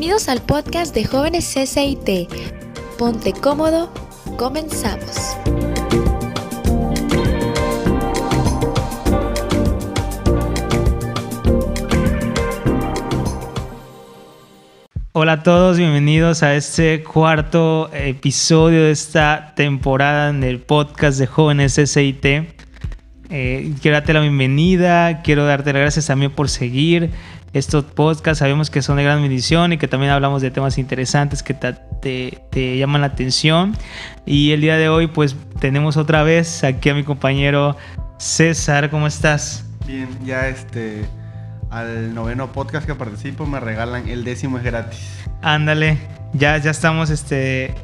Bienvenidos 0.00 0.30
al 0.30 0.40
podcast 0.40 0.94
de 0.94 1.04
jóvenes 1.04 1.52
CCIT. 1.54 2.32
Ponte 2.96 3.34
cómodo, 3.34 3.92
comenzamos. 4.38 5.36
Hola 15.12 15.32
a 15.32 15.42
todos, 15.42 15.76
bienvenidos 15.76 16.42
a 16.42 16.54
este 16.54 17.02
cuarto 17.04 17.90
episodio 17.92 18.84
de 18.84 18.92
esta 18.92 19.52
temporada 19.54 20.30
en 20.30 20.42
el 20.44 20.60
podcast 20.60 21.18
de 21.18 21.26
jóvenes 21.26 21.74
CCIT. 21.74 22.24
Eh, 23.32 23.74
quiero 23.82 23.98
darte 23.98 24.14
la 24.14 24.20
bienvenida, 24.20 25.20
quiero 25.20 25.44
darte 25.44 25.74
las 25.74 25.82
gracias 25.82 26.06
también 26.06 26.32
por 26.32 26.48
seguir 26.48 27.10
estos 27.52 27.84
podcasts. 27.84 28.38
Sabemos 28.38 28.70
que 28.70 28.82
son 28.82 28.96
de 28.96 29.04
gran 29.04 29.20
bendición 29.22 29.72
y 29.72 29.78
que 29.78 29.88
también 29.88 30.12
hablamos 30.12 30.42
de 30.42 30.50
temas 30.50 30.78
interesantes 30.78 31.42
que 31.42 31.54
te, 31.54 32.40
te, 32.50 32.78
llaman 32.78 33.00
la 33.00 33.08
atención. 33.08 33.76
Y 34.26 34.52
el 34.52 34.60
día 34.60 34.76
de 34.76 34.88
hoy 34.88 35.06
pues 35.06 35.36
tenemos 35.60 35.96
otra 35.96 36.22
vez 36.22 36.64
aquí 36.64 36.88
a 36.90 36.94
mi 36.94 37.04
compañero 37.04 37.76
César, 38.18 38.90
¿cómo 38.90 39.06
estás? 39.06 39.64
Bien, 39.86 40.08
ya 40.24 40.48
este 40.48 41.04
al 41.70 42.14
noveno 42.14 42.50
podcast 42.50 42.84
que 42.84 42.94
participo 42.94 43.46
me 43.46 43.60
regalan 43.60 44.08
el 44.08 44.24
décimo 44.24 44.58
es 44.58 44.64
gratis. 44.64 45.24
Ándale, 45.40 45.98
ya, 46.32 46.58
ya 46.58 46.70
estamos, 46.70 47.10
este, 47.10 47.74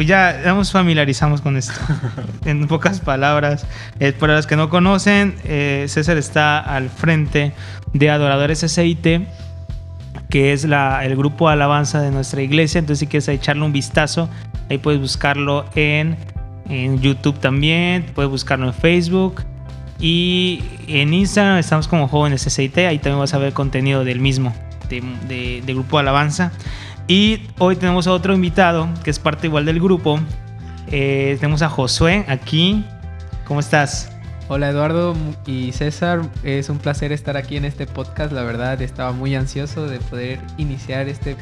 pues 0.00 0.08
ya, 0.08 0.40
nos 0.46 0.72
familiarizamos 0.72 1.42
con 1.42 1.58
esto. 1.58 1.74
en 2.46 2.66
pocas 2.68 3.00
palabras, 3.00 3.66
eh, 3.98 4.12
para 4.12 4.34
los 4.34 4.46
que 4.46 4.56
no 4.56 4.70
conocen, 4.70 5.34
eh, 5.44 5.84
César 5.88 6.16
está 6.16 6.58
al 6.58 6.88
frente 6.88 7.52
de 7.92 8.08
Adoradores 8.08 8.60
SIT, 8.60 9.06
que 10.30 10.54
es 10.54 10.64
la, 10.64 11.04
el 11.04 11.16
grupo 11.16 11.48
de 11.48 11.52
alabanza 11.52 12.00
de 12.00 12.10
nuestra 12.12 12.40
iglesia. 12.40 12.78
Entonces, 12.78 13.00
si 13.00 13.08
quieres 13.08 13.28
echarle 13.28 13.62
un 13.62 13.74
vistazo, 13.74 14.30
ahí 14.70 14.78
puedes 14.78 15.02
buscarlo 15.02 15.66
en, 15.74 16.16
en 16.70 16.98
YouTube 17.02 17.38
también, 17.38 18.06
puedes 18.14 18.30
buscarlo 18.30 18.68
en 18.68 18.72
Facebook. 18.72 19.42
Y 19.98 20.64
en 20.86 21.12
Instagram 21.12 21.58
estamos 21.58 21.88
como 21.88 22.08
jóvenes 22.08 22.40
SIT, 22.40 22.78
ahí 22.78 22.98
también 23.00 23.18
vas 23.18 23.34
a 23.34 23.38
ver 23.38 23.52
contenido 23.52 24.02
del 24.02 24.18
mismo, 24.18 24.54
de, 24.88 25.62
de, 25.62 25.74
Grupo 25.74 25.98
Alabanza. 25.98 26.52
Y 27.10 27.42
hoy 27.58 27.74
tenemos 27.74 28.06
a 28.06 28.12
otro 28.12 28.34
invitado 28.34 28.88
que 29.02 29.10
es 29.10 29.18
parte 29.18 29.48
igual 29.48 29.64
del 29.64 29.80
grupo. 29.80 30.20
Eh, 30.92 31.36
tenemos 31.40 31.60
a 31.60 31.68
Josué 31.68 32.24
aquí. 32.28 32.84
¿Cómo 33.48 33.58
estás? 33.58 34.12
Hola 34.46 34.68
Eduardo 34.68 35.16
y 35.44 35.72
César, 35.72 36.22
es 36.44 36.68
un 36.68 36.78
placer 36.78 37.10
estar 37.10 37.36
aquí 37.36 37.56
en 37.56 37.64
este 37.64 37.88
podcast. 37.88 38.30
La 38.30 38.44
verdad 38.44 38.80
estaba 38.80 39.10
muy 39.10 39.34
ansioso 39.34 39.88
de 39.88 39.98
poder 39.98 40.38
iniciar 40.56 41.08
este, 41.08 41.34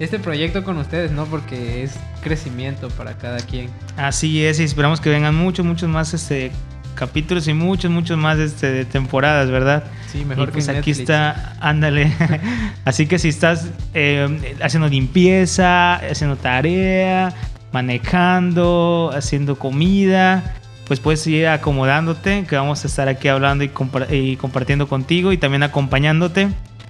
este 0.00 0.18
proyecto 0.18 0.64
con 0.64 0.78
ustedes, 0.78 1.12
¿no? 1.12 1.26
Porque 1.26 1.84
es 1.84 1.94
crecimiento 2.20 2.88
para 2.88 3.16
cada 3.16 3.38
quien. 3.38 3.70
Así 3.96 4.44
es, 4.44 4.58
y 4.58 4.64
esperamos 4.64 5.00
que 5.00 5.10
vengan 5.10 5.36
muchos, 5.36 5.64
muchos 5.64 5.88
más 5.88 6.12
este, 6.12 6.50
capítulos 6.94 7.46
y 7.48 7.54
muchos, 7.54 7.90
muchos 7.90 8.16
más 8.16 8.38
este, 8.38 8.70
de 8.70 8.84
temporadas, 8.84 9.50
¿verdad? 9.50 9.84
Sí, 10.10 10.24
mejor 10.24 10.52
pues 10.52 10.68
aquí 10.68 10.90
está, 10.90 11.56
ándale. 11.60 12.12
Así 12.84 13.06
que 13.06 13.18
si 13.18 13.28
estás 13.28 13.68
eh, 13.94 14.56
haciendo 14.62 14.88
limpieza, 14.88 15.96
haciendo 15.96 16.36
tarea, 16.36 17.34
manejando, 17.72 19.10
haciendo 19.14 19.58
comida, 19.58 20.54
pues 20.86 21.00
puedes 21.00 21.26
ir 21.26 21.48
acomodándote, 21.48 22.44
que 22.48 22.56
vamos 22.56 22.84
a 22.84 22.86
estar 22.86 23.08
aquí 23.08 23.28
hablando 23.28 23.64
y, 23.64 23.70
y 24.10 24.36
compartiendo 24.36 24.88
contigo 24.88 25.32
y 25.32 25.38
también 25.38 25.62
acompañándote. 25.62 26.48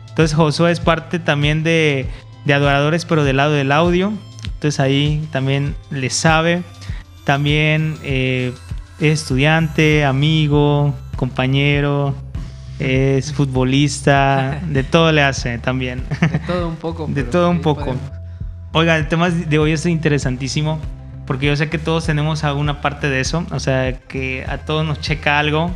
Entonces 0.09 0.37
Josué 0.37 0.71
es 0.71 0.81
parte 0.81 1.19
también 1.19 1.65
de, 1.65 2.07
de 2.45 2.55
adoradores, 2.55 3.05
pero 3.05 3.25
del 3.25 3.39
lado 3.39 3.53
del 3.53 3.73
audio. 3.73 4.13
Entonces 4.45 4.81
ahí 4.81 5.27
también 5.33 5.75
le 5.91 6.11
sabe. 6.11 6.63
También 7.25 7.97
eh, 8.03 8.53
es 8.99 9.21
estudiante, 9.21 10.05
amigo, 10.05 10.95
compañero, 11.17 12.15
es 12.79 13.33
futbolista, 13.33 14.61
de 14.69 14.83
todo 14.83 15.13
le 15.13 15.23
hace 15.23 15.59
también. 15.59 16.05
De 16.21 16.39
todo 16.41 16.69
un 16.69 16.77
poco. 16.77 17.07
De 17.09 17.25
todo 17.25 17.51
un 17.51 17.61
poco. 17.61 17.95
Oiga, 18.73 18.97
el 18.97 19.09
tema 19.09 19.31
de 19.31 19.59
hoy 19.59 19.73
es 19.73 19.87
interesantísimo 19.87 20.81
porque 21.27 21.47
yo 21.47 21.57
sé 21.57 21.71
que 21.71 21.79
todos 21.79 22.07
tenemos 22.07 22.45
alguna 22.45 22.81
parte 22.81 23.09
de 23.09 23.21
eso, 23.21 23.47
o 23.51 23.61
sea, 23.61 23.99
que 23.99 24.45
a 24.47 24.59
todos 24.59 24.85
nos 24.85 25.01
checa 25.01 25.39
algo. 25.39 25.71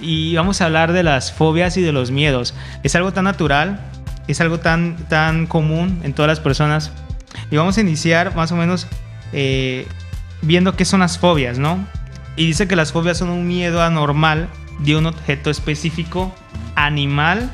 Y 0.00 0.36
vamos 0.36 0.60
a 0.60 0.66
hablar 0.66 0.92
de 0.92 1.02
las 1.02 1.32
fobias 1.32 1.76
y 1.76 1.82
de 1.82 1.90
los 1.90 2.12
miedos. 2.12 2.54
Es 2.84 2.94
algo 2.94 3.12
tan 3.12 3.24
natural, 3.24 3.80
es 4.28 4.40
algo 4.40 4.60
tan, 4.60 4.96
tan 5.08 5.46
común 5.46 6.00
en 6.04 6.12
todas 6.12 6.28
las 6.28 6.38
personas. 6.38 6.92
Y 7.50 7.56
vamos 7.56 7.76
a 7.78 7.80
iniciar 7.80 8.36
más 8.36 8.52
o 8.52 8.56
menos 8.56 8.86
eh, 9.32 9.88
viendo 10.42 10.76
qué 10.76 10.84
son 10.84 11.00
las 11.00 11.18
fobias, 11.18 11.58
¿no? 11.58 11.84
Y 12.38 12.46
dice 12.46 12.68
que 12.68 12.76
las 12.76 12.92
fobias 12.92 13.18
son 13.18 13.30
un 13.30 13.48
miedo 13.48 13.82
anormal 13.82 14.48
de 14.78 14.94
un 14.96 15.06
objeto 15.06 15.50
específico, 15.50 16.32
animal, 16.76 17.50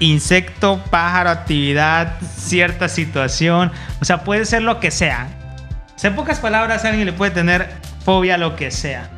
insecto, 0.00 0.82
pájaro, 0.90 1.30
actividad, 1.30 2.18
cierta 2.36 2.88
situación. 2.88 3.70
O 4.00 4.04
sea, 4.04 4.24
puede 4.24 4.44
ser 4.44 4.62
lo 4.62 4.80
que 4.80 4.90
sea. 4.90 5.28
en 6.02 6.16
pocas 6.16 6.40
palabras, 6.40 6.84
alguien 6.84 7.06
le 7.06 7.12
puede 7.12 7.30
tener 7.30 7.70
fobia 8.04 8.36
lo 8.38 8.56
que 8.56 8.72
sea. 8.72 9.08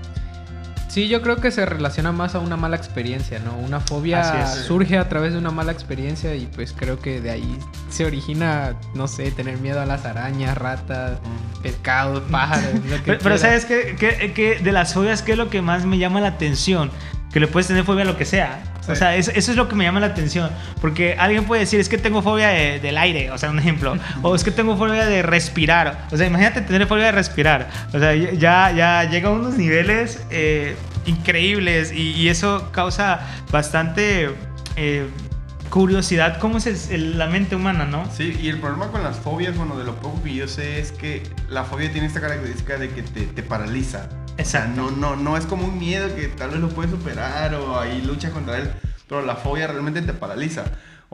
Sí, 0.94 1.08
yo 1.08 1.22
creo 1.22 1.38
que 1.38 1.50
se 1.50 1.66
relaciona 1.66 2.12
más 2.12 2.36
a 2.36 2.38
una 2.38 2.56
mala 2.56 2.76
experiencia, 2.76 3.40
¿no? 3.40 3.56
Una 3.56 3.80
fobia 3.80 4.46
surge 4.46 4.96
a 4.96 5.08
través 5.08 5.32
de 5.32 5.40
una 5.40 5.50
mala 5.50 5.72
experiencia 5.72 6.36
y 6.36 6.46
pues 6.46 6.72
creo 6.72 7.00
que 7.00 7.20
de 7.20 7.30
ahí 7.30 7.58
se 7.90 8.04
origina, 8.04 8.76
no 8.94 9.08
sé, 9.08 9.32
tener 9.32 9.58
miedo 9.58 9.80
a 9.80 9.86
las 9.86 10.04
arañas, 10.04 10.56
ratas, 10.56 11.18
pescados, 11.64 12.22
pájaros. 12.30 12.80
pero, 13.04 13.38
¿sabes 13.38 13.64
qué, 13.64 13.96
qué, 14.36 14.60
de 14.62 14.70
las 14.70 14.94
fobias 14.94 15.22
qué 15.22 15.32
es 15.32 15.38
lo 15.38 15.50
que 15.50 15.62
más 15.62 15.84
me 15.84 15.98
llama 15.98 16.20
la 16.20 16.28
atención? 16.28 16.92
Que 17.32 17.40
le 17.40 17.48
puedes 17.48 17.66
tener 17.66 17.82
fobia 17.82 18.02
a 18.02 18.06
lo 18.06 18.16
que 18.16 18.24
sea. 18.24 18.62
O 18.88 18.94
sea, 18.94 19.16
eso, 19.16 19.30
es 19.30 19.56
lo 19.56 19.68
que 19.68 19.74
me 19.74 19.84
llama 19.84 20.00
la 20.00 20.06
atención. 20.06 20.50
Porque 20.80 21.16
alguien 21.18 21.44
puede 21.44 21.60
decir, 21.60 21.80
es 21.80 21.88
que 21.88 21.98
tengo 21.98 22.22
fobia 22.22 22.48
del 22.48 22.98
aire, 22.98 23.30
o 23.30 23.38
sea, 23.38 23.50
un 23.50 23.58
ejemplo. 23.58 23.96
O 24.22 24.34
es 24.34 24.44
que 24.44 24.50
tengo 24.50 24.76
fobia 24.76 25.06
de 25.06 25.22
respirar. 25.22 26.06
O 26.10 26.16
sea, 26.16 26.26
imagínate 26.26 26.62
tener 26.62 26.86
fobia 26.86 27.06
de 27.06 27.12
respirar. 27.12 27.68
O 27.92 27.98
sea, 27.98 28.14
ya, 28.14 28.70
ya 28.72 29.04
llega 29.04 29.28
a 29.28 29.32
unos 29.32 29.56
niveles 29.56 30.24
eh, 30.30 30.76
increíbles 31.06 31.92
y, 31.92 32.28
eso 32.28 32.70
causa 32.72 33.20
bastante... 33.50 34.30
Eh, 34.76 35.06
curiosidad, 35.70 36.38
cómo 36.38 36.58
es 36.58 36.90
la 36.96 37.26
mente 37.26 37.56
humana, 37.56 37.84
¿no? 37.84 38.08
Sí, 38.12 38.38
y 38.40 38.48
el 38.48 38.60
problema 38.60 38.92
con 38.92 39.02
las 39.02 39.16
fobias, 39.16 39.56
bueno, 39.56 39.76
de 39.76 39.82
lo 39.82 39.96
poco 39.96 40.22
que 40.22 40.32
yo 40.32 40.46
sé 40.46 40.78
es 40.78 40.92
que 40.92 41.24
la 41.48 41.64
fobia 41.64 41.90
tiene 41.90 42.06
esta 42.06 42.20
característica 42.20 42.78
de 42.78 42.90
que 42.90 43.02
te, 43.02 43.22
te 43.22 43.42
paraliza. 43.42 44.08
Exacto. 44.36 44.80
no, 44.80 44.90
no, 44.90 45.16
no 45.16 45.36
es 45.36 45.46
como 45.46 45.64
un 45.66 45.78
miedo 45.78 46.14
que 46.14 46.28
tal 46.28 46.50
vez 46.50 46.60
lo 46.60 46.68
puedes 46.68 46.90
superar 46.90 47.54
o 47.54 47.78
ahí 47.78 48.02
luchas 48.02 48.32
contra 48.32 48.58
él, 48.58 48.70
pero 49.08 49.22
la 49.22 49.36
fobia 49.36 49.66
realmente 49.66 50.02
te 50.02 50.12
paraliza. 50.12 50.64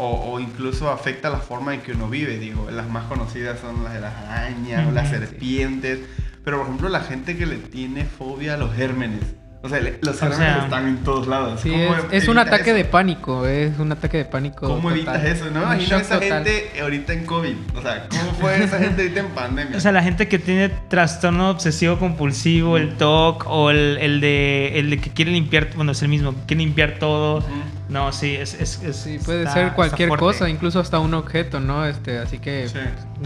O, 0.02 0.40
incluso 0.40 0.90
afecta 0.90 1.28
la 1.28 1.40
forma 1.40 1.74
en 1.74 1.82
que 1.82 1.92
uno 1.92 2.08
vive. 2.08 2.38
Digo, 2.38 2.70
las 2.70 2.88
más 2.88 3.04
conocidas 3.04 3.60
son 3.60 3.84
las 3.84 3.92
de 3.92 4.00
las 4.00 4.14
arañas 4.14 4.88
o 4.88 4.92
las 4.92 5.10
serpientes. 5.10 5.98
Pero 6.42 6.56
por 6.56 6.66
ejemplo, 6.66 6.88
la 6.88 7.00
gente 7.00 7.36
que 7.36 7.44
le 7.44 7.56
tiene 7.56 8.06
fobia 8.06 8.54
a 8.54 8.56
los 8.56 8.74
gérmenes. 8.74 9.20
O 9.62 9.68
sea, 9.68 9.78
los 9.78 10.18
gérmenes 10.18 10.64
están 10.64 10.88
en 10.88 10.96
todos 11.04 11.26
lados. 11.26 11.60
Sí, 11.60 11.70
es, 12.10 12.28
un 12.28 12.38
ataque 12.38 12.72
de 12.72 12.86
pánico, 12.86 13.46
es 13.46 13.78
un 13.78 13.92
ataque 13.92 14.16
de 14.16 14.24
pánico. 14.24 14.66
¿Cómo 14.66 14.90
evitas 14.90 15.22
eso? 15.22 15.50
No 15.50 15.62
imagino 15.62 15.98
esa 15.98 16.18
gente 16.18 16.72
ahorita 16.80 17.12
en 17.12 17.26
COVID. 17.26 17.54
O 17.76 17.82
sea, 17.82 18.08
¿cómo 18.08 18.32
fue 18.40 18.64
esa 18.64 18.78
gente 18.78 19.02
ahorita 19.02 19.20
en 19.20 19.28
pandemia? 19.28 19.76
O 19.80 19.80
sea, 19.80 19.92
la 19.92 20.02
gente 20.02 20.28
que 20.28 20.38
tiene 20.38 20.68
trastorno 20.68 21.50
obsesivo 21.50 21.98
compulsivo, 21.98 22.78
el 22.78 22.96
TOC 22.96 23.46
o 23.48 23.70
el, 23.70 23.98
el, 23.98 24.20
de, 24.20 24.78
el 24.78 24.90
de 24.90 24.98
que 24.98 25.10
quiere 25.10 25.30
limpiar, 25.30 25.68
bueno, 25.74 25.92
es 25.92 26.02
el 26.02 26.08
mismo, 26.08 26.34
quiere 26.46 26.62
limpiar 26.62 26.98
todo. 26.98 27.44
No, 27.90 28.12
sí, 28.12 28.34
es... 28.34 28.54
es, 28.54 28.80
sí, 28.96 29.18
puede 29.24 29.50
ser 29.50 29.72
cualquier 29.72 30.10
cosa, 30.10 30.48
incluso 30.48 30.80
hasta 30.80 30.98
un 31.00 31.12
objeto, 31.12 31.60
¿no? 31.60 31.84
Este, 31.84 32.18
así 32.18 32.38
que 32.38 32.66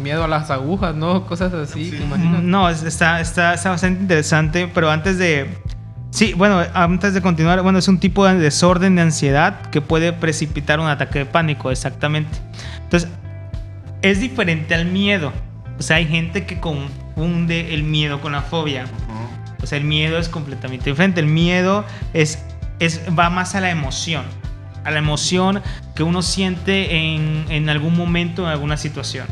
miedo 0.03 0.25
a 0.25 0.29
las 0.29 0.51
agujas, 0.51 0.95
¿no? 0.97 1.27
Cosas 1.27 1.53
así. 1.55 1.91
Sí. 1.91 2.05
No, 2.43 2.69
está, 2.69 3.21
está, 3.21 3.55
está 3.55 3.71
bastante 3.71 4.01
interesante, 4.01 4.69
pero 4.73 4.91
antes 4.91 5.19
de 5.19 5.49
Sí, 6.15 6.33
bueno, 6.33 6.63
antes 6.75 7.13
de 7.13 7.21
continuar, 7.21 7.61
bueno, 7.63 7.81
es 7.81 7.89
un 7.89 7.99
tipo 7.99 8.25
de 8.25 8.37
desorden 8.37 8.95
de 8.95 9.03
ansiedad 9.03 9.63
que 9.73 9.81
puede 9.81 10.13
precipitar 10.13 10.79
un 10.79 10.87
ataque 10.87 11.19
de 11.19 11.27
pánico, 11.27 11.73
exactamente. 11.73 12.39
Entonces, 12.85 13.11
es 14.01 14.21
diferente 14.21 14.77
al 14.77 14.87
miedo. 14.87 15.33
O 15.77 15.83
sea, 15.83 15.97
hay 15.97 16.07
gente 16.07 16.47
que 16.47 16.61
confunde 16.61 17.75
el 17.75 17.83
miedo 17.83 18.21
con 18.21 18.31
la 18.31 18.43
fobia. 18.43 18.85
O 19.61 19.67
sea, 19.67 19.77
el 19.77 19.83
miedo 19.83 20.17
es 20.17 20.29
completamente 20.29 20.89
diferente. 20.89 21.19
El 21.19 21.27
miedo 21.27 21.85
es, 22.13 22.45
es, 22.79 23.01
va 23.19 23.29
más 23.29 23.57
a 23.57 23.61
la 23.61 23.73
emoción. 23.73 24.23
A 24.85 24.93
la 24.93 25.01
emoción 25.01 25.63
que 25.97 26.05
uno 26.05 26.23
siente 26.23 26.95
en, 26.95 27.47
en 27.49 27.69
algún 27.69 27.97
momento, 27.97 28.45
en 28.45 28.51
alguna 28.51 28.77
situación. 28.77 29.27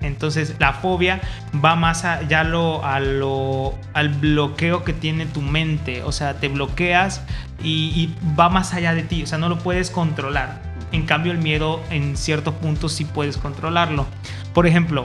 Entonces 0.00 0.54
la 0.58 0.72
fobia 0.72 1.20
va 1.64 1.76
más 1.76 2.04
allá 2.04 2.44
lo, 2.44 2.84
a 2.84 3.00
lo, 3.00 3.74
al 3.94 4.10
bloqueo 4.10 4.84
que 4.84 4.92
tiene 4.92 5.26
tu 5.26 5.42
mente. 5.42 6.02
O 6.02 6.12
sea, 6.12 6.34
te 6.34 6.48
bloqueas 6.48 7.22
y, 7.62 8.14
va 8.38 8.48
más 8.48 8.74
allá 8.74 8.94
de 8.94 9.02
ti. 9.02 9.22
O 9.22 9.26
sea, 9.26 9.38
no 9.38 9.48
lo 9.48 9.58
puedes 9.58 9.90
controlar. 9.90 10.62
En 10.92 11.06
cambio, 11.06 11.32
el 11.32 11.38
miedo 11.38 11.82
en 11.90 12.16
ciertos 12.16 12.54
puntos 12.54 12.92
sí 12.92 13.04
puedes 13.04 13.36
controlarlo. 13.38 14.06
Por 14.54 14.66
ejemplo, 14.66 15.04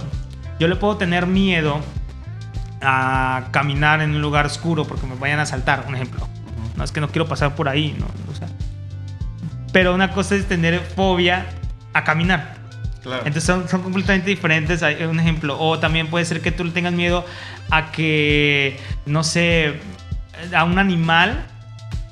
yo 0.59 0.67
le 0.67 0.75
puedo 0.75 0.97
tener 0.97 1.25
miedo 1.25 1.79
a 2.81 3.45
caminar 3.51 4.01
en 4.01 4.15
un 4.15 4.21
lugar 4.21 4.45
oscuro 4.45 4.85
porque 4.85 5.07
me 5.07 5.15
vayan 5.15 5.39
a 5.39 5.43
asaltar, 5.43 5.85
un 5.88 5.95
ejemplo. 5.95 6.27
No 6.75 6.83
es 6.83 6.91
que 6.91 7.01
no 7.01 7.09
quiero 7.09 7.27
pasar 7.27 7.55
por 7.55 7.67
ahí, 7.67 7.95
¿no? 7.99 8.05
O 8.31 8.35
sea, 8.35 8.47
pero 9.73 9.93
una 9.93 10.11
cosa 10.11 10.35
es 10.35 10.47
tener 10.47 10.79
fobia 10.79 11.45
a 11.93 12.03
caminar. 12.03 12.60
Claro. 13.03 13.24
Entonces 13.25 13.44
son, 13.44 13.68
son 13.68 13.81
completamente 13.81 14.30
diferentes. 14.30 14.83
Hay 14.83 15.03
un 15.03 15.19
ejemplo. 15.19 15.59
O 15.59 15.80
también 15.80 16.07
puede 16.07 16.25
ser 16.25 16.42
que 16.42 16.51
tú 16.51 16.63
le 16.63 16.71
tengas 16.71 16.94
miedo 16.94 17.25
a 17.69 17.92
que, 17.92 18.80
no 19.06 19.24
sé, 19.24 19.80
a 20.53 20.63
un 20.63 20.77
animal, 20.77 21.45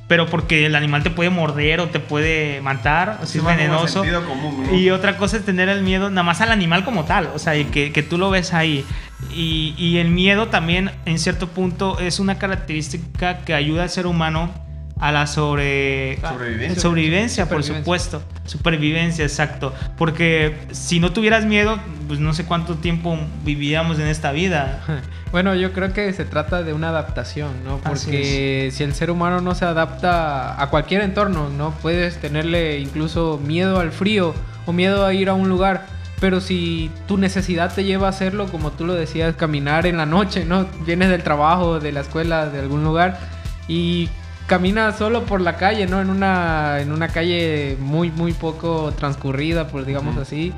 pero 0.08 0.26
porque 0.26 0.66
el 0.66 0.76
animal 0.76 1.04
te 1.04 1.12
puede 1.12 1.30
morder 1.30 1.80
o 1.80 1.90
te 1.90 2.00
puede 2.00 2.62
matar, 2.62 3.20
o 3.22 3.26
si 3.26 3.38
es 3.38 3.44
venenoso. 3.44 4.04
común, 4.28 4.66
¿no? 4.66 4.76
Y 4.76 4.90
otra 4.90 5.18
cosa 5.18 5.38
es 5.38 5.46
tener 5.46 5.70
el 5.70 5.84
miedo 5.84 6.10
nada 6.10 6.24
más 6.24 6.42
al 6.42 6.52
animal 6.52 6.84
como 6.84 7.06
tal, 7.06 7.30
o 7.36 7.40
sea, 7.40 7.54
que, 7.70 7.92
que 7.92 8.04
tú 8.04 8.18
lo 8.18 8.30
ves 8.30 8.54
ahí. 8.54 8.84
Y, 9.32 9.76
y 9.78 9.98
el 9.98 10.10
miedo 10.10 10.48
también, 10.48 10.92
en 11.06 11.20
cierto 11.20 11.50
punto, 11.50 12.00
es 12.00 12.20
una 12.20 12.40
característica 12.40 13.40
que 13.40 13.54
ayuda 13.54 13.84
al 13.84 13.90
ser 13.90 14.08
humano 14.08 14.52
a 15.00 15.12
la 15.12 15.28
sobre... 15.28 16.20
Sobrevivencia. 16.22 16.82
sobrevivencia, 16.82 17.50
por 17.50 17.64
supuesto. 17.64 18.22
Supervivencia, 18.46 19.24
exacto. 19.24 19.74
Porque 19.98 20.58
si 20.72 21.00
no 21.00 21.14
tuvieras 21.14 21.46
miedo, 21.46 21.80
pues 22.08 22.20
no 22.20 22.34
sé 22.34 22.46
cuánto 22.46 22.76
tiempo 22.76 23.18
vivíamos 23.44 24.00
en 24.00 24.08
esta 24.08 24.32
vida. 24.32 24.82
Bueno, 25.32 25.54
yo 25.54 25.74
creo 25.74 25.94
que 25.94 26.12
se 26.12 26.26
trata 26.26 26.64
de 26.64 26.74
una 26.74 26.90
adaptación, 26.90 27.64
¿no? 27.64 27.78
Porque 27.78 28.72
si 28.72 28.84
el 28.84 28.96
ser 28.96 29.12
humano 29.12 29.42
no 29.42 29.54
se 29.54 29.64
adapta 29.64 30.60
a 30.60 30.72
cualquier 30.72 31.02
entorno, 31.02 31.50
¿no? 31.50 31.70
Puedes 31.84 32.18
tenerle 32.18 32.80
incluso 32.80 33.40
miedo 33.46 33.80
al 33.80 33.92
frío 33.92 34.34
o 34.66 34.74
miedo 34.74 35.06
a 35.06 35.14
ir 35.14 35.30
a 35.30 35.36
un 35.36 35.48
lugar. 35.48 35.86
Pero 36.20 36.42
si 36.42 36.90
tu 37.08 37.20
necesidad 37.20 37.72
te 37.72 37.84
lleva 37.84 38.08
a 38.08 38.10
hacerlo, 38.10 38.48
como 38.48 38.72
tú 38.72 38.88
lo 38.88 38.96
decías, 38.96 39.36
caminar 39.36 39.86
en 39.86 39.98
la 39.98 40.08
noche, 40.08 40.46
¿no? 40.46 40.66
Vienes 40.84 41.10
del 41.10 41.22
trabajo, 41.22 41.80
de 41.80 41.92
la 41.92 42.00
escuela, 42.02 42.48
de 42.48 42.60
algún 42.60 42.84
lugar 42.84 43.20
y 43.68 44.10
caminas 44.50 44.98
solo 44.98 45.24
por 45.26 45.40
la 45.40 45.56
calle, 45.56 45.88
¿no? 45.88 46.02
En 46.02 46.10
una, 46.10 46.82
en 46.82 46.92
una 46.92 47.08
calle 47.08 47.78
muy, 47.80 48.12
muy 48.12 48.34
poco 48.34 48.92
transcurrida, 48.98 49.68
por 49.70 49.86
digamos 49.86 50.14
Ujú. 50.16 50.22
así. 50.24 50.54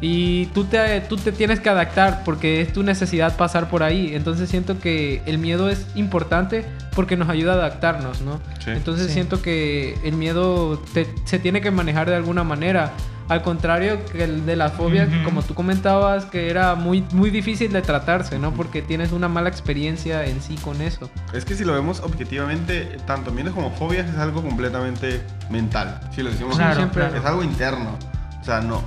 Y 0.00 0.46
tú 0.46 0.64
te, 0.64 1.00
tú 1.02 1.16
te 1.16 1.30
tienes 1.30 1.60
que 1.60 1.68
adaptar 1.68 2.22
porque 2.24 2.60
es 2.60 2.72
tu 2.72 2.82
necesidad 2.82 3.36
pasar 3.36 3.68
por 3.68 3.82
ahí. 3.84 4.14
Entonces 4.14 4.48
siento 4.48 4.80
que 4.80 5.22
el 5.26 5.38
miedo 5.38 5.68
es 5.68 5.86
importante 5.94 6.64
porque 6.96 7.16
nos 7.16 7.28
ayuda 7.28 7.52
a 7.52 7.56
adaptarnos, 7.56 8.20
¿no? 8.22 8.40
Sí. 8.64 8.70
Entonces 8.70 9.08
Sí. 9.08 9.12
siento 9.12 9.42
que 9.42 9.96
el 10.04 10.14
miedo 10.14 10.82
te- 10.94 11.06
se 11.24 11.38
tiene 11.38 11.60
que 11.60 11.70
manejar 11.70 12.08
de 12.08 12.16
alguna 12.16 12.42
manera. 12.44 12.90
Al 13.28 13.42
contrario 13.42 14.04
que 14.06 14.24
el 14.24 14.44
de 14.46 14.56
las 14.56 14.72
fobias, 14.72 15.08
Ujú. 15.08 15.24
como 15.24 15.42
tú 15.42 15.54
comentabas, 15.54 16.24
que 16.26 16.50
era 16.50 16.74
muy, 16.74 17.04
muy 17.12 17.30
difícil 17.30 17.72
de 17.72 17.80
tratarse, 17.82 18.38
¿no? 18.38 18.52
Porque 18.52 18.82
tienes 18.82 19.12
una 19.12 19.28
mala 19.28 19.48
experiencia 19.48 20.24
en 20.26 20.42
sí 20.42 20.56
con 20.56 20.82
eso. 20.82 21.08
Es 21.32 21.44
que 21.44 21.54
si 21.54 21.64
lo 21.64 21.72
vemos 21.72 22.00
objetivamente, 22.00 22.96
tanto 23.06 23.30
miedos 23.32 23.54
como 23.54 23.70
fobias 23.70 24.08
es 24.10 24.16
algo 24.18 24.42
completamente 24.42 25.22
mental. 25.50 26.00
Si 26.14 26.22
lo 26.22 26.30
decimos 26.30 26.56
Claro, 26.56 26.76
siempre 26.76 27.02
claro. 27.02 27.16
es 27.18 27.24
algo 27.24 27.42
interno. 27.44 27.96
O 28.42 28.44
sea, 28.44 28.60
no, 28.60 28.82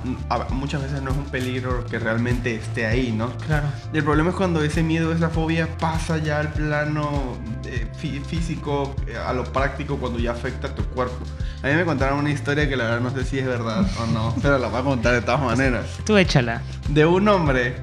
muchas 0.50 0.82
veces 0.82 1.00
no 1.00 1.10
es 1.12 1.16
un 1.16 1.24
peligro 1.24 1.86
que 1.86 1.98
realmente 1.98 2.54
esté 2.54 2.84
ahí, 2.84 3.10
¿no? 3.10 3.30
Claro. 3.38 3.66
Y 3.90 3.96
el 3.96 4.04
problema 4.04 4.28
es 4.28 4.36
cuando 4.36 4.62
ese 4.62 4.82
miedo, 4.82 5.12
esa 5.12 5.30
fobia 5.30 5.66
pasa 5.78 6.18
ya 6.18 6.40
al 6.40 6.52
plano 6.52 7.38
eh, 7.64 7.88
fí- 7.98 8.22
físico, 8.22 8.94
eh, 9.06 9.16
a 9.16 9.32
lo 9.32 9.44
práctico, 9.44 9.96
cuando 9.96 10.18
ya 10.18 10.32
afecta 10.32 10.68
a 10.68 10.74
tu 10.74 10.84
cuerpo. 10.84 11.16
A 11.62 11.68
mí 11.68 11.74
me 11.74 11.86
contaron 11.86 12.18
una 12.18 12.30
historia 12.30 12.68
que 12.68 12.76
la 12.76 12.84
verdad 12.84 13.00
no 13.00 13.10
sé 13.10 13.24
si 13.24 13.38
es 13.38 13.46
verdad 13.46 13.86
o 13.98 14.06
no, 14.08 14.34
pero 14.42 14.58
la 14.58 14.68
voy 14.68 14.80
a 14.80 14.84
contar 14.84 15.14
de 15.14 15.22
todas 15.22 15.40
maneras. 15.40 15.86
Tú 16.04 16.18
échala. 16.18 16.60
De 16.90 17.06
un 17.06 17.26
hombre 17.26 17.76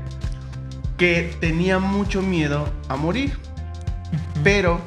que 0.97 1.35
tenía 1.39 1.79
mucho 1.79 2.21
miedo 2.21 2.69
a 2.87 2.95
morir, 2.97 3.35
pero 4.43 4.79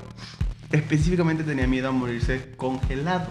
específicamente 0.71 1.43
tenía 1.43 1.67
miedo 1.67 1.89
a 1.89 1.93
morirse 1.93 2.53
congelado, 2.57 3.27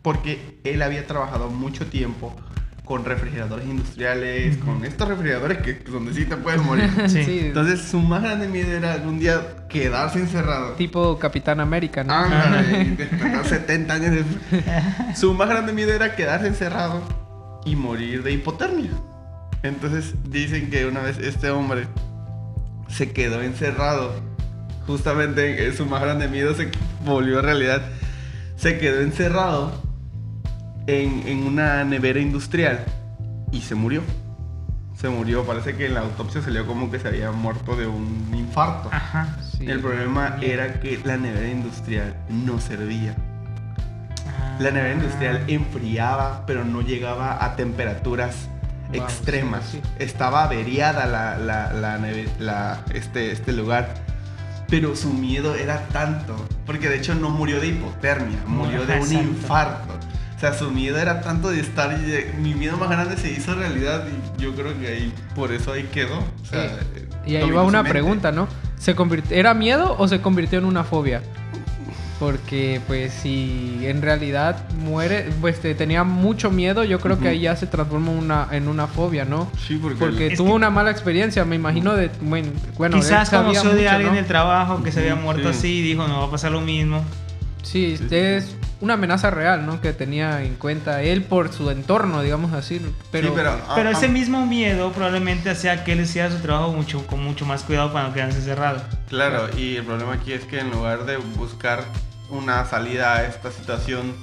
porque 0.00 0.58
él 0.64 0.80
había 0.80 1.06
trabajado 1.06 1.50
mucho 1.50 1.86
tiempo 1.88 2.34
con 2.86 3.04
refrigeradores 3.04 3.66
industriales, 3.66 4.56
con 4.58 4.82
estos 4.84 5.06
refrigeradores 5.08 5.58
que 5.58 5.74
donde 5.90 6.14
sí 6.14 6.24
te 6.24 6.36
puedes 6.38 6.62
morir. 6.62 6.88
Sí. 7.08 7.40
Entonces 7.46 7.82
su 7.82 8.00
más 8.00 8.22
grande 8.22 8.48
miedo 8.48 8.70
era 8.72 8.94
algún 8.94 9.18
día 9.18 9.40
quedarse 9.68 10.20
encerrado. 10.20 10.72
tipo 10.74 11.18
Capitán 11.18 11.60
América, 11.60 12.02
¿no? 12.04 12.14
Despertar 12.96 13.44
70 13.44 13.92
años 13.94 14.10
de- 14.12 14.24
Su 15.16 15.34
más 15.34 15.48
grande 15.48 15.72
miedo 15.74 15.92
era 15.92 16.14
quedarse 16.16 16.46
encerrado 16.46 17.02
y 17.66 17.74
morir 17.76 18.22
de 18.22 18.32
hipotermia. 18.32 18.90
Entonces 19.64 20.14
dicen 20.30 20.70
que 20.70 20.86
una 20.86 21.00
vez 21.00 21.18
este 21.18 21.50
hombre 21.50 21.88
se 22.88 23.10
quedó 23.12 23.42
encerrado. 23.42 24.12
Justamente 24.86 25.66
en 25.66 25.76
su 25.76 25.84
más 25.86 26.00
grande 26.00 26.28
miedo 26.28 26.54
se 26.54 26.68
volvió 27.04 27.42
realidad. 27.42 27.82
Se 28.56 28.78
quedó 28.78 29.00
encerrado 29.00 29.82
en, 30.86 31.26
en 31.26 31.46
una 31.46 31.84
nevera 31.84 32.20
industrial 32.20 32.84
y 33.52 33.60
se 33.62 33.74
murió. 33.74 34.02
Se 34.96 35.08
murió, 35.10 35.44
parece 35.44 35.76
que 35.76 35.86
en 35.86 35.94
la 35.94 36.00
autopsia 36.00 36.40
salió 36.40 36.66
como 36.66 36.90
que 36.90 36.98
se 36.98 37.08
había 37.08 37.30
muerto 37.30 37.76
de 37.76 37.86
un 37.86 38.30
infarto. 38.34 38.88
Ajá. 38.92 39.36
Sí. 39.58 39.66
El 39.70 39.80
problema 39.80 40.38
era 40.40 40.80
que 40.80 40.98
la 41.04 41.16
nevera 41.18 41.48
industrial 41.48 42.14
no 42.30 42.58
servía. 42.60 43.14
La 44.58 44.70
nevera 44.70 44.94
industrial 44.94 45.44
enfriaba, 45.48 46.44
pero 46.46 46.64
no 46.64 46.80
llegaba 46.80 47.44
a 47.44 47.56
temperaturas 47.56 48.48
Wow, 48.88 49.02
extremas. 49.02 49.64
sí, 49.70 49.80
sí. 49.82 49.90
Estaba 49.98 50.44
averiada 50.44 51.06
la, 51.06 51.36
la- 51.36 51.72
la 51.72 51.98
neve- 51.98 52.28
la- 52.38 52.80
este, 52.94 53.32
este 53.32 53.52
lugar. 53.52 53.92
Pero 54.68 54.96
su 54.96 55.12
miedo 55.12 55.54
era 55.56 55.86
tanto. 55.88 56.36
Porque 56.64 56.88
de 56.88 56.96
hecho 56.96 57.14
no 57.14 57.28
murió 57.30 57.60
de 57.60 57.66
hipotermia, 57.68 58.38
murió 58.46 58.86
de 58.86 58.94
un 58.94 59.02
Exacto. 59.02 59.22
infarto. 59.28 59.94
O 60.36 60.38
sea, 60.38 60.52
su 60.52 60.70
miedo 60.70 60.98
era 60.98 61.22
tanto 61.22 61.48
de 61.50 61.60
estar. 61.60 61.98
y 61.98 62.02
de- 62.04 62.34
mi 62.38 62.54
miedo 62.54 62.76
más 62.76 62.90
grande 62.90 63.16
se 63.16 63.30
hizo 63.32 63.54
realidad. 63.54 64.04
Y 64.38 64.42
yo 64.42 64.54
creo 64.54 64.78
que 64.78 64.86
ahí, 64.88 65.12
por 65.34 65.50
eso 65.52 65.72
ahí 65.72 65.84
quedó. 65.84 66.18
O 66.18 66.44
sea, 66.48 66.64
eh, 66.64 67.08
Y 67.26 67.36
ahí 67.36 67.50
va 67.50 67.62
una 67.62 67.82
pregunta, 67.84 68.32
¿no? 68.32 68.46
¿Se 68.78 68.94
convirtió, 68.94 69.34
¿Era 69.36 69.54
miedo 69.54 69.96
o 69.98 70.06
se 70.08 70.20
convirtió 70.20 70.58
en 70.58 70.66
una 70.66 70.84
fobia? 70.84 71.22
Porque 72.18 72.80
pues 72.86 73.12
si 73.12 73.80
en 73.82 74.00
realidad 74.00 74.56
muere, 74.78 75.28
pues 75.42 75.60
te- 75.60 75.74
tenía 75.74 76.02
mucho 76.02 76.50
miedo, 76.50 76.82
yo 76.82 76.98
creo 76.98 77.18
que 77.18 77.28
ahí 77.28 77.40
ya 77.40 77.56
se 77.56 77.66
transforma 77.66 78.10
una, 78.10 78.48
en 78.52 78.68
una 78.68 78.86
fobia, 78.86 79.26
¿no? 79.26 79.50
Sí, 79.66 79.78
porque. 79.80 79.98
Porque 79.98 80.30
tuvo 80.36 80.54
una 80.54 80.70
mala 80.70 80.90
experiencia, 80.90 81.44
me 81.44 81.56
imagino 81.56 81.94
de... 81.94 82.10
Bueno, 82.22 82.96
Quizás 82.96 83.28
conoció 83.28 83.70
de 83.74 83.86
alguien 83.88 84.10
¿no? 84.12 84.16
del 84.16 84.24
trabajo 84.26 84.82
que 84.82 84.92
se 84.92 85.00
había 85.00 85.14
muerto 85.14 85.52
sí. 85.52 85.58
así 85.58 85.68
y 85.80 85.82
dijo, 85.82 86.08
no 86.08 86.20
va 86.20 86.26
a 86.26 86.30
pasar 86.30 86.52
lo 86.52 86.62
mismo. 86.62 87.04
Sí, 87.66 87.96
Sí, 87.96 88.06
sí, 88.08 88.16
es 88.16 88.56
una 88.80 88.94
amenaza 88.94 89.30
real, 89.30 89.66
¿no? 89.66 89.80
Que 89.80 89.92
tenía 89.92 90.42
en 90.44 90.54
cuenta 90.54 91.02
él 91.02 91.24
por 91.24 91.52
su 91.52 91.68
entorno, 91.70 92.22
digamos 92.22 92.52
así. 92.52 92.80
Pero, 93.10 93.28
sí, 93.28 93.32
pero, 93.34 93.50
ah, 93.50 93.72
Pero 93.74 93.88
ah, 93.88 93.92
ese 93.92 94.08
mismo 94.08 94.46
miedo 94.46 94.92
probablemente 94.92 95.50
hacía 95.50 95.82
que 95.82 95.92
él 95.92 96.00
hiciera 96.00 96.30
su 96.30 96.38
trabajo 96.38 96.72
mucho, 96.72 97.04
con 97.06 97.24
mucho 97.24 97.44
más 97.44 97.64
cuidado 97.64 97.92
para 97.92 98.08
no 98.08 98.14
quedarse 98.14 98.38
encerrado. 98.38 98.82
Claro, 99.08 99.48
y 99.58 99.76
el 99.76 99.84
problema 99.84 100.14
aquí 100.14 100.32
es 100.32 100.44
que 100.44 100.60
en 100.60 100.70
lugar 100.70 101.06
de 101.06 101.16
buscar 101.16 101.84
una 102.30 102.64
salida 102.66 103.16
a 103.16 103.26
esta 103.26 103.50
situación, 103.50 104.14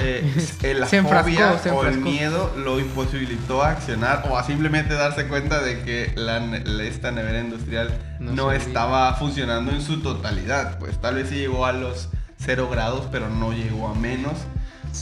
eh, 0.00 0.34
eh, 0.62 0.74
la 0.74 0.86
Se 0.86 0.98
enfrascó, 0.98 1.30
fobia 1.30 1.58
se 1.58 1.70
o 1.70 1.84
el 1.86 1.98
miedo 1.98 2.52
lo 2.56 2.78
imposibilitó 2.80 3.62
a 3.62 3.70
accionar 3.70 4.24
o 4.28 4.36
a 4.36 4.44
simplemente 4.44 4.92
darse 4.94 5.26
cuenta 5.26 5.62
de 5.62 5.82
que 5.82 6.12
la, 6.16 6.38
esta 6.82 7.12
nevera 7.12 7.40
industrial 7.40 7.96
No 8.20 8.52
estaba 8.52 9.14
funcionando 9.14 9.72
en 9.72 9.80
su 9.80 10.02
totalidad. 10.02 10.78
Pues 10.78 11.00
tal 11.00 11.14
vez 11.14 11.30
sí 11.30 11.36
llegó 11.36 11.64
a 11.64 11.72
los 11.72 12.10
cero 12.38 12.68
grados, 12.70 13.06
pero 13.10 13.28
no 13.28 13.52
llegó 13.52 13.88
a 13.88 13.94
menos 13.94 14.34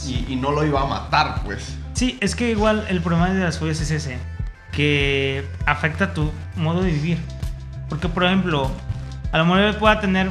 y, 0.05 0.25
y 0.31 0.35
no 0.35 0.51
lo 0.51 0.65
iba 0.65 0.81
a 0.81 0.85
matar, 0.85 1.41
pues. 1.43 1.75
Sí, 1.93 2.17
es 2.21 2.35
que 2.35 2.51
igual 2.51 2.85
el 2.89 3.01
problema 3.01 3.29
de 3.29 3.43
las 3.43 3.57
fobias 3.59 3.81
es 3.81 3.91
ese, 3.91 4.19
que 4.71 5.47
afecta 5.65 6.13
tu 6.13 6.31
modo 6.55 6.81
de 6.81 6.91
vivir. 6.91 7.19
Porque, 7.89 8.09
por 8.09 8.23
ejemplo, 8.25 8.69
a 9.31 9.37
lo 9.37 9.45
mejor 9.45 9.73
yo 9.73 9.79
pueda 9.79 9.99
tener 9.99 10.29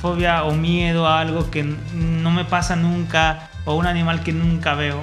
fobia 0.00 0.44
o 0.44 0.54
miedo 0.54 1.06
a 1.06 1.20
algo 1.20 1.50
que 1.50 1.62
no 1.94 2.30
me 2.30 2.44
pasa 2.44 2.76
nunca, 2.76 3.50
o 3.64 3.74
un 3.74 3.86
animal 3.86 4.22
que 4.22 4.32
nunca 4.32 4.74
veo, 4.74 5.02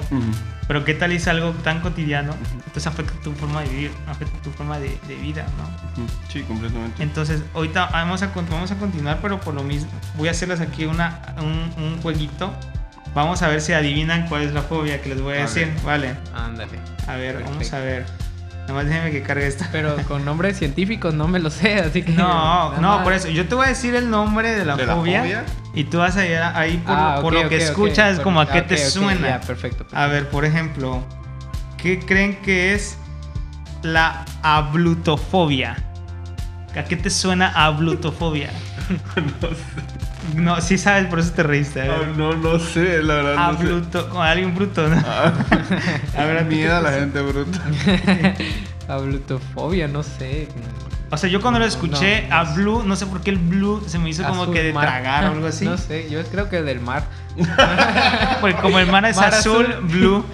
pero 0.68 0.84
qué 0.84 0.94
tal 0.94 1.10
es 1.12 1.26
algo 1.26 1.50
tan 1.64 1.80
cotidiano, 1.80 2.34
entonces 2.52 2.86
afecta 2.86 3.14
tu 3.22 3.32
forma 3.32 3.62
de 3.62 3.68
vivir, 3.70 3.90
afecta 4.06 4.40
tu 4.42 4.50
forma 4.50 4.78
de, 4.78 4.96
de 5.08 5.16
vida, 5.16 5.46
¿no? 5.56 6.06
Sí, 6.28 6.42
completamente. 6.42 7.02
Entonces, 7.02 7.42
ahorita 7.54 7.86
vamos 7.86 8.22
a, 8.22 8.26
vamos 8.26 8.70
a 8.70 8.76
continuar, 8.76 9.18
pero 9.20 9.40
por 9.40 9.54
lo 9.54 9.64
mismo, 9.64 9.90
voy 10.16 10.28
a 10.28 10.32
hacerles 10.32 10.60
aquí 10.60 10.84
una, 10.84 11.34
un, 11.38 11.82
un 11.82 12.00
jueguito. 12.02 12.54
Vamos 13.14 13.40
a 13.42 13.48
ver 13.48 13.62
si 13.62 13.72
adivinan 13.72 14.28
cuál 14.28 14.42
es 14.42 14.52
la 14.52 14.60
fobia 14.60 15.00
que 15.00 15.08
les 15.08 15.22
voy 15.22 15.38
a 15.38 15.40
decir. 15.40 15.72
Vale. 15.84 16.14
Ándale. 16.34 16.78
A 17.06 17.16
ver, 17.16 17.42
vamos 17.42 17.72
a 17.72 17.78
ver. 17.78 18.04
Nada 18.68 18.80
más 18.82 18.86
déjeme 18.90 19.10
que 19.10 19.22
cargue 19.22 19.46
esto. 19.46 19.64
Pero 19.72 19.96
con 20.06 20.26
nombres 20.26 20.58
científicos 20.58 21.14
no 21.14 21.26
me 21.26 21.38
lo 21.38 21.48
sé, 21.48 21.76
así 21.80 22.02
que... 22.02 22.12
No, 22.12 22.78
no, 22.80 23.02
por 23.02 23.14
eso. 23.14 23.28
Yo 23.28 23.48
te 23.48 23.54
voy 23.54 23.64
a 23.64 23.68
decir 23.70 23.94
el 23.94 24.10
nombre 24.10 24.54
de 24.54 24.64
la, 24.66 24.76
¿De 24.76 24.84
la 24.84 24.94
fobia? 24.94 25.46
Y 25.72 25.84
tú 25.84 25.98
vas 25.98 26.18
a 26.18 26.26
ir 26.26 26.36
ahí 26.36 26.76
por, 26.86 26.94
Ah, 26.98 27.18
por 27.22 27.32
lo 27.32 27.48
que 27.48 27.56
escuchas, 27.56 28.16
Por- 28.16 28.24
como 28.24 28.40
a 28.42 28.50
qué 28.50 28.58
ok, 28.60 28.66
te 28.66 28.76
suena. 28.76 29.26
ya, 29.28 29.40
perfecto. 29.40 29.78
perfecto. 29.84 29.96
A 29.96 30.06
ver, 30.08 30.28
por 30.28 30.44
ejemplo, 30.44 31.02
¿qué 31.78 31.98
creen 31.98 32.36
que 32.42 32.74
es 32.74 32.98
la 33.82 34.26
ablutofobia? 34.42 35.76
¿A 36.76 36.84
qué 36.84 36.96
te 36.96 37.08
suena 37.08 37.48
ablutofobia? 37.48 38.50
no 39.16 39.48
sé. 39.48 39.56
No, 40.34 40.60
sí 40.60 40.78
sabes, 40.78 41.06
por 41.06 41.18
eso 41.18 41.32
te 41.32 41.42
reíste. 41.42 41.82
a. 41.82 41.86
No, 41.86 42.32
no, 42.32 42.36
no 42.36 42.58
sé, 42.58 43.02
la 43.02 43.14
verdad. 43.14 43.34
no 43.52 43.58
sé. 43.58 43.64
Abluto, 43.64 44.08
como 44.08 44.22
alguien 44.22 44.54
bruto, 44.54 44.88
¿no? 44.88 44.96
Ah, 45.06 45.32
A 46.16 46.24
ver, 46.24 46.38
¿a 46.38 46.42
miedo 46.42 46.76
a 46.76 46.80
la 46.80 46.90
te 46.90 47.00
gente 47.00 47.20
bruta. 47.20 47.58
Ablutofobia, 48.88 49.88
no 49.92 50.02
sé. 50.02 50.48
O 51.10 51.16
sea, 51.16 51.30
yo 51.30 51.40
cuando 51.40 51.58
lo 51.58 51.64
escuché 51.66 52.26
no, 52.28 52.36
a 52.36 52.44
no 52.44 52.50
sé. 52.50 52.60
blue, 52.60 52.82
no 52.84 52.96
sé 52.96 53.06
por 53.06 53.20
qué 53.22 53.30
el 53.30 53.38
blue 53.38 53.82
se 53.86 53.98
me 53.98 54.10
hizo 54.10 54.24
como 54.24 54.50
que 54.50 54.62
de 54.62 54.72
mar. 54.72 54.84
tragar 54.86 55.24
o 55.24 55.32
algo 55.32 55.46
así. 55.48 55.64
No 55.64 55.78
sé, 55.78 56.08
yo 56.10 56.22
creo 56.24 56.48
que 56.48 56.62
del 56.62 56.80
mar. 56.80 57.04
Porque 58.40 58.56
como 58.60 58.78
el 58.78 58.86
mar 58.86 59.04
es 59.04 59.16
Mar 59.16 59.34
azul, 59.34 59.66
azul. 59.66 59.84
blue, 59.88 60.24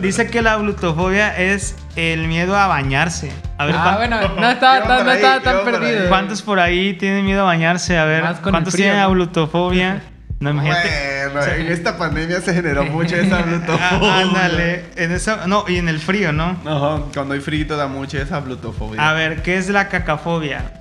dice 0.00 0.28
que 0.28 0.42
la 0.42 0.56
blutofobia 0.56 1.36
es 1.36 1.76
el 1.96 2.28
miedo 2.28 2.56
a 2.56 2.66
bañarse. 2.66 3.30
A 3.58 3.66
ver, 3.66 3.74
ah, 3.78 3.82
¿cuán- 3.82 3.96
bueno, 3.96 4.20
no 4.40 4.50
estaba 4.50 4.82
tan, 4.82 5.04
no 5.04 5.10
ahí, 5.10 5.16
estaba 5.16 5.40
tan 5.40 5.56
por 5.64 5.64
perdido. 5.80 6.08
¿cuántos 6.08 6.42
por 6.42 6.60
ahí 6.60 6.94
tienen 6.94 7.24
miedo 7.24 7.42
a 7.42 7.44
bañarse? 7.44 7.98
A 7.98 8.04
ver, 8.04 8.24
¿cuántos 8.42 8.74
frío, 8.74 8.84
tienen 8.84 9.00
¿no? 9.00 9.06
ablutofobia? 9.06 10.02
No, 10.38 10.50
imagínate. 10.50 10.90
Bueno, 11.32 11.52
en 11.52 11.66
esta 11.72 11.96
pandemia 11.96 12.40
se 12.42 12.52
generó 12.52 12.84
mucho 12.84 13.16
esa 13.16 13.38
Ah, 13.40 13.42
blutofobia. 13.42 14.18
ándale, 14.20 14.84
en 14.96 15.12
eso, 15.12 15.36
no, 15.46 15.64
y 15.66 15.76
en 15.78 15.88
el 15.88 15.98
frío, 15.98 16.32
¿no? 16.32 16.56
Ajá, 16.66 17.02
cuando 17.14 17.34
hay 17.34 17.40
frío 17.40 17.66
da 17.76 17.86
mucho 17.88 18.18
esa 18.18 18.40
blutofobia. 18.40 19.08
A 19.08 19.12
ver, 19.14 19.42
¿qué 19.42 19.56
es 19.56 19.68
la 19.70 19.88
cacafobia? 19.88 20.72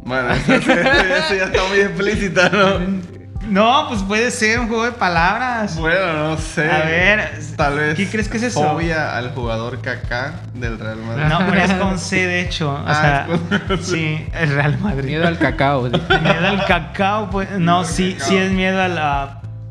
Bueno, 0.00 0.30
eso 0.32 0.52
ya 1.36 1.44
está 1.44 1.64
muy 1.68 1.80
explícita, 1.80 2.48
¿no? 2.48 3.17
No, 3.46 3.86
pues 3.88 4.02
puede 4.02 4.30
ser 4.30 4.60
un 4.60 4.68
juego 4.68 4.84
de 4.84 4.92
palabras. 4.92 5.76
Bueno, 5.76 6.12
no 6.30 6.36
sé. 6.38 6.70
A 6.70 6.78
ver, 6.84 7.38
tal 7.56 7.76
vez. 7.76 7.94
¿qué 7.96 8.06
crees 8.08 8.28
que 8.28 8.36
es 8.36 8.42
eso? 8.42 8.62
Fobia 8.62 9.16
al 9.16 9.30
jugador 9.32 9.80
Kaká 9.80 10.34
del 10.54 10.78
Real 10.78 10.98
Madrid. 10.98 11.24
No, 11.28 11.38
pero 11.48 11.60
es 11.62 11.72
con 11.74 11.98
C, 11.98 12.26
de 12.26 12.40
hecho. 12.42 12.70
O 12.72 12.84
Ah, 12.86 12.94
sea, 12.94 13.26
con- 13.68 13.78
sí, 13.82 14.26
el 14.34 14.50
Real 14.54 14.78
Madrid. 14.80 15.04
Miedo 15.04 15.26
al 15.26 15.38
cacao. 15.38 15.86
sí. 15.88 15.92
Miedo 16.22 16.46
al 16.46 16.66
cacao, 16.66 17.30
pues. 17.30 17.50
No, 17.58 17.84
sí, 17.84 18.12
cacao. 18.14 18.28
sí 18.28 18.36
es 18.36 18.50
miedo 18.52 18.82
a 18.82 18.88
la, 18.88 19.22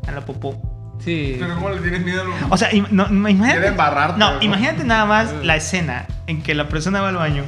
a 0.08 0.12
la 0.12 0.20
popó. 0.22 0.60
Sí. 1.04 1.36
Pero 1.38 1.54
¿cómo 1.54 1.70
le 1.70 1.78
tienes 1.80 2.02
miedo 2.04 2.22
al 2.22 2.28
O 2.50 2.56
sea, 2.56 2.70
im- 2.72 2.88
no, 2.90 3.06
imagínate. 3.08 3.52
Quiere 3.52 3.68
embarrarte, 3.68 4.18
No, 4.18 4.32
¿no? 4.34 4.42
imagínate 4.42 4.82
nada 4.84 5.04
más 5.04 5.32
la 5.44 5.54
escena 5.54 6.06
en 6.26 6.42
que 6.42 6.54
la 6.56 6.68
persona 6.68 7.00
va 7.00 7.10
al 7.10 7.16
baño 7.16 7.44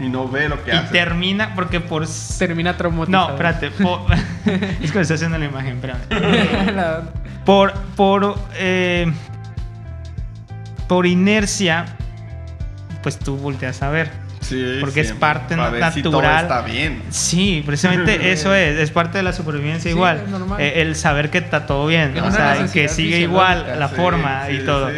Y 0.00 0.08
no 0.08 0.28
ve 0.28 0.48
lo 0.48 0.62
que 0.64 0.70
y 0.72 0.74
hace. 0.74 0.92
termina 0.92 1.54
porque 1.54 1.80
por. 1.80 2.04
Termina 2.38 2.76
traumatizado. 2.76 3.26
No, 3.28 3.32
espérate. 3.34 3.70
por- 3.70 4.00
es 4.82 4.90
que 4.92 5.00
está 5.00 5.14
haciendo 5.14 5.38
la 5.38 5.44
imagen, 5.44 5.76
espérame. 5.76 6.00
La- 6.74 7.02
Por. 7.44 7.72
Por. 7.96 8.36
eh, 8.56 9.12
por 10.88 11.06
inercia, 11.06 11.86
pues 13.02 13.18
tú 13.18 13.36
volteas 13.36 13.82
a 13.82 13.90
ver. 13.90 14.10
Sí, 14.40 14.62
porque 14.80 15.00
es 15.00 15.12
parte 15.12 15.56
Para 15.56 15.70
ver 15.70 15.92
si 15.94 16.02
todo 16.02 16.20
natural. 16.20 16.42
está 16.42 16.60
bien. 16.60 17.02
Sí, 17.08 17.62
precisamente 17.64 18.30
eso 18.32 18.54
es, 18.54 18.78
es 18.78 18.90
parte 18.90 19.16
de 19.16 19.24
la 19.24 19.32
supervivencia 19.32 19.84
Sí, 19.84 19.88
igual. 19.96 20.22
Eh, 20.58 20.82
el 20.82 20.96
saber 20.96 21.30
que 21.30 21.38
está 21.38 21.64
todo 21.64 21.86
bien, 21.86 22.14
Es 22.14 22.22
o 22.22 22.30
sea, 22.30 22.66
que 22.70 22.88
sigue 22.90 23.20
igual 23.20 23.64
la 23.78 23.88
sí, 23.88 23.94
forma 23.94 24.50
y 24.50 24.58
sí, 24.58 24.66
todo. 24.66 24.90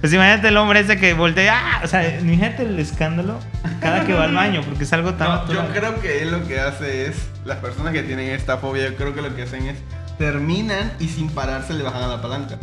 Pues 0.00 0.12
imagínate 0.14 0.48
el 0.48 0.56
hombre 0.56 0.80
ese 0.80 0.98
que 0.98 1.12
voltea, 1.12 1.58
¡ah! 1.58 1.80
o 1.84 1.86
sea, 1.86 2.18
imagínate 2.18 2.62
el 2.62 2.78
escándalo 2.78 3.38
cada 3.80 4.06
que 4.06 4.14
va 4.14 4.24
al 4.24 4.34
baño, 4.34 4.62
porque 4.64 4.84
es 4.84 4.92
algo 4.94 5.12
tan 5.14 5.46
No, 5.46 5.52
yo 5.52 5.68
creo 5.74 6.00
que 6.00 6.22
él 6.22 6.30
lo 6.30 6.46
que 6.46 6.58
hace 6.58 7.06
es, 7.06 7.28
las 7.44 7.58
personas 7.58 7.92
que 7.92 8.02
tienen 8.02 8.30
esta 8.30 8.56
fobia, 8.56 8.88
yo 8.88 8.96
creo 8.96 9.14
que 9.14 9.20
lo 9.20 9.34
que 9.36 9.42
hacen 9.42 9.66
es, 9.66 9.76
terminan 10.16 10.90
y 10.98 11.08
sin 11.08 11.28
pararse 11.28 11.74
le 11.74 11.82
bajan 11.82 12.02
a 12.02 12.08
la 12.08 12.22
palanca. 12.22 12.58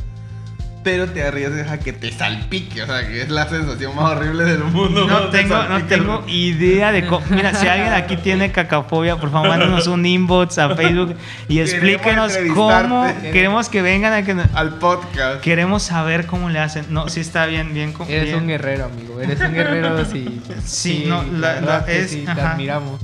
Pero 0.88 1.06
te 1.10 1.22
arriesgas 1.22 1.70
a 1.70 1.79
que 1.79 1.91
te 1.91 2.13
salpique, 2.13 2.82
o 2.82 2.86
sea, 2.86 3.06
que 3.06 3.22
es 3.24 3.29
la 3.29 3.46
sensación 3.50 3.94
más 3.94 4.06
horrible 4.15 4.46
del 4.46 4.63
mundo. 4.63 5.06
No 5.06 5.27
te 5.29 5.39
tengo, 5.39 5.62
no 5.63 5.84
tengo 5.84 6.24
idea 6.29 6.94
de 6.94 7.06
cómo. 7.06 7.25
Mira, 7.29 7.53
si 7.53 7.67
alguien 7.67 7.91
aquí 7.91 8.15
tiene 8.24 8.53
cacafobia, 8.53 9.17
por 9.17 9.29
favor, 9.29 9.50
mándenos 9.50 9.88
un 9.88 10.06
inbox 10.06 10.58
a 10.60 10.75
Facebook 10.77 11.17
y 11.50 11.60
explíquenos 11.60 12.38
cómo. 12.56 13.06
Queremos 13.22 13.67
que 13.67 13.82
vengan 13.82 14.13
a 14.13 14.24
que. 14.24 14.34
nos- 14.34 14.48
al 14.56 14.75
podcast. 14.75 15.41
Queremos 15.41 15.84
saber 15.84 16.25
cómo 16.25 16.50
le 16.50 16.60
hacen. 16.60 16.86
No, 16.89 17.10
sí 17.10 17.20
está 17.20 17.46
bien, 17.48 17.74
bien. 17.74 17.94
Eres 18.08 18.24
bien. 18.27 18.36
un 18.38 18.48
guerrero, 18.48 18.86
amigo. 18.86 19.20
Eres 19.20 19.41
un 19.41 19.53
guerrero, 19.53 20.06
sí. 20.10 20.41
Sí, 20.65 21.03
no, 21.06 21.22
la- 21.24 21.60
la- 21.60 21.86
que 21.86 22.00
es- 22.00 22.12
sí, 22.12 22.24
te 22.24 22.32
admiramos. 22.39 23.01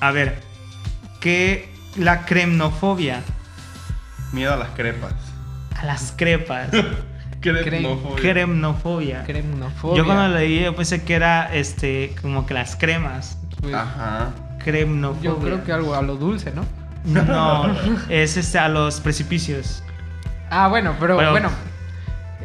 A 0.00 0.10
ver, 0.10 0.40
¿qué 1.20 1.68
la 1.96 2.24
cremnofobia? 2.26 3.20
Miedo 4.32 4.54
a 4.54 4.56
las 4.56 4.70
crepas. 4.70 5.14
A 5.80 5.84
las 5.84 6.12
crepas. 6.16 6.68
Cremnofobia. 7.40 8.16
Cremnofobia. 8.20 9.22
Cremnofobia. 9.24 9.96
Yo 9.96 10.04
cuando 10.04 10.28
leí 10.36 10.62
yo 10.62 10.76
pensé 10.76 11.02
que 11.04 11.14
era 11.14 11.52
este 11.54 12.14
como 12.20 12.44
que 12.46 12.52
las 12.54 12.76
cremas. 12.76 13.38
Pues, 13.60 13.74
Ajá. 13.74 14.30
Cremnofobia. 14.62 15.30
yo 15.30 15.38
creo 15.38 15.64
que 15.64 15.72
algo 15.72 15.94
a 15.94 16.02
lo 16.02 16.16
dulce, 16.16 16.52
¿no? 16.52 16.64
No, 17.04 17.74
es 18.10 18.36
este 18.36 18.58
a 18.58 18.68
los 18.68 19.00
precipicios. 19.00 19.82
Ah, 20.50 20.68
bueno, 20.68 20.94
pero, 21.00 21.16
Pero- 21.16 21.30
bueno. 21.30 21.48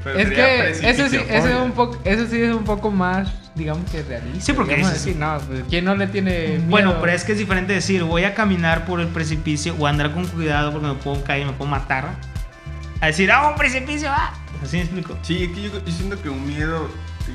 Pero 0.04 0.20
Es 0.20 0.30
que 0.30 0.70
eso 0.92 1.10
sí, 1.10 1.18
eso, 1.30 1.48
es 1.48 1.56
un 1.56 1.72
poco, 1.72 1.98
eso 2.06 2.28
sí 2.28 2.40
es 2.40 2.54
un 2.54 2.64
poco 2.64 2.92
más, 2.92 3.28
digamos 3.56 3.90
que 3.90 4.04
realista. 4.04 4.40
Sí, 4.40 4.54
porque 4.54 4.76
dices- 4.76 4.94
así, 4.98 5.16
no, 5.16 5.40
pues, 5.48 5.64
¿quién 5.68 5.84
no 5.84 5.96
le 5.96 6.06
tiene 6.06 6.50
miedo? 6.50 6.64
Bueno, 6.70 6.96
pero 7.02 7.12
es 7.12 7.24
que 7.24 7.32
es 7.32 7.40
diferente 7.40 7.74
decir 7.74 8.04
voy 8.04 8.24
a 8.24 8.36
caminar 8.36 8.86
por 8.86 9.00
el 9.02 9.08
precipicio 9.08 9.76
o 9.80 9.88
andar 9.88 10.14
con 10.14 10.26
cuidado 10.28 10.72
porque 10.72 10.88
me 10.88 10.94
puedo 10.94 11.24
caer, 11.24 11.48
me 11.48 11.54
puedo 11.54 11.72
matar. 11.72 12.10
A 13.02 13.08
decir, 13.08 13.32
ah, 13.32 13.48
un 13.50 13.56
precipicio, 13.56 14.10
ah. 14.12 14.34
Así 14.64 14.78
me 14.78 14.84
explico. 14.84 15.18
Sí, 15.22 15.44
es 15.44 15.50
que 15.52 15.62
yo, 15.64 15.86
yo 15.86 15.92
siento 15.92 16.22
que 16.22 16.30
un 16.30 16.46
miedo 16.48 16.90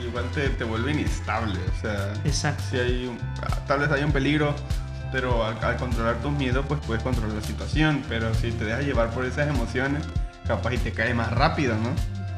igual 0.07 0.25
te, 0.35 0.49
te 0.51 0.65
vuelve 0.65 0.93
inestable. 0.93 1.59
O 1.77 1.81
sea, 1.81 2.13
Exacto. 2.25 2.63
si 2.71 2.79
hay 2.79 3.07
un- 3.07 3.19
tal 3.67 3.81
vez 3.81 3.91
hay 3.91 4.03
un 4.03 4.13
peligro, 4.13 4.55
pero 5.13 5.45
al, 5.45 5.63
al 5.63 5.77
controlar 5.77 6.17
tus 6.17 6.33
miedos, 6.33 6.65
pues 6.67 6.81
puedes 6.87 7.03
controlar 7.03 7.35
la 7.37 7.43
situación. 7.43 8.03
Pero 8.09 8.33
si 8.35 8.51
te 8.53 8.65
dejas 8.65 8.85
llevar 8.85 9.11
por 9.11 9.25
esas 9.25 9.49
emociones, 9.49 10.03
capaz 10.47 10.73
y 10.75 10.79
te 10.79 10.93
cae 10.93 11.13
más 11.15 11.31
rápido, 11.33 11.75
¿no? 11.77 11.91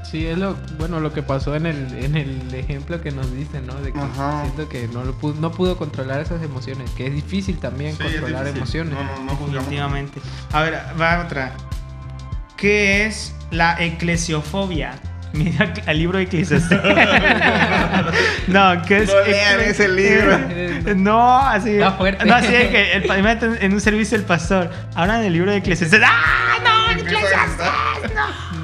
Sí, 0.04 0.26
es 0.26 0.36
lo, 0.36 0.56
bueno, 0.76 1.00
lo 1.00 1.12
que 1.14 1.22
pasó 1.22 1.54
en 1.54 1.64
el, 1.64 2.04
en 2.04 2.16
el 2.16 2.52
ejemplo 2.54 3.00
que 3.00 3.12
nos 3.12 3.32
diste, 3.34 3.62
¿no? 3.62 3.74
De 3.76 3.92
que 3.92 3.98
Ajá. 3.98 4.42
siento 4.42 4.68
que 4.68 4.86
no, 4.88 5.04
lo 5.04 5.14
pudo, 5.14 5.40
no 5.40 5.52
pudo 5.52 5.78
controlar 5.78 6.20
esas 6.20 6.42
emociones, 6.42 6.90
que 6.90 7.06
es 7.06 7.14
difícil 7.14 7.58
también 7.58 7.96
Sí, 7.96 8.02
es 8.06 8.20
controlar 8.20 8.52
difícil. 8.52 8.80
emociones. 8.80 8.94
No, 8.94 9.24
no, 9.24 9.32
no. 9.40 9.46
Definitivamente. 9.52 10.20
A 10.52 10.60
ver, 10.62 10.78
va 11.00 11.22
otra. 11.24 11.52
¿Qué 12.62 13.06
es 13.06 13.34
la 13.50 13.74
eclesiofobia? 13.82 14.92
Mira 15.32 15.74
el 15.84 15.98
libro 15.98 16.18
de 16.18 16.24
Eclesiastés. 16.24 16.80
no, 18.46 18.82
¿qué 18.82 18.98
es? 18.98 19.08
No 19.08 19.20
lean 19.22 19.60
ese 19.62 19.88
libro. 19.88 20.38
No, 20.94 21.38
así. 21.38 21.70
Está 21.70 21.90
fuerte. 21.90 22.24
No, 22.24 22.36
así 22.36 22.52
de 22.52 22.70
que 22.70 22.92
el, 22.92 23.58
en 23.60 23.72
un 23.72 23.80
servicio 23.80 24.16
el 24.16 24.22
pastor. 24.22 24.70
Ahora 24.94 25.18
en 25.18 25.24
el 25.24 25.32
libro 25.32 25.50
de 25.50 25.56
Eclesiastés. 25.56 26.02
¡Ah, 26.04 26.58
no! 26.62 27.00
¡Eclesiastés! 27.00 28.12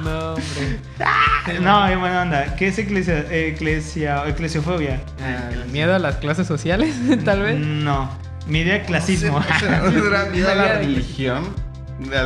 No, 0.01 0.35
hombre. 0.35 1.59
No, 1.59 1.85
qué 1.89 1.95
buena 1.97 2.21
onda. 2.21 2.55
¿Qué 2.55 2.67
es 2.69 2.79
eclesia, 2.79 3.25
eclesia, 3.29 4.23
eclesiofobia? 4.27 5.01
Ah, 5.21 5.49
¿Miedo 5.73 5.93
a 5.93 5.99
las 5.99 6.15
clases 6.15 6.47
sociales, 6.47 6.95
tal 7.25 7.41
vez? 7.41 7.59
No. 7.59 8.09
Mi 8.47 8.59
idea 8.59 8.75
de 8.75 8.83
clasismo. 8.83 9.43
¿No 9.61 9.91
no 9.91 10.03
será 10.03 10.25
miedo 10.27 10.49
a 10.49 10.55
la 10.55 10.73
religión? 10.75 11.53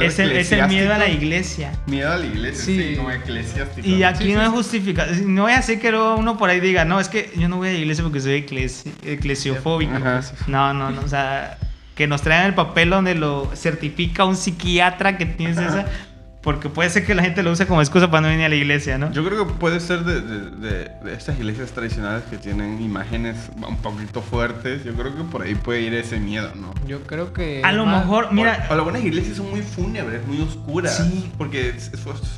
Es, 0.02 0.20
el, 0.20 0.32
es 0.34 0.52
el 0.52 0.68
miedo 0.68 0.94
a 0.94 0.98
la 1.00 1.08
iglesia. 1.10 1.72
Miedo 1.88 2.12
a 2.12 2.18
la 2.18 2.26
iglesia, 2.26 2.64
Sí. 2.64 2.78
sí, 2.96 2.96
no 3.02 3.10
eclesiástico. 3.12 3.88
Y 3.88 4.04
aquí 4.04 4.26
Sí, 4.26 4.34
no 4.34 4.40
sí, 4.40 4.46
es 4.46 4.50
sí. 4.52 4.56
justificado. 4.56 5.12
No 5.26 5.42
voy 5.44 5.54
a 5.54 5.58
hacer 5.58 5.80
que 5.80 5.90
luego 5.92 6.16
uno 6.16 6.38
por 6.38 6.50
ahí 6.50 6.60
diga, 6.60 6.86
no, 6.86 7.00
es 7.00 7.10
que 7.10 7.32
yo 7.36 7.50
no 7.50 7.58
voy 7.58 7.70
a 7.70 7.72
la 7.74 7.80
iglesia 7.80 8.04
porque 8.04 8.20
soy 8.22 8.44
eclesi- 8.46 8.92
eclesiofóbico. 9.04 9.96
Ajá. 9.96 10.22
No, 10.48 10.74
no, 10.74 10.92
no. 10.92 11.02
O 11.02 11.08
sea, 11.08 11.58
que 11.96 12.06
nos 12.08 12.22
traigan 12.22 12.46
el 12.48 12.54
papel 12.56 12.90
donde 12.92 13.16
lo 13.16 13.52
certifica 13.56 14.26
un 14.26 14.36
psiquiatra 14.36 15.18
que 15.18 15.26
tienes 15.26 15.58
esa. 15.58 15.86
Porque 16.44 16.68
puede 16.68 16.90
ser 16.90 17.06
que 17.06 17.16
la 17.16 17.24
gente 17.24 17.42
lo 17.42 17.52
use 17.52 17.66
como 17.66 17.82
excusa 17.82 18.12
para 18.12 18.20
no 18.22 18.28
venir 18.28 18.46
a 18.46 18.50
la 18.50 18.56
iglesia, 18.56 18.98
¿no? 18.98 19.10
Yo 19.14 19.24
creo 19.26 19.48
que 19.48 19.54
puede 19.54 19.80
ser 19.80 20.04
de, 20.04 20.20
de, 20.22 20.50
de- 20.52 20.92
de 21.04 21.14
estas 21.14 21.38
iglesias 21.40 21.72
tradicionales 21.72 22.24
que 22.30 22.38
tienen 22.38 22.82
imágenes 22.82 23.38
un 23.66 23.78
poquito 23.78 24.22
fuertes. 24.22 24.84
Yo 24.84 24.94
creo 24.94 25.16
que 25.16 25.24
por 25.24 25.44
ahí 25.44 25.56
puede 25.56 25.82
ir 25.82 25.94
ese 25.94 26.20
miedo, 26.20 26.52
¿no? 26.56 26.74
Yo 26.86 27.02
creo 27.04 27.32
que. 27.32 27.62
a 27.64 27.72
lo 27.72 27.86
más- 27.86 28.04
mejor, 28.04 28.34
mira. 28.34 28.68
O 28.70 28.74
algunas 28.74 29.02
iglesias 29.04 29.38
son 29.38 29.50
muy 29.52 29.62
fúnebres, 29.62 30.28
muy 30.28 30.42
oscuras. 30.42 30.98
Sí. 30.98 31.32
Porque 31.38 31.76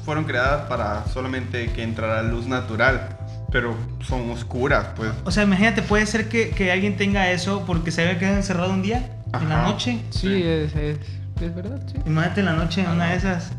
fueron 0.05 0.25
creadas 0.25 0.67
para 0.69 1.05
solamente 1.07 1.71
que 1.73 1.81
entrara 1.81 2.21
luz 2.21 2.45
natural. 2.45 3.17
Pero 3.51 3.75
son 4.07 4.29
oscuras, 4.31 4.87
pues. 4.95 5.11
O 5.23 5.31
sea, 5.31 5.43
imagínate, 5.43 5.81
puede 5.81 6.05
ser 6.05 6.27
que, 6.29 6.49
que 6.49 6.71
alguien 6.71 6.97
tenga 6.97 7.31
eso 7.31 7.63
porque 7.65 7.89
se 7.89 8.01
había 8.03 8.19
quedado 8.19 8.35
encerrado 8.35 8.71
un 8.71 8.81
día, 8.81 9.09
en 9.33 9.49
la 9.49 9.61
Ajá. 9.61 9.71
noche. 9.71 9.99
Sí, 10.09 10.43
es, 10.43 10.75
es, 10.75 10.97
es 11.41 11.55
verdad, 11.55 11.79
sí. 11.87 11.95
Imagínate 12.05 12.41
en 12.41 12.45
la 12.47 12.53
noche 12.53 12.81
en 12.81 12.89
una 12.89 13.05
de 13.11 13.15
esas. 13.15 13.51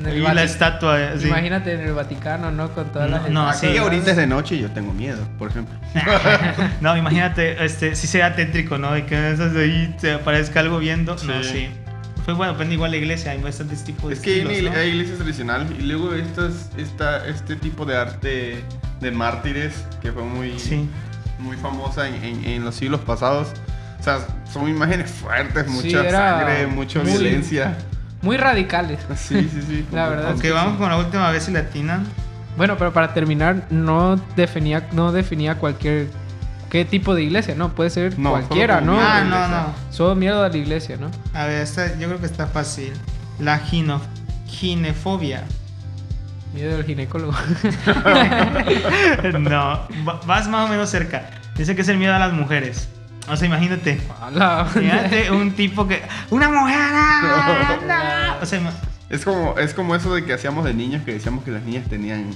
Y 0.00 0.20
la 0.20 0.42
estatua. 0.42 1.10
así. 1.14 1.26
Imagínate 1.28 1.74
en 1.74 1.80
el 1.80 1.92
Vaticano, 1.92 2.50
¿no? 2.50 2.70
Con 2.72 2.86
todas 2.92 3.10
No, 3.10 3.16
las. 3.18 3.30
no, 3.30 3.52
sí. 3.52 3.76
ahorita 3.76 4.12
es 4.12 4.16
de 4.16 4.26
noche 4.26 4.54
y 4.56 4.60
yo 4.60 4.70
tengo 4.70 4.92
miedo, 4.92 5.22
por 5.38 5.50
ejemplo. 5.50 5.74
no, 6.80 6.96
imagínate, 6.96 7.64
este, 7.64 7.94
si 7.94 8.06
sea 8.06 8.34
tétrico, 8.34 8.78
¿no? 8.78 8.92
De 8.92 9.04
que 9.06 9.32
esas 9.32 9.52
de 9.52 9.64
ahí 9.64 9.96
te 10.00 10.12
aparezca 10.14 10.60
algo 10.60 10.78
viendo. 10.78 11.16
No, 11.26 11.42
Sí. 11.42 11.50
sí. 11.52 11.68
Pues 12.24 12.36
bueno, 12.36 12.52
depende 12.52 12.74
igual 12.74 12.90
la 12.92 12.98
iglesia, 12.98 13.32
hay 13.32 13.40
bastantes 13.40 13.82
tipos 13.82 14.08
de 14.10 14.14
Es 14.14 14.20
que 14.20 14.30
hay, 14.30 14.40
estilos, 14.40 14.58
igle- 14.62 14.74
¿no? 14.74 14.78
hay 14.80 14.88
iglesias 14.90 15.18
tradicionales 15.18 15.68
y 15.78 15.82
luego 15.82 16.14
estas, 16.14 16.70
esta, 16.76 17.26
este 17.26 17.56
tipo 17.56 17.84
de 17.86 17.96
arte 17.96 18.64
de 19.00 19.10
mártires, 19.10 19.84
que 20.02 20.12
fue 20.12 20.22
muy, 20.22 20.58
Sí. 20.58 20.88
muy 21.38 21.56
famosa 21.56 22.06
en, 22.08 22.14
en- 22.22 22.44
en 22.44 22.64
los 22.64 22.74
siglos 22.74 23.00
pasados. 23.00 23.48
O 23.98 24.02
sea, 24.02 24.18
son 24.52 24.68
imágenes 24.68 25.10
fuertes, 25.10 25.64
Sí, 25.66 25.72
mucha 25.72 26.06
era 26.08 26.38
sangre, 26.38 26.66
mucha 26.66 27.00
muy- 27.00 27.10
violencia. 27.10 27.76
Muy 28.22 28.36
radicales. 28.36 29.00
Sí, 29.16 29.48
sí, 29.52 29.62
sí. 29.66 29.86
La 29.92 30.08
verdad. 30.08 30.34
Ok, 30.34 30.44
vamos 30.52 30.78
con 30.78 30.88
la 30.88 30.98
última 30.98 31.30
vez 31.30 31.44
si 31.44 31.52
latinan. 31.52 32.06
Bueno, 32.56 32.76
pero 32.76 32.92
para 32.92 33.14
terminar, 33.14 33.66
no 33.70 34.16
definía, 34.36 34.88
no 34.92 35.12
definía 35.12 35.56
cualquier 35.56 36.08
qué 36.68 36.84
tipo 36.84 37.14
de 37.14 37.22
iglesia, 37.22 37.54
¿no? 37.54 37.70
Puede 37.74 37.90
ser 37.90 38.18
No, 38.18 38.30
cualquiera, 38.30 38.80
¿no? 38.80 38.98
Ah, 39.00 39.22
no, 39.24 39.48
no. 39.48 39.66
Solo 39.90 40.14
miedo 40.14 40.42
a 40.42 40.48
la 40.48 40.56
iglesia, 40.56 40.96
¿no? 40.98 41.10
A 41.32 41.46
ver, 41.46 41.62
esta 41.62 41.98
yo 41.98 42.08
creo 42.08 42.20
que 42.20 42.26
está 42.26 42.46
fácil. 42.46 42.92
La 43.38 43.58
gino, 43.58 44.00
ginefobia. 44.46 45.44
Miedo 46.54 46.76
al 46.76 46.84
ginecólogo. 46.84 47.32
no, 49.38 49.86
va- 50.06 50.20
vas 50.26 50.48
más 50.48 50.66
o 50.66 50.68
menos 50.68 50.90
cerca. 50.90 51.30
Dice 51.56 51.74
que 51.74 51.82
es 51.82 51.88
el 51.88 51.98
miedo 51.98 52.14
a 52.14 52.18
las 52.18 52.32
mujeres. 52.32 52.88
O 53.28 53.36
sea, 53.36 53.46
imagínate. 53.46 54.00
Imagínate 54.32 55.30
un 55.30 55.52
tipo 55.52 55.86
que. 55.86 56.02
¡Una 56.30 56.48
mujer! 56.48 56.78
no! 57.86 58.42
O 58.42 58.46
sea, 58.46 58.60
Es 59.08 59.24
como, 59.24 59.58
es 59.58 59.74
como 59.74 59.94
eso 59.94 60.14
de 60.14 60.24
que 60.24 60.32
hacíamos 60.32 60.64
de 60.64 60.74
niños 60.74 61.02
que 61.04 61.12
decíamos 61.12 61.44
que 61.44 61.50
las 61.50 61.62
niñas 61.62 61.88
tenían 61.88 62.30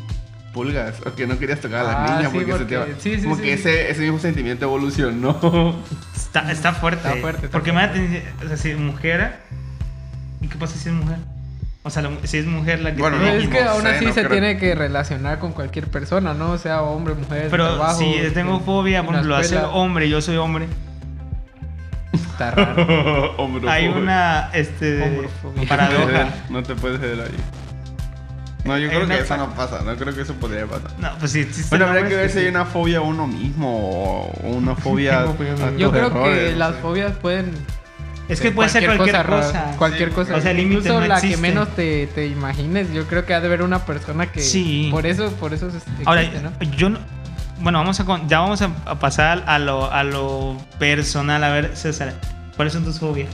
pulgas 0.53 0.95
o 1.05 1.15
que 1.15 1.27
no 1.27 1.37
querías 1.39 1.59
tocar 1.61 1.81
a 1.81 1.83
las 1.85 1.97
Ah, 1.97 2.17
niñas 2.17 2.33
sí, 2.33 2.39
porque, 2.39 2.53
se 2.59 2.65
te 2.67 2.75
iba- 2.75 2.87
sí, 3.01 3.17
sí, 3.17 3.23
como 3.25 3.37
sí, 3.37 3.43
que 3.43 3.57
sí. 3.57 3.69
ese, 3.69 3.91
ese 3.91 4.01
mismo 4.03 4.19
sentimiento 4.21 4.65
evolucionó. 4.67 5.83
está, 6.15 6.51
está 6.53 6.73
fuerte. 6.73 7.09
Está 7.09 7.21
fuerte, 7.21 7.47
está 7.47 7.59
Porque 7.59 7.73
fuerte. 7.73 7.99
imagínate, 7.99 8.45
o 8.45 8.49
sea, 8.49 8.57
si 8.57 8.71
es 8.71 8.79
mujer. 8.79 9.41
¿Y 10.41 10.47
qué 10.49 10.57
pasa 10.57 10.77
si 10.79 10.89
es 10.91 10.95
mujer? 10.95 11.19
O 11.87 11.91
sea, 11.91 12.01
la- 12.03 12.11
si 12.25 12.39
es 12.39 12.47
mujer 12.47 12.81
la 12.81 12.95
que 12.95 13.01
Bueno, 13.01 13.19
tiene- 13.19 13.33
Pero 13.33 13.43
es 13.43 13.45
no 13.45 13.51
que 13.53 13.59
sé, 13.59 13.65
aún 13.69 13.87
así 13.87 14.05
no 14.07 14.13
se 14.15 14.21
creo. 14.21 14.33
tiene 14.33 14.57
que 14.59 14.75
relacionar 14.75 15.39
con 15.39 15.53
cualquier 15.53 15.87
persona, 15.89 16.33
¿no? 16.35 16.57
Sea 16.59 16.81
hombre, 16.83 17.15
mujer, 17.15 17.49
Pero 17.51 17.67
trabajo, 17.77 17.99
si 17.99 18.15
tengo 18.33 18.57
en- 18.57 18.63
fobia, 18.65 19.03
por 19.05 19.15
ejemplo, 19.15 19.39
escuela, 19.39 19.69
hombre, 19.69 20.09
yo 20.09 20.21
soy 20.23 20.37
hombre. 20.39 20.67
Está 22.13 22.51
raro. 22.53 23.35
Hay 23.69 23.89
una 23.89 24.51
este, 24.53 25.03
Hombrofobia. 25.03 25.61
No 25.61 25.63
te 25.63 25.67
puedes 25.67 25.69
paradoja. 25.69 26.29
No 26.51 26.63
te 26.63 26.75
puedes 26.75 27.01
ver 27.01 27.21
ahí. 27.21 27.37
No, 28.65 28.79
yo 28.79 28.89
Hay 28.89 28.97
creo 28.97 29.07
que 29.07 29.19
eso 29.19 29.37
no 29.37 29.55
pasa. 29.55 29.83
No 29.85 29.95
creo 29.97 30.15
que 30.15 30.23
eso 30.23 30.33
podría 30.35 30.65
pasar. 30.67 30.91
No, 30.99 31.11
pues 31.19 31.33
sí, 31.33 31.41
existen 31.41 31.69
Bueno, 31.79 31.87
habría 31.93 32.09
que 32.09 32.17
ver 32.17 32.31
si 32.31 32.39
hay 32.39 32.45
sí. 32.45 32.51
una 32.51 32.65
fobia 32.65 32.99
a 32.99 33.01
uno 33.03 33.27
mismo 33.27 34.31
o 34.43 34.49
una 34.49 34.75
fobia 34.75 35.21
a. 35.25 35.77
Yo 35.77 35.91
creo 35.91 36.11
que 36.11 36.19
errores, 36.19 36.53
no 36.53 36.59
las 36.59 36.75
sé. 36.77 36.81
fobias 36.81 37.13
pueden 37.19 37.53
Es 38.29 38.41
que 38.41 38.51
puede 38.53 38.69
ser 38.71 38.87
cualquier 38.87 39.27
cosa. 39.27 39.75
Cualquier 39.77 40.09
Sí, 40.09 40.15
cosa. 40.15 40.37
o 40.37 40.41
sea, 40.41 40.51
el 40.53 40.57
límite 40.57 40.79
Incluso 40.89 41.01
no 41.01 41.07
la 41.07 41.21
que 41.21 41.37
menos 41.37 41.69
te, 41.77 42.07
te 42.09 42.27
imagines. 42.27 42.93
Yo 42.93 43.07
creo 43.07 43.27
que 43.27 43.35
ha 43.35 43.41
de 43.41 43.47
haber 43.49 43.63
una 43.63 43.85
persona 43.85 44.33
que. 44.33 44.41
Sí. 44.41 44.89
Por 44.91 45.05
eso, 45.07 45.31
por 45.33 45.53
eso 45.53 45.69
es- 45.69 45.75
existe, 45.75 46.03
Ahora, 46.07 46.23
¿no? 46.43 46.53
yo 46.77 46.89
no. 46.91 46.99
Bueno, 47.61 47.79
vamos 47.79 48.01
a, 48.01 48.05
con- 48.05 48.29
ya 48.29 48.41
vamos 48.41 48.63
a, 48.63 48.71
a 48.87 48.99
pasar 48.99 49.45
a 49.47 49.59
lo, 49.59 49.93
a 49.93 50.03
lo 50.05 50.57
personal. 50.79 51.45
A 51.45 51.51
ver, 51.51 51.77
César, 51.77 52.15
¿cuáles 52.57 52.73
son 52.73 52.85
tus 52.85 52.99
fobias? 52.99 53.29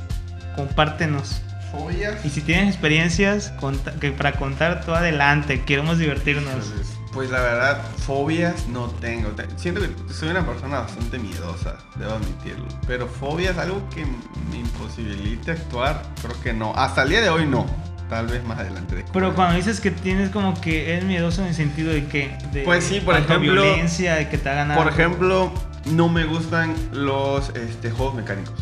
Compártenos. 0.57 1.41
¿Fobias? 1.73 2.25
Y 2.25 2.31
si 2.31 2.41
tienes 2.41 2.69
experiencias 2.69 3.53
conta- 3.61 3.93
que 4.01 4.11
para 4.11 4.33
contar, 4.33 4.85
todo 4.85 4.97
adelante. 4.97 5.63
Queremos 5.65 5.99
divertirnos. 5.99 6.53
Pues, 6.53 6.99
pues 7.12 7.31
la 7.31 7.40
verdad, 7.40 7.83
fobias 8.07 8.67
no 8.69 8.87
tengo. 8.87 9.31
Te- 9.31 9.47
Siento 9.57 9.81
que 9.81 9.90
soy 10.12 10.29
una 10.29 10.47
persona 10.47 10.81
bastante 10.81 11.19
miedosa, 11.19 11.76
debo 11.97 12.12
admitirlo. 12.12 12.67
Pero 12.87 13.07
fobias, 13.09 13.59
algo 13.59 13.83
que 13.95 14.05
me 14.50 14.59
imposibilite 14.59 15.50
actuar, 15.52 16.02
creo 16.23 16.40
que 16.40 16.52
no. 16.52 16.73
Hasta 16.76 17.02
el 17.02 17.11
día 17.11 17.21
de 17.21 17.31
hoy 17.31 17.47
no. 17.47 17.67
Tal 18.09 18.26
vez 18.26 18.43
más 18.45 18.59
adelante. 18.59 19.05
Pero 19.12 19.35
cuando 19.37 19.55
dices 19.57 19.81
que 19.81 19.93
tienes 19.93 20.31
como 20.31 20.61
que 20.61 20.93
eres 20.95 21.05
miedoso 21.05 21.43
en 21.43 21.49
el 21.49 21.55
sentido 21.55 21.93
de 21.93 22.07
que. 22.09 22.37
De 22.52 22.62
Pues 22.64 22.83
sí, 22.85 23.00
por 23.00 23.14
ejemplo- 23.14 23.38
violencia, 23.38 24.14
de 24.17 24.28
que 24.28 24.37
te 24.37 24.49
hagan 24.49 24.75
Por 24.76 24.89
ejemplo, 24.89 25.52
no 25.87 26.08
me 26.08 26.25
gustan 26.25 26.75
los 26.93 27.50
este, 27.50 27.91
juegos 27.93 28.15
mecánicos. 28.17 28.54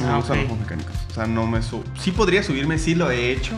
No 0.00 0.06
me 0.06 0.12
Ah, 0.12 0.16
gustan 0.16 0.36
los 0.38 0.46
juegos 0.46 0.60
mecánicos. 0.60 0.94
O 1.10 1.14
sea, 1.14 1.26
no 1.26 1.46
me 1.46 1.62
subo. 1.62 1.84
Sí 2.00 2.10
podría 2.10 2.42
subirme, 2.42 2.78
sí 2.78 2.94
lo 2.94 3.10
he 3.10 3.32
hecho. 3.32 3.52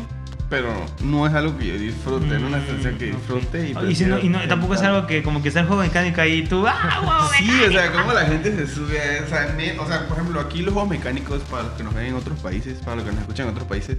Pero 0.48 0.68
no 1.02 1.26
es 1.26 1.35
algo 1.35 1.59
que 1.59 1.66
yo 1.66 1.74
disfrute, 1.76 2.26
no 2.26 2.35
es 2.37 2.42
una 2.42 2.64
sensación 2.64 2.98
que 2.98 3.06
Mm, 3.12 3.16
disfrute. 3.16 3.68
Y, 3.68 3.90
Y, 3.90 3.94
si 3.96 4.04
no, 4.04 4.18
y 4.20 4.28
no- 4.28 4.46
tampoco 4.46 4.74
es 4.74 4.82
algo 4.82 5.06
que 5.06 5.22
como 5.24 5.42
que 5.42 5.48
está 5.48 5.61
el 5.61 5.66
juego 5.66 5.82
mecánico 5.82 6.20
ahí 6.20 6.35
y 6.38 6.46
tú. 6.46 6.64
¡Ah, 6.68 7.00
wow, 7.02 7.28
Sí, 7.37 7.50
o 7.68 7.72
sea, 7.72 7.90
cómo 7.90 8.12
la 8.12 8.26
gente 8.26 8.54
se 8.54 8.66
sube 8.72 8.96
a 9.00 9.24
o 9.24 9.28
sea, 9.28 9.54
me- 9.56 9.76
o 9.78 9.87
sea, 9.88 10.06
por 10.06 10.18
ejemplo, 10.18 10.38
aquí 10.40 10.62
los 10.62 10.72
juegos 10.72 10.88
mecánicos, 10.90 11.42
para 11.50 11.64
los 11.64 11.72
que 11.72 11.82
nos 11.82 11.94
ven 11.94 12.06
en 12.06 12.14
otros 12.14 12.38
países, 12.38 12.78
para 12.78 12.96
los 12.96 13.04
que 13.04 13.11
nos 13.11 13.20
escuchan 13.22 13.46
en 13.48 13.52
otros 13.54 13.66
países, 13.66 13.98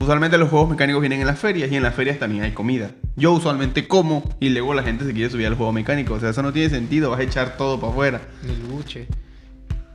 usualmente 0.00 0.36
los 0.36 0.48
juegos 0.50 0.68
mecánicos 0.70 1.00
vienen 1.00 1.20
en 1.20 1.28
las 1.28 1.38
ferias 1.38 1.70
y 1.70 1.76
en 1.76 1.84
las 1.84 1.94
ferias 1.94 2.18
también 2.18 2.42
hay 2.42 2.50
comida. 2.50 2.90
Yo 3.14 3.30
usualmente 3.30 3.86
como 3.86 4.28
y 4.40 4.48
luego 4.48 4.74
la 4.74 4.82
gente 4.82 5.04
se 5.04 5.12
quiere 5.12 5.30
subir 5.30 5.46
al 5.46 5.54
juego 5.54 5.72
mecánico, 5.72 6.14
o 6.14 6.20
sea, 6.20 6.30
eso 6.30 6.42
no 6.42 6.52
tiene 6.52 6.70
sentido, 6.70 7.10
vas 7.10 7.20
a 7.20 7.22
echar 7.22 7.56
todo 7.56 7.78
para 7.78 7.92
afuera. 7.92 8.20
El 8.42 8.56
buche. 8.64 9.06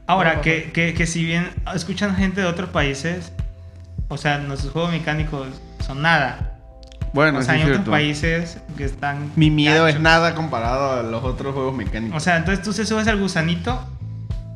Ahora, 0.08 0.40
que, 0.42 0.72
que, 0.74 0.94
que 0.94 1.06
si 1.06 1.24
bien 1.26 1.50
escuchan 1.76 2.16
gente 2.16 2.40
de 2.42 2.48
otros 2.48 2.70
países, 2.70 3.32
o 4.10 4.18
sea, 4.18 4.38
nuestros 4.40 4.74
juegos 4.74 4.92
mecánicos 4.92 5.48
son 5.86 6.02
nada. 6.02 6.58
Bueno, 7.14 7.40
o 7.40 7.42
sea, 7.42 7.56
sí 7.56 7.62
hay 7.62 7.62
es 7.62 7.64
otros 7.66 7.78
cierto. 7.78 7.92
países 7.92 8.58
que 8.78 8.84
están. 8.84 9.32
Mi 9.36 9.50
miedo 9.50 9.88
es 9.88 9.94
gachos. 9.96 10.02
nada 10.04 10.36
comparado 10.36 11.00
a 11.00 11.04
los 11.04 11.24
otros 11.24 11.54
juegos 11.56 11.74
mecánicos. 11.76 12.18
O 12.18 12.20
sea, 12.20 12.38
entonces 12.38 12.64
tú 12.64 12.72
se 12.74 12.86
subes 12.86 13.08
al 13.08 13.18
gusanito, 13.18 13.82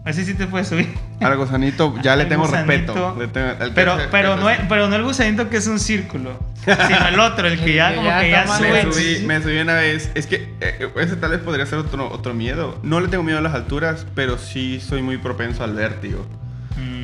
ese 0.05 0.23
sí 0.23 0.33
te 0.35 0.45
puedes 0.45 0.67
subir. 0.67 0.93
Al 1.19 1.35
gusanito 1.37 1.95
ya 2.03 2.15
le 2.15 2.25
tengo 2.25 2.43
gusanito. 2.43 2.93
respeto. 2.93 3.15
le 3.17 3.27
tengo- 3.27 3.73
Pero, 3.73 3.97
pero, 4.11 4.35
que 4.35 4.41
no 4.41 4.49
es, 4.49 4.59
pero 4.69 4.87
no 4.89 4.95
el 4.97 5.03
gusanito 5.03 5.49
que 5.49 5.57
es 5.57 5.65
un 5.67 5.79
círculo, 5.79 6.37
sino 6.65 7.07
el 7.07 7.19
otro, 7.19 7.47
el 7.47 7.59
que 7.59 7.73
ya 7.75 7.95
como 7.95 8.07
ya 8.07 8.19
que 8.21 8.29
ya 8.29 8.43
Me 8.45 8.57
sube. 8.57 8.71
lejos. 8.73 8.95
subí, 8.95 9.25
me 9.25 9.41
subí 9.41 9.57
una 9.57 9.73
vez. 9.75 10.11
Es 10.13 10.27
que 10.27 10.53
eh, 10.61 10.89
ese 10.97 11.15
tal 11.15 11.31
vez 11.31 11.39
podría 11.39 11.65
ser 11.65 11.79
otro, 11.79 12.11
otro 12.11 12.33
miedo. 12.35 12.77
No 12.83 12.99
le 12.99 13.07
tengo 13.07 13.23
miedo 13.23 13.39
a 13.39 13.41
las 13.41 13.53
alturas, 13.55 14.05
pero 14.13 14.37
sí 14.37 14.79
soy 14.79 15.01
muy 15.01 15.17
propenso 15.17 15.63
al 15.63 15.73
vértigo. 15.73 16.25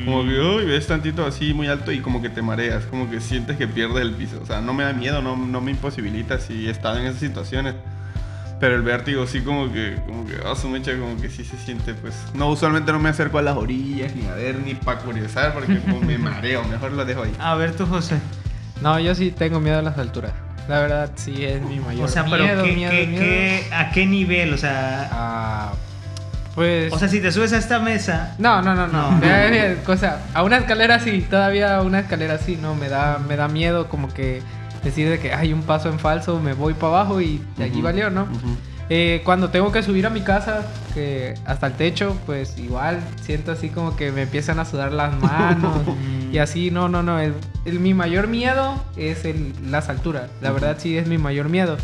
Como 0.10 0.24
que 0.24 0.40
uy, 0.40 0.66
ves 0.66 0.88
tantito 0.88 1.26
así 1.26 1.54
muy 1.54 1.68
alto 1.68 1.92
y 1.92 2.00
como 2.00 2.22
que 2.22 2.30
te 2.30 2.42
mareas, 2.42 2.86
como 2.86 3.10
que 3.10 3.20
sientes 3.22 3.58
que 3.58 3.68
pierdes 3.68 4.02
el 4.02 4.12
piso. 4.14 4.40
O 4.42 4.46
sea, 4.46 4.60
no 4.62 4.74
me 4.74 4.84
da 4.84 4.94
miedo, 4.94 5.22
no, 5.22 5.36
no 5.38 5.62
me 5.62 5.72
imposibilita 5.72 6.40
si 6.40 6.68
he 6.68 6.72
estado 6.72 6.98
en 6.98 7.06
esas 7.06 7.20
situaciones. 7.20 7.76
Pero 8.60 8.76
el 8.76 8.82
vértigo 8.82 9.26
sí 9.26 9.40
como 9.40 9.72
que, 9.72 9.96
como 10.06 10.26
que, 10.26 10.36
a 10.46 10.54
su 10.56 10.68
mecha, 10.68 10.92
como 11.00 11.16
que 11.22 11.30
sí 11.30 11.46
se 11.46 11.56
siente, 11.58 11.94
pues... 11.94 12.14
No, 12.34 12.50
usualmente 12.50 12.92
no 12.92 13.00
me 13.00 13.08
acerco 13.08 13.38
a 13.38 13.42
las 13.42 13.56
orillas, 13.56 14.14
ni 14.16 14.26
a 14.28 14.34
ver, 14.36 14.56
ni 14.60 14.74
para 14.76 15.00
curiosar, 15.00 15.54
porque 15.54 15.80
como 15.80 16.02
me 16.02 16.18
mareo, 16.18 16.64
mejor 16.66 16.92
lo 16.92 17.06
dejo 17.06 17.24
ahí. 17.24 17.34
A 17.40 17.56
ver 17.56 17.72
tú, 17.74 17.86
José. 17.86 18.20
No, 18.82 19.00
yo 19.00 19.16
sí 19.16 19.32
tengo 19.32 19.62
miedo 19.62 19.80
a 19.80 19.82
las 19.82 19.98
alturas. 19.98 20.34
La 20.68 20.80
verdad, 20.82 21.12
sí 21.16 21.46
es 21.46 21.62
mi 21.62 21.80
mayor 21.80 22.06
O 22.06 22.08
sea, 22.10 22.26
pero 22.26 22.44
miedo, 22.44 22.64
¿qué, 22.64 22.74
miedo, 22.74 22.92
qué- 22.92 23.08
miedo. 23.08 23.24
qué- 23.24 23.64
¿a 23.74 23.92
qué 23.92 24.06
nivel? 24.06 24.54
O 24.54 24.58
sea, 24.58 25.08
Ah, 25.12 25.74
pues... 26.60 26.92
o 26.94 27.00
sea, 27.00 27.08
si 27.08 27.22
te 27.22 27.32
subes 27.32 27.54
a 27.54 27.58
esta 27.58 27.80
mesa, 27.80 28.36
No, 28.38 28.62
no, 28.62 28.76
no, 28.76 28.88
no. 28.88 29.12
Mira, 29.14 29.76
cosa, 29.86 30.20
a 30.34 30.44
una 30.44 30.58
escalera 30.58 31.00
sí, 31.00 31.26
todavía 31.30 31.78
a 31.78 31.82
una 31.84 32.00
escalera 32.00 32.38
sí, 32.38 32.58
no, 32.62 32.76
me 32.76 32.90
da, 32.90 33.18
me 33.28 33.36
da 33.38 33.48
miedo 33.48 33.88
como 33.88 34.10
que 34.10 34.42
decir 34.84 35.10
de 35.10 35.20
que 35.20 35.34
hay 35.34 35.54
un 35.54 35.62
paso 35.64 35.90
en 35.90 36.00
falso, 36.00 36.40
me 36.40 36.54
voy 36.54 36.74
para 36.74 36.88
abajo 37.00 37.22
y 37.22 37.42
de 37.58 37.64
allí 37.64 37.76
Ujú, 37.76 37.84
valió, 37.84 38.10
¿no? 38.10 38.24
ujú. 38.24 38.58
Eh, 38.92 39.22
cuando 39.24 39.50
tengo 39.50 39.72
que 39.72 39.84
subir 39.84 40.06
a 40.08 40.10
mi 40.10 40.22
casa, 40.22 40.66
que 40.96 41.36
hasta 41.46 41.68
el 41.68 41.74
techo, 41.74 42.18
pues 42.26 42.58
igual 42.58 43.00
siento 43.22 43.52
así 43.52 43.70
como 43.70 43.96
que 43.96 44.12
me 44.12 44.24
empiezan 44.24 44.60
a 44.60 44.66
sudar 44.66 44.92
las 44.92 45.16
manos 45.22 45.82
y 46.32 46.40
así, 46.40 46.72
no, 46.72 46.90
no, 46.90 47.04
no. 47.04 47.20
El, 47.20 47.36
el- 47.66 47.80
mi 47.80 47.94
mayor 47.94 48.28
miedo 48.28 48.84
es 48.98 49.26
el, 49.26 49.54
las 49.70 49.90
alturas. 49.90 50.30
La 50.42 50.52
verdad 50.52 50.78
sí 50.80 50.98
es 50.98 51.08
mi 51.08 51.18
mayor 51.20 51.50
miedo. 51.50 51.78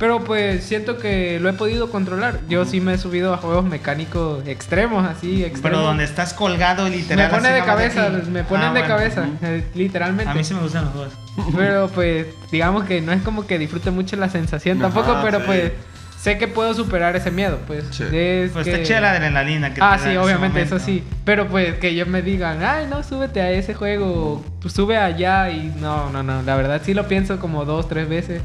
Pero 0.00 0.24
pues 0.24 0.64
siento 0.64 0.96
que 0.96 1.38
lo 1.40 1.50
he 1.50 1.52
podido 1.52 1.90
controlar. 1.90 2.40
Yo 2.48 2.64
sí 2.64 2.80
me 2.80 2.94
he 2.94 2.98
subido 2.98 3.34
a 3.34 3.36
juegos 3.36 3.66
mecánicos 3.66 4.42
extremos, 4.48 5.06
así, 5.06 5.44
extremos. 5.44 5.60
pero 5.60 5.80
donde 5.82 6.04
estás 6.04 6.32
colgado 6.32 6.88
literal. 6.88 7.28
me 7.30 7.36
pone 7.36 7.48
así 7.50 7.60
de 7.60 7.66
cabeza, 7.66 8.08
me 8.08 8.42
ponen 8.44 8.66
Ah, 8.68 8.72
de 8.72 8.80
bueno. 8.80 8.88
cabeza, 8.96 9.28
literalmente. 9.74 10.30
A 10.30 10.34
mí 10.34 10.42
sí 10.42 10.54
me 10.54 10.60
gustan 10.62 10.86
los 10.86 10.94
dos. 10.94 11.12
Pero 11.54 11.88
pues, 11.88 12.26
digamos 12.50 12.84
que 12.84 13.02
no 13.02 13.12
es 13.12 13.20
como 13.22 13.46
que 13.46 13.58
disfrute 13.58 13.90
mucho 13.90 14.16
la 14.16 14.30
sensación 14.30 14.78
Ajá, 14.82 14.90
tampoco, 14.92 15.20
pero 15.22 15.38
sí. 15.40 15.44
pues 15.46 15.72
sé 16.18 16.38
que 16.38 16.48
puedo 16.48 16.72
superar 16.72 17.14
ese 17.16 17.30
miedo, 17.30 17.58
pues. 17.66 17.84
Sí. 17.90 18.04
Es 18.10 18.52
Pues 18.52 18.64
que- 18.64 18.72
está 18.72 18.82
chida 18.86 19.00
la 19.02 19.10
adrenalina 19.12 19.74
que 19.74 19.82
Ah, 19.82 19.96
te 19.96 19.98
da 19.98 19.98
sí, 19.98 20.04
en 20.04 20.10
ese 20.12 20.18
obviamente, 20.18 20.62
eso 20.62 20.78
sí. 20.78 21.04
Pero 21.26 21.46
pues 21.48 21.74
que 21.74 21.88
ellos 21.88 22.08
me 22.08 22.22
digan, 22.22 22.62
ay, 22.62 22.86
no, 22.88 23.02
súbete 23.02 23.42
a 23.42 23.50
ese 23.50 23.74
juego, 23.74 24.42
sube 24.66 24.96
allá 24.96 25.50
y 25.50 25.74
no, 25.78 26.08
no, 26.10 26.22
no. 26.22 26.40
La 26.42 26.56
verdad 26.56 26.80
sí 26.82 26.94
lo 26.94 27.06
pienso 27.06 27.38
como 27.38 27.66
dos, 27.66 27.86
tres 27.86 28.08
veces 28.08 28.40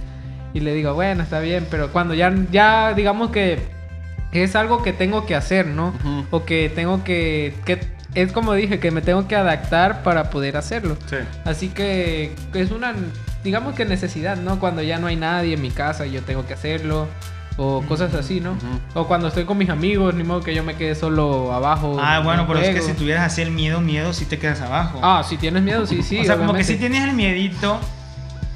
y 0.55 0.61
le 0.61 0.73
digo, 0.73 0.93
bueno, 0.93 1.21
está 1.21 1.41
bien, 1.41 1.67
pero 1.69 1.91
cuando 1.91 2.13
ya, 2.13 2.33
ya 2.49 2.93
digamos 2.93 3.29
que 3.29 3.59
es 4.31 4.55
algo 4.55 4.83
que 4.83 4.93
tengo 4.93 5.25
que 5.25 5.35
hacer, 5.35 5.67
¿no? 5.67 5.93
O 6.31 6.45
que 6.45 6.71
tengo 6.73 7.03
que, 7.03 7.53
que, 7.65 7.79
es 8.13 8.31
como 8.31 8.53
dije, 8.53 8.79
que 8.79 8.89
me 8.89 9.01
tengo 9.01 9.27
que 9.27 9.35
adaptar 9.35 10.01
para 10.01 10.29
poder 10.29 10.55
hacerlo. 10.55 10.95
Sí. 11.07 11.17
Así 11.43 11.67
que 11.67 12.33
es 12.53 12.71
una, 12.71 12.95
digamos 13.43 13.75
que 13.75 13.83
necesidad, 13.83 14.37
¿no? 14.37 14.57
Cuando 14.57 14.81
ya 14.81 14.97
no 14.97 15.07
hay 15.07 15.17
nadie 15.17 15.55
en 15.55 15.61
mi 15.61 15.71
casa 15.71 16.07
y 16.07 16.13
yo 16.13 16.21
tengo 16.21 16.47
que 16.47 16.53
hacerlo. 16.53 17.07
O 17.57 17.81
cosas 17.83 18.13
así, 18.13 18.41
¿no? 18.41 18.57
O 18.95 19.07
cuando 19.07 19.29
estoy 19.29 19.45
con 19.45 19.57
mis 19.57 19.69
amigos, 19.69 20.13
ni 20.13 20.25
modo 20.25 20.41
que 20.41 20.53
yo 20.53 20.61
me 20.63 20.75
quede 20.75 20.93
solo 20.93 21.53
abajo. 21.53 21.97
Ah, 22.01 22.19
bueno, 22.21 22.41
en 22.41 22.47
pero 22.47 22.59
es 22.59 22.75
que 22.75 22.81
si 22.81 22.91
tuvieras 22.93 23.25
así 23.25 23.41
el 23.41 23.51
miedo, 23.51 23.79
miedo, 23.79 24.11
sí 24.11 24.25
te 24.25 24.37
quedas 24.37 24.59
abajo. 24.59 24.99
Ah, 25.01 25.23
si 25.25 25.37
tienes 25.37 25.63
miedo, 25.63 25.85
sí, 25.85 26.03
sí. 26.03 26.19
o 26.19 26.23
sea, 26.25 26.35
como 26.35 26.53
que 26.53 26.65
sí 26.65 26.75
tienes 26.75 27.03
el 27.03 27.13
miedito, 27.13 27.79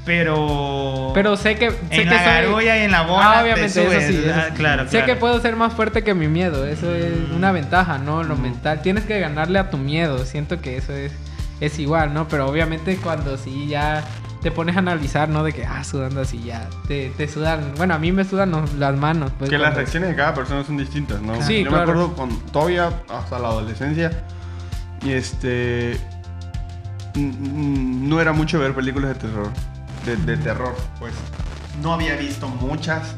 pero. 0.04 1.10
Pero 1.14 1.36
sé 1.36 1.56
que. 1.56 1.70
Sé 1.70 1.76
en 1.80 1.88
que 1.90 2.04
la 2.06 2.24
soy- 2.24 2.26
garulla 2.44 2.78
y 2.78 2.82
en 2.84 2.90
la 2.92 3.02
bola. 3.02 3.30
Ah, 3.30 3.34
te 3.36 3.42
obviamente, 3.42 3.68
subes. 3.84 4.04
eso 4.04 4.12
sí. 4.12 4.18
eso 4.24 4.34
Ah, 4.38 4.44
sí. 4.48 4.54
claro, 4.56 4.84
Sé 4.84 4.90
claro. 4.90 5.06
que 5.06 5.16
puedo 5.16 5.40
ser 5.40 5.56
más 5.56 5.72
fuerte 5.74 6.02
que 6.04 6.14
mi 6.14 6.28
miedo. 6.28 6.66
Eso 6.66 6.94
es 6.94 7.12
una 7.34 7.52
ventaja, 7.52 7.98
¿no? 7.98 8.22
Lo 8.22 8.36
Mm. 8.36 8.42
mental. 8.42 8.82
Tienes 8.82 9.04
que 9.04 9.18
ganarle 9.20 9.58
a 9.58 9.70
tu 9.70 9.76
miedo. 9.78 10.24
Siento 10.24 10.60
que 10.60 10.76
eso 10.76 10.92
es, 10.92 11.12
es 11.60 11.78
igual, 11.78 12.14
¿no? 12.14 12.28
Pero 12.28 12.46
obviamente 12.48 12.96
cuando 12.96 13.36
sí 13.36 13.66
ya 13.68 14.02
te 14.42 14.50
pones 14.50 14.74
a 14.76 14.78
analizar, 14.78 15.28
¿no? 15.28 15.44
De 15.44 15.52
que, 15.52 15.66
ah, 15.66 15.84
sudando 15.84 16.22
así 16.22 16.42
ya. 16.42 16.66
Te, 16.88 17.10
te 17.16 17.28
sudan. 17.28 17.72
Bueno, 17.76 17.92
a 17.94 17.98
mí 17.98 18.10
me 18.10 18.24
sudan 18.24 18.50
los- 18.52 18.72
las 18.74 18.96
manos. 18.96 19.30
Pues, 19.38 19.50
que 19.50 19.58
las 19.58 19.74
reacciones 19.74 20.08
de 20.08 20.16
cada 20.16 20.32
persona 20.32 20.64
son 20.64 20.78
distintas, 20.78 21.20
¿no? 21.20 21.40
Sí, 21.42 21.62
Yo 21.62 21.68
claro. 21.70 21.86
me 21.86 21.92
acuerdo 21.92 22.14
con 22.14 22.40
todavía 22.46 22.90
hasta 23.10 23.38
la 23.38 23.48
adolescencia 23.48 24.10
y 25.04 25.12
este 25.12 25.98
no 27.16 28.20
era 28.20 28.32
mucho 28.32 28.58
ver 28.58 28.72
películas 28.74 29.10
de 29.10 29.14
terror, 29.16 29.48
de, 30.16 30.36
de 30.36 30.36
terror, 30.36 30.74
pues 30.98 31.12
no 31.82 31.92
había 31.94 32.16
visto 32.16 32.48
muchas 32.48 33.14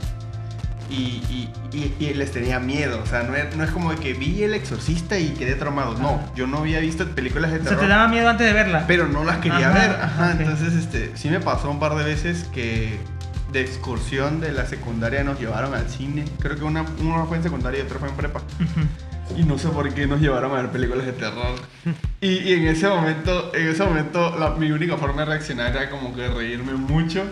y, 0.91 0.95
y- 1.31 1.51
y- 1.73 1.95
y 2.05 2.15
les 2.15 2.33
tenía 2.33 2.61
miedo, 2.61 3.01
o 3.03 3.07
sea, 3.07 3.23
no 3.23 3.35
es, 3.35 3.57
no 3.57 3.65
es 3.65 3.71
como 3.71 3.91
de 3.93 3.97
que 3.97 4.13
vi 4.13 4.43
El 4.43 4.53
Exorcista 4.55 5.19
y 5.19 5.31
quedé 5.31 5.55
traumado, 5.55 5.97
no, 5.99 6.21
yo 6.35 6.47
no 6.47 6.59
había 6.59 6.81
visto 6.81 7.07
películas 7.15 7.51
de 7.51 7.59
O 7.59 7.61
sea, 7.63 7.71
terror. 7.71 7.85
te 7.85 7.89
daba 7.89 8.09
miedo 8.09 8.29
antes 8.29 8.47
de 8.47 8.53
verla. 8.53 8.85
Pero 8.87 9.09
no 9.09 9.25
las 9.25 9.39
quería 9.39 9.71
Ajá, 9.71 9.79
ver. 9.79 9.91
Ajá, 10.03 10.33
entonces 10.39 10.75
este, 10.75 11.13
sí 11.17 11.31
me 11.31 11.41
pasó 11.41 11.71
un 11.71 11.81
par 11.81 11.95
de 11.95 12.05
veces 12.05 12.45
que 12.53 13.01
de 13.53 13.61
excursión 13.63 14.41
de 14.41 14.53
la 14.53 14.67
secundaria 14.67 15.25
nos 15.25 15.39
llevaron 15.41 15.75
al 15.75 15.89
cine. 15.89 16.25
Creo 16.41 16.57
que 16.57 16.65
una, 16.65 16.85
una 17.01 17.25
fue 17.25 17.39
en 17.39 17.43
secundaria 17.43 17.81
y 17.81 17.83
otra 17.83 17.99
fue 17.99 18.09
en 18.09 18.15
prepa. 18.15 18.41
Y 19.37 19.45
no 19.45 19.59
sé 19.59 19.69
por 19.69 19.93
qué 19.95 20.07
nos 20.07 20.21
llevaron 20.21 20.53
a 20.53 20.63
ver 20.63 20.71
películas 20.71 21.07
de 21.07 21.13
terror. 21.13 21.59
Y, 22.21 22.29
y 22.39 22.53
en 22.53 22.69
ese 22.69 22.89
momento, 22.89 23.55
en 23.55 23.69
ese 23.69 23.85
momento 23.85 24.57
mi 24.59 24.71
única 24.71 24.97
forma 24.97 25.23
de 25.23 25.27
reaccionar 25.27 25.75
era 25.75 25.91
como 25.91 26.15
que 26.15 26.29
reírme 26.29 26.75
mucho 26.75 27.25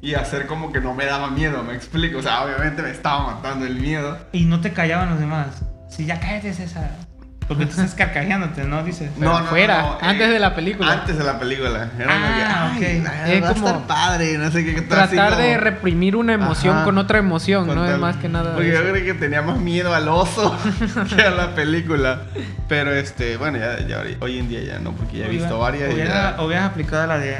y 0.00 0.14
hacer 0.14 0.46
como 0.46 0.72
que 0.72 0.80
no 0.80 0.94
me 0.94 1.06
daba 1.06 1.30
miedo, 1.30 1.62
me 1.62 1.74
explico. 1.74 2.18
O 2.18 2.22
sea, 2.22 2.44
obviamente 2.44 2.82
me 2.82 2.90
estaba 2.90 3.34
matando 3.34 3.66
el 3.66 3.76
miedo. 3.76 4.18
Y 4.32 4.44
no 4.44 4.60
te 4.60 4.72
callaban 4.72 5.10
los 5.10 5.20
demás. 5.20 5.64
Sí, 5.88 6.06
ya 6.06 6.20
cállate, 6.20 6.52
César. 6.52 7.07
Porque 7.48 7.64
tú 7.64 7.70
estás 7.70 7.94
carcajeándote, 7.94 8.64
¿no? 8.64 8.84
Dices. 8.84 9.10
Pero 9.18 9.38
fuera, 9.46 9.96
antes 10.02 10.28
de 10.30 10.38
la 10.38 10.54
película. 10.54 10.92
Antes 10.92 11.16
de 11.16 11.24
la 11.24 11.38
película. 11.38 11.88
Era 11.98 12.12
como 12.14 12.26
que, 12.36 12.42
Ah, 12.42 12.72
"Ay, 12.74 12.98
ok. 13.00 13.06
va 13.06 13.28
Es 13.32 13.44
a 13.44 13.54
como 13.54 13.66
estar 13.68 13.86
padre, 13.86 14.36
no 14.38 14.50
sé 14.50 14.64
qué. 14.66 14.74
qué 14.74 14.82
tal", 14.82 15.00
así 15.00 15.16
Tratar 15.16 15.38
de 15.38 15.48
como- 15.54 15.60
reprimir 15.64 16.14
una 16.16 16.34
emoción 16.34 16.76
Ajá. 16.76 16.84
con 16.84 16.98
otra 16.98 17.18
emoción, 17.18 17.66
con 17.66 17.76
no 17.76 17.86
es 17.86 17.98
más 17.98 18.16
que 18.16 18.28
nada. 18.28 18.54
Porque 18.54 18.70
yo 18.70 18.80
creo 18.82 18.92
que 19.02 19.14
tenía 19.14 19.40
más 19.40 19.58
miedo 19.58 19.94
al 19.94 20.08
oso 20.08 20.54
que 21.16 21.22
a 21.22 21.30
la 21.30 21.54
película. 21.54 22.24
Pero 22.68 22.92
este, 22.92 23.38
bueno, 23.38 23.56
ya, 23.58 23.78
ya 23.86 24.02
hoy 24.20 24.38
en 24.38 24.48
día 24.50 24.60
ya 24.62 24.78
no, 24.78 24.92
porque 24.92 25.16
ya 25.18 25.24
he 25.26 25.28
visto 25.30 25.58
varias. 25.58 25.94
Hubiera- 25.94 26.36
ya- 26.36 26.42
Hubieras 26.42 26.66
aplicado 26.66 27.06
la 27.06 27.18
de. 27.18 27.38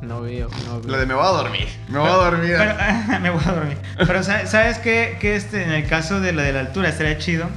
No 0.00 0.20
veo, 0.20 0.48
no 0.66 0.80
veo. 0.80 0.90
La 0.90 0.98
de 0.98 1.06
me 1.06 1.14
voy 1.14 1.24
a 1.24 1.28
dormir. 1.28 1.68
Me 1.88 1.98
voy 2.00 2.08
a 2.08 2.14
dormir. 2.14 2.54
Pero, 2.58 2.74
me 3.20 3.30
voy 3.30 3.42
a 3.46 3.52
dormir. 3.52 3.78
Pero 4.04 4.22
¿sabes 4.24 4.50
sabes 4.50 4.78
qué? 4.78 5.16
Que 5.20 5.36
este, 5.36 5.62
en 5.62 5.70
el 5.70 5.86
caso 5.86 6.18
de 6.20 6.32
la 6.32 6.42
de 6.42 6.52
la 6.52 6.58
altura 6.58 6.88
estaría 6.88 7.18
chido. 7.18 7.48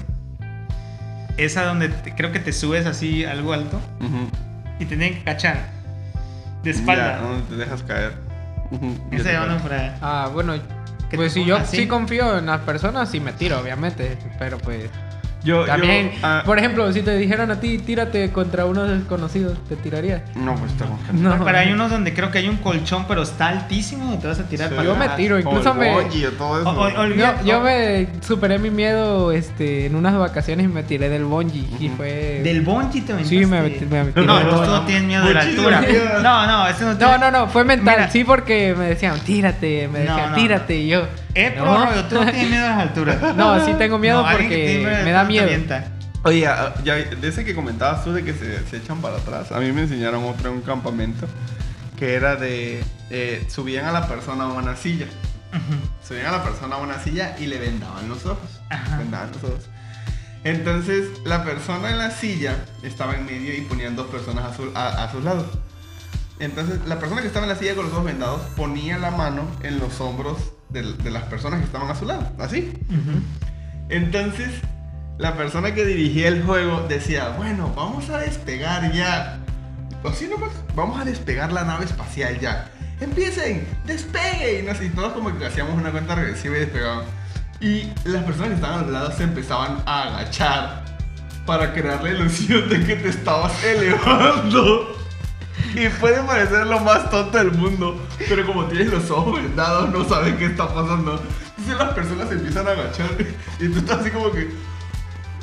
Esa 1.38 1.66
donde 1.66 1.90
te- 1.90 2.14
creo 2.16 2.32
que 2.32 2.40
te 2.40 2.54
subes 2.54 2.86
así 2.86 3.26
algo 3.26 3.54
alto 3.54 3.80
y 4.80 4.86
te 4.86 4.96
tienen 4.96 5.16
que 5.16 5.24
cachar. 5.24 5.70
De 6.64 6.72
Ya, 6.74 6.80
espalda. 6.80 7.18
donde 7.18 7.44
te 7.50 7.56
dejas 7.56 7.84
caer. 7.84 8.14
Ujú, 8.72 8.98
ya 9.12 9.18
Esa 9.18 9.32
ya 9.34 9.46
no 9.46 9.58
para. 9.60 9.98
Ah, 10.02 10.30
bueno, 10.34 10.54
pues 11.14 11.34
si 11.34 11.46
yo 11.46 11.58
así. 11.58 11.78
sí 11.78 11.88
confío 11.88 12.38
en 12.40 12.48
las 12.48 12.62
personas, 12.62 13.10
sí 13.12 13.20
me 13.20 13.32
tiro, 13.34 13.60
obviamente. 13.60 14.18
Pero 14.40 14.58
pues 14.58 14.90
Yo, 15.46 15.64
también, 15.66 16.12
yo, 16.12 16.18
ah, 16.24 16.42
por 16.46 16.58
ejemplo, 16.60 16.92
si 16.92 17.02
te 17.04 17.16
dijeran 17.18 17.52
a 17.52 17.60
ti, 17.60 17.78
tírate 17.78 18.32
contra 18.32 18.66
unos 18.66 18.90
desconocidos, 18.90 19.58
¿te 19.70 19.76
tirarías? 19.76 20.24
No, 20.36 20.56
pues 20.56 20.72
estamos 20.72 21.00
No. 21.14 21.46
Pero 21.46 21.58
hay 21.58 21.72
unos 21.72 21.92
donde 21.92 22.14
creo 22.14 22.32
que 22.32 22.40
hay 22.40 22.50
un 22.50 22.58
colchón, 22.58 23.06
pero 23.08 23.22
está 23.22 23.48
altísimo 23.50 24.14
y 24.14 24.18
te 24.18 24.28
vas 24.28 24.40
a 24.40 24.44
tirar 24.50 24.70
Sí. 24.70 24.76
para 24.76 24.88
Yo 24.88 24.96
me 24.96 25.08
tiro, 25.10 25.40
incluso 25.40 25.74
me- 25.74 25.94
bungee 25.94 26.28
o 26.28 26.32
todo 26.32 26.60
eso. 26.62 26.70
O- 26.70 27.02
o- 27.02 27.44
Yo, 27.46 27.62
me 27.62 28.08
superé 28.22 28.58
mi 28.60 28.72
miedo 28.72 29.32
este, 29.32 29.86
en 29.86 29.96
unas 29.96 30.18
vacaciones 30.18 30.66
y 30.66 30.68
me 30.68 30.84
tiré 30.84 31.10
del 31.10 31.26
bungee. 31.26 31.64
Y 31.80 31.90
fue. 31.90 32.42
Del 32.44 32.62
bongee 32.62 33.02
te 33.02 33.14
aventaste. 33.14 33.40
Sí, 33.40 33.46
me 33.46 33.62
metí- 33.62 33.88
me. 33.88 34.04
No, 34.06 34.12
tú 34.14 34.24
no 34.26 34.52
bungee. 34.66 34.86
tienes 34.88 35.04
miedo 35.04 35.26
de 35.28 35.34
la 35.36 35.42
altura. 35.42 35.82
No, 36.24 36.48
no, 36.48 36.68
ese 36.68 36.84
no 36.86 36.92
No, 36.94 36.98
tiene- 36.98 37.18
no, 37.20 37.32
no, 37.32 37.48
fue 37.48 37.64
mental. 37.64 37.96
Mira. 38.00 38.10
Sí, 38.12 38.24
porque 38.24 38.74
me 38.76 38.86
decían, 38.86 39.20
tírate. 39.20 39.88
Me 39.88 40.00
No, 40.06 40.12
decían, 40.16 40.30
no, 40.32 40.36
tírate. 40.38 40.76
Y 40.78 40.88
yo. 40.88 41.04
Eh, 41.36 41.54
no. 41.58 41.88
tú 42.08 42.16
no 42.16 42.32
tienes 42.32 42.50
miedo 42.50 42.66
a 42.66 42.70
las 42.70 42.80
alturas. 42.80 43.18
No, 43.36 43.64
sí 43.66 43.74
tengo 43.78 43.98
miedo 44.00 44.24
No, 44.24 44.32
porque 44.32 45.02
me 45.04 45.12
da 45.12 45.24
miedo. 45.26 45.48
Oye, 46.24 46.48
ah, 46.48 46.74
ya, 46.84 46.96
de 46.96 47.28
ese 47.28 47.46
que 47.46 47.54
comentabas 47.54 48.04
tú 48.04 48.12
de 48.14 48.24
que 48.24 48.34
se, 48.34 48.66
se 48.68 48.78
echan 48.78 49.00
para 49.02 49.18
atrás, 49.18 49.52
a 49.52 49.60
mí 49.60 49.72
me 49.72 49.82
enseñaron 49.82 50.24
otro 50.24 50.50
en 50.50 50.56
un 50.56 50.62
campamento 50.64 51.28
que 51.98 52.16
era 52.16 52.36
de 52.36 52.84
eh, 53.12 53.46
subían 53.50 53.86
a 53.86 53.92
la 53.92 54.08
persona 54.08 54.46
a 54.46 54.48
una 54.48 54.76
silla, 54.76 55.06
subían 56.08 56.26
a 56.28 56.32
la 56.32 56.44
persona 56.44 56.76
a 56.78 56.80
una 56.80 57.00
silla 57.00 57.36
y 57.40 57.46
le 57.46 57.60
vendaban 57.60 58.10
los 58.10 58.26
ojos, 58.26 58.50
Ajá. 58.70 58.98
vendaban 58.98 59.32
los 59.34 59.44
ojos. 59.44 59.66
Entonces 60.44 61.10
la 61.26 61.44
persona 61.44 61.90
en 61.92 61.98
la 62.00 62.12
silla 62.12 62.56
estaba 62.84 63.16
en 63.16 63.26
medio 63.26 63.56
y 63.56 63.62
ponían 63.62 63.96
dos 63.96 64.08
personas 64.08 64.46
a, 64.46 64.56
su- 64.56 64.72
a- 64.74 65.04
a 65.04 65.12
sus 65.12 65.24
lados. 65.24 65.46
Entonces 66.40 66.80
la 66.88 67.00
persona 67.00 67.22
que 67.22 67.28
estaba 67.28 67.46
en 67.46 67.52
la 67.54 67.58
silla 67.58 67.76
con 67.76 67.86
los 67.86 67.94
ojos 67.94 68.06
vendados 68.06 68.42
ponía 68.56 68.98
la 68.98 69.12
mano 69.12 69.44
en 69.64 69.80
los 69.80 70.00
hombros 70.02 70.38
de, 70.70 71.12
las 71.12 71.24
personas 71.24 71.60
que 71.60 71.66
estaban 71.66 71.90
a 71.90 71.96
su 71.96 72.06
lado, 72.06 72.32
así. 72.40 72.74
Entonces, 73.90 74.50
la 75.18 75.36
persona 75.36 75.74
que 75.74 75.86
dirigía 75.86 76.28
el 76.28 76.44
juego 76.44 76.86
decía, 76.88 77.30
bueno, 77.38 77.72
vamos 77.76 78.10
a 78.10 78.18
despegar 78.18 78.92
ya. 78.92 79.40
Así 80.04 80.28
nomás, 80.28 80.52
vamos 80.76 81.00
a 81.00 81.06
despegar 81.06 81.52
la 81.52 81.64
nave 81.64 81.86
espacial 81.86 82.40
ya. 82.40 82.70
Empiecen, 83.00 83.68
despeguen. 83.86 84.66
Y 84.66 84.68
así, 84.68 84.90
todos 84.90 85.14
como 85.14 85.38
que 85.38 85.46
hacíamos 85.46 85.76
una 85.76 85.92
cuenta 85.92 86.16
regresiva 86.16 86.58
y 86.58 86.60
despegaban. 86.60 87.06
Y 87.60 87.92
las 88.04 88.24
personas 88.24 88.50
que 88.50 88.56
estaban 88.56 88.86
al 88.86 88.94
lado 88.94 89.12
se 89.12 89.24
empezaban 89.24 89.82
a 89.86 90.04
agachar 90.04 90.84
para 91.46 91.74
crear 91.74 92.04
la 92.04 92.12
ilusión 92.12 92.68
de 92.70 92.86
que 92.86 92.96
te 92.96 93.10
estabas 93.10 93.64
elevando. 93.64 94.95
Y 95.76 95.90
puede 96.00 96.22
parecer 96.22 96.66
lo 96.68 96.80
más 96.80 97.10
tonto 97.10 97.38
del 97.38 97.52
mundo, 97.52 98.02
pero 98.30 98.46
como 98.46 98.66
tienes 98.66 98.88
los 98.92 99.10
ojos 99.12 99.42
vendados, 99.42 99.90
no 99.92 100.04
sabes 100.08 100.36
qué 100.36 100.46
está 100.46 100.68
pasando. 100.68 101.22
Entonces 101.58 101.78
las 101.86 101.94
personas 101.94 102.30
se 102.30 102.36
empiezan 102.36 102.68
a 102.68 102.72
agachar 102.72 103.10
y 103.60 103.68
tú 103.70 103.80
estás 103.80 104.00
así 104.00 104.10
como 104.12 104.32
que. 104.32 104.50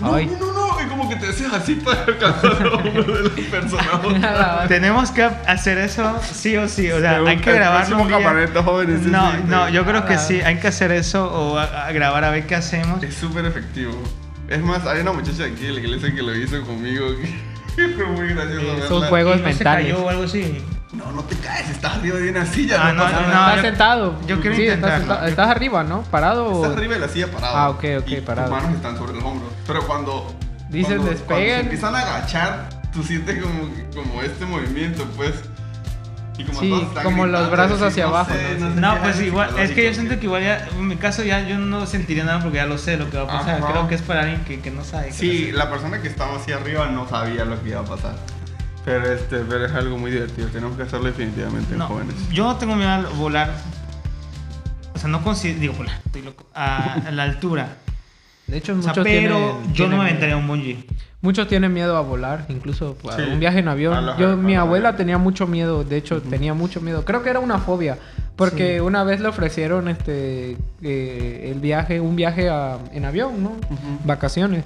No, 0.00 0.14
Ay. 0.14 0.26
no, 0.26 0.38
no, 0.52 0.52
no. 0.52 0.82
Y 0.82 0.86
como 0.88 1.08
que 1.08 1.16
te 1.16 1.28
haces 1.28 1.52
así 1.52 1.74
para 1.76 2.02
alcanzar 2.04 2.66
a 2.66 2.76
uno 2.76 3.02
de 3.02 3.20
los 3.22 3.30
personajes. 3.50 4.68
Tenemos 4.68 5.10
que 5.12 5.22
hacer 5.22 5.78
eso 5.78 6.18
sí 6.32 6.56
o 6.56 6.66
sí. 6.68 6.90
O 6.90 6.98
sea, 7.00 7.14
Según 7.14 7.28
hay 7.28 7.36
que 7.38 7.52
grabarlo. 7.52 7.76
próximo 7.98 8.02
un 8.02 8.08
día. 8.08 8.16
campamento 8.18 8.62
jóvenes, 8.64 9.00
sí, 9.04 9.10
No, 9.10 9.30
sí, 9.32 9.38
no, 9.46 9.66
sí. 9.68 9.72
yo 9.74 9.84
creo 9.84 10.04
que 10.06 10.18
sí. 10.18 10.40
Hay 10.40 10.58
que 10.58 10.68
hacer 10.68 10.90
eso 10.92 11.30
o 11.32 11.58
a- 11.58 11.86
a 11.86 11.92
grabar 11.92 12.24
a 12.24 12.30
ver 12.30 12.46
qué 12.46 12.54
hacemos. 12.56 13.02
Es 13.02 13.14
súper 13.14 13.44
efectivo. 13.44 13.92
Es 14.48 14.60
más, 14.62 14.84
hay 14.86 15.00
una 15.02 15.12
muchacha 15.12 15.44
aquí 15.44 15.66
en 15.66 15.74
la 15.76 15.80
iglesia 15.80 16.12
que 16.14 16.22
lo 16.22 16.34
hizo 16.36 16.60
conmigo. 16.62 17.06
que 17.20 17.51
fue 17.74 18.06
muy 18.06 18.28
gracioso. 18.28 18.66
Eh, 18.76 18.82
son 18.88 19.02
juegos 19.08 19.36
Y 19.36 19.38
no 19.40 19.44
se 19.48 19.54
mentales. 19.54 19.86
cayó 19.92 20.04
o 20.04 20.08
algo 20.08 20.22
así. 20.24 20.64
No, 20.92 21.10
no 21.10 21.22
te 21.24 21.36
caes, 21.36 21.70
estás 21.70 21.96
arriba 21.96 22.18
de 22.18 22.30
una 22.30 22.44
silla. 22.44 22.76
Ah, 22.80 22.92
no, 22.92 23.04
no, 23.04 23.10
nada. 23.10 23.30
estás 23.30 23.56
yo- 23.56 23.62
sentado. 23.62 24.18
yo 24.26 24.40
quiero 24.40 24.56
sí, 24.56 24.66
estás, 24.66 24.98
sentado. 24.98 25.26
Estás 25.26 25.48
arriba, 25.48 25.82
¿no? 25.84 26.02
Parado. 26.02 26.52
Estás 26.62 26.76
arriba 26.76 26.94
de 26.94 27.00
la 27.00 27.08
silla 27.08 27.28
parado. 27.30 27.56
Ah, 27.56 27.70
ok, 27.70 27.84
ok, 28.00 28.08
y 28.08 28.20
parado. 28.20 28.50
Tus 28.50 28.62
manos 28.62 28.76
están 28.76 28.96
sobre 28.98 29.14
los 29.14 29.24
hombros. 29.24 29.50
Pero 29.66 29.86
cuando. 29.86 30.34
Dicen 30.68 30.96
cuando, 30.98 31.10
despeguen. 31.12 31.44
Cuando 31.46 31.54
se 31.54 31.60
empiezan 31.60 31.94
a 31.94 32.00
agachar, 32.00 32.68
tú 32.92 33.02
sientes 33.02 33.42
como, 33.42 33.70
como 33.94 34.22
este 34.22 34.44
movimiento, 34.44 35.04
pues. 35.16 35.32
Y 36.42 36.44
como 36.44 36.60
Sí, 36.60 36.88
como 37.02 37.26
los 37.26 37.50
brazos 37.50 37.80
así, 37.82 38.00
hacia 38.00 38.04
no 38.04 38.10
abajo, 38.10 38.32
sé, 38.32 38.56
¿no? 38.58 38.74
sé 38.74 38.80
No, 38.80 38.94
qué, 38.94 39.00
pues 39.00 39.20
igual, 39.20 39.58
es 39.58 39.70
que 39.70 39.84
yo 39.84 39.94
siento 39.94 40.18
que 40.18 40.26
igual 40.26 40.42
ya, 40.42 40.68
en 40.76 40.86
mi 40.88 40.96
caso 40.96 41.22
ya 41.22 41.40
yo 41.46 41.58
no 41.58 41.86
sentiría 41.86 42.24
nada 42.24 42.40
porque 42.42 42.56
ya 42.56 42.66
lo 42.66 42.78
sé 42.78 42.96
lo 42.96 43.08
que 43.10 43.16
va 43.16 43.24
a 43.24 43.26
pasar. 43.38 43.62
Ajá. 43.62 43.70
Creo 43.72 43.88
que 43.88 43.94
es 43.94 44.02
para 44.02 44.20
alguien 44.22 44.44
que, 44.44 44.60
que 44.60 44.70
no 44.70 44.84
sabe. 44.84 45.06
qué 45.08 45.12
Sí, 45.12 45.52
la 45.52 45.70
persona 45.70 46.02
que 46.02 46.08
estaba 46.08 46.36
así 46.36 46.52
arriba 46.52 46.86
no 46.86 47.08
sabía 47.08 47.44
lo 47.44 47.62
que 47.62 47.70
iba 47.70 47.80
a 47.80 47.84
pasar. 47.84 48.16
Pero, 48.84 49.12
este, 49.12 49.38
pero 49.48 49.64
es 49.66 49.72
algo 49.72 49.96
muy 49.96 50.10
divertido. 50.10 50.48
Tenemos 50.48 50.76
que 50.76 50.82
hacerlo 50.82 51.06
definitivamente 51.06 51.72
en 51.72 51.78
No, 51.78 51.86
jóvenes. 51.86 52.14
yo 52.30 52.44
no 52.44 52.56
tengo 52.56 52.74
miedo 52.74 52.90
a 52.90 52.98
volar. 53.16 53.50
O 54.94 54.98
sea, 54.98 55.08
no 55.08 55.22
considero, 55.22 55.60
digo 55.60 55.72
volar, 55.74 55.96
estoy 56.04 56.22
loco, 56.22 56.46
a, 56.54 56.94
a 56.94 57.10
la 57.12 57.22
altura. 57.24 57.68
De 58.52 58.58
hecho, 58.58 58.72
O 58.72 58.82
sea, 58.82 58.90
muchos 58.90 59.04
pero 59.04 59.06
tienen- 59.08 59.30
yo 59.32 59.48
no 59.48 59.56
me 59.56 59.72
tienen- 59.72 60.00
aventaría 60.00 60.36
un 60.36 60.46
bungee. 60.46 60.84
Muchos 61.22 61.48
tienen 61.48 61.72
miedo 61.72 61.96
a 61.96 62.00
volar, 62.02 62.44
incluso 62.50 62.96
a 63.08 63.16
Sí. 63.16 63.22
un 63.32 63.40
viaje 63.40 63.60
en 63.60 63.68
avión. 63.68 64.04
los- 64.04 64.18
Yo, 64.18 64.36
mi 64.36 64.56
abuela 64.56 64.94
tenía 64.96 65.16
mucho 65.18 65.46
miedo, 65.46 65.84
de 65.84 65.96
hecho 65.96 66.20
tenía 66.20 66.52
mucho 66.52 66.80
miedo. 66.82 67.04
Creo 67.04 67.22
que 67.22 67.30
era 67.30 67.38
una 67.40 67.58
fobia, 67.58 67.96
porque 68.36 68.74
Sí. 68.74 68.80
una 68.80 69.04
vez 69.04 69.20
le 69.20 69.28
ofrecieron 69.28 69.88
este 69.88 70.56
eh, 70.82 71.50
el 71.54 71.60
viaje, 71.60 72.00
un 72.00 72.14
viaje 72.16 72.50
a- 72.50 72.76
en 72.92 73.04
avión, 73.06 73.42
¿no? 73.42 73.52
Vacaciones. 74.04 74.64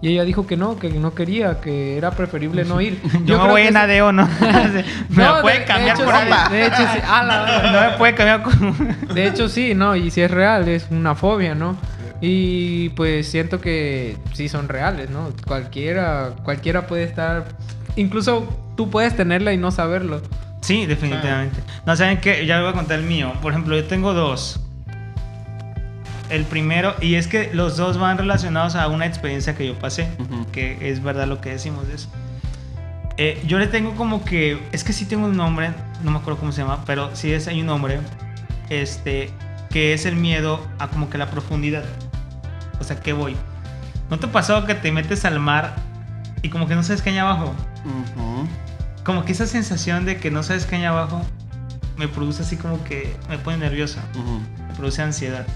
Y 0.00 0.08
ella 0.10 0.24
dijo 0.24 0.46
que 0.46 0.56
no, 0.56 0.78
que 0.78 0.88
no 0.90 1.12
quería, 1.14 1.60
que 1.60 1.96
era 1.98 2.12
preferible 2.12 2.64
no 2.64 2.80
ir. 2.80 3.00
Yo, 3.26 3.42
me 3.42 3.48
voy 3.50 3.62
en 3.62 3.76
eso- 3.76 3.78
ADO, 3.78 4.12
¿no? 4.12 4.28
me 5.10 5.24
No, 5.24 5.40
puede 5.42 5.64
cambiar 5.64 5.96
de 5.96 6.02
hecho, 6.02 6.10
por 6.10 6.14
sí, 6.14 6.20
ahí. 6.32 6.52
de 6.52 6.66
hecho, 6.66 6.76
sí. 6.76 6.98
Ah, 7.06 7.22
la- 7.24 7.72
No 7.72 7.90
me 7.90 7.96
puede 7.98 8.14
cambiar 8.14 8.42
con... 8.42 8.96
De 9.14 9.26
hecho, 9.26 9.48
sí, 9.48 9.74
¿no? 9.74 9.94
Y 9.96 10.10
si 10.10 10.20
es 10.22 10.30
real, 10.30 10.68
es 10.68 10.86
una 10.90 11.14
fobia, 11.14 11.54
¿no? 11.54 11.76
Y 12.20 12.88
pues 12.90 13.28
siento 13.28 13.60
que 13.60 14.16
sí 14.32 14.48
son 14.48 14.68
reales, 14.68 15.10
¿no? 15.10 15.30
Cualquiera, 15.46 16.34
cualquiera 16.42 16.86
puede 16.86 17.04
estar... 17.04 17.46
Incluso 17.96 18.48
tú 18.76 18.90
puedes 18.90 19.16
tenerla 19.16 19.52
y 19.52 19.56
no 19.56 19.70
saberlo. 19.70 20.22
Sí, 20.60 20.86
definitivamente. 20.86 21.60
No, 21.86 21.96
¿saben 21.96 22.18
qué? 22.20 22.44
Ya 22.46 22.56
les 22.56 22.64
voy 22.64 22.72
a 22.72 22.74
contar 22.74 22.98
el 22.98 23.06
mío. 23.06 23.32
Por 23.40 23.52
ejemplo, 23.52 23.76
yo 23.76 23.84
tengo 23.84 24.14
dos. 24.14 24.60
El 26.30 26.44
primero, 26.44 26.94
y 27.00 27.14
es 27.14 27.26
que 27.26 27.50
los 27.54 27.76
dos 27.76 27.98
van 27.98 28.18
relacionados 28.18 28.74
a 28.74 28.86
una 28.88 29.06
experiencia 29.06 29.56
que 29.56 29.66
yo 29.66 29.78
pasé, 29.78 30.08
que 30.52 30.90
es 30.90 31.02
verdad 31.02 31.26
lo 31.26 31.40
que 31.40 31.50
decimos 31.50 31.88
de 31.88 31.94
eso. 31.94 32.10
Eh, 33.16 33.42
yo 33.46 33.58
le 33.58 33.66
tengo 33.66 33.96
como 33.96 34.24
que, 34.24 34.58
es 34.70 34.84
que 34.84 34.92
sí 34.92 35.06
tengo 35.06 35.24
un 35.24 35.36
nombre, 35.36 35.70
no 36.04 36.10
me 36.10 36.18
acuerdo 36.18 36.38
cómo 36.38 36.52
se 36.52 36.60
llama, 36.60 36.84
pero 36.84 37.16
sí 37.16 37.32
es, 37.32 37.48
hay 37.48 37.60
un 37.60 37.66
nombre, 37.66 37.98
este, 38.68 39.30
que 39.70 39.94
es 39.94 40.04
el 40.04 40.16
miedo 40.16 40.60
a 40.78 40.88
como 40.88 41.08
que 41.08 41.18
la 41.18 41.30
profundidad. 41.30 41.84
O 42.80 42.84
sea, 42.84 43.00
¿qué 43.00 43.12
voy? 43.12 43.36
¿No 44.10 44.18
te 44.18 44.26
pasó 44.28 44.64
que 44.66 44.74
te 44.74 44.90
metes 44.92 45.24
al 45.24 45.38
mar 45.40 45.74
y 46.42 46.48
como 46.48 46.66
que 46.66 46.74
no 46.74 46.82
sabes 46.82 47.02
qué 47.02 47.10
hay 47.10 47.18
abajo? 47.18 47.54
Como 49.04 49.24
que 49.24 49.32
esa 49.32 49.46
sensación 49.46 50.04
de 50.04 50.18
que 50.18 50.30
no 50.30 50.42
sabes 50.42 50.66
qué 50.66 50.76
hay 50.76 50.84
abajo 50.84 51.24
me 51.96 52.08
produce 52.08 52.42
así 52.42 52.56
como 52.56 52.82
que 52.84 53.16
me 53.28 53.38
pone 53.38 53.56
nerviosa, 53.58 54.02
me 54.68 54.74
produce 54.74 55.02
ansiedad. 55.02 55.46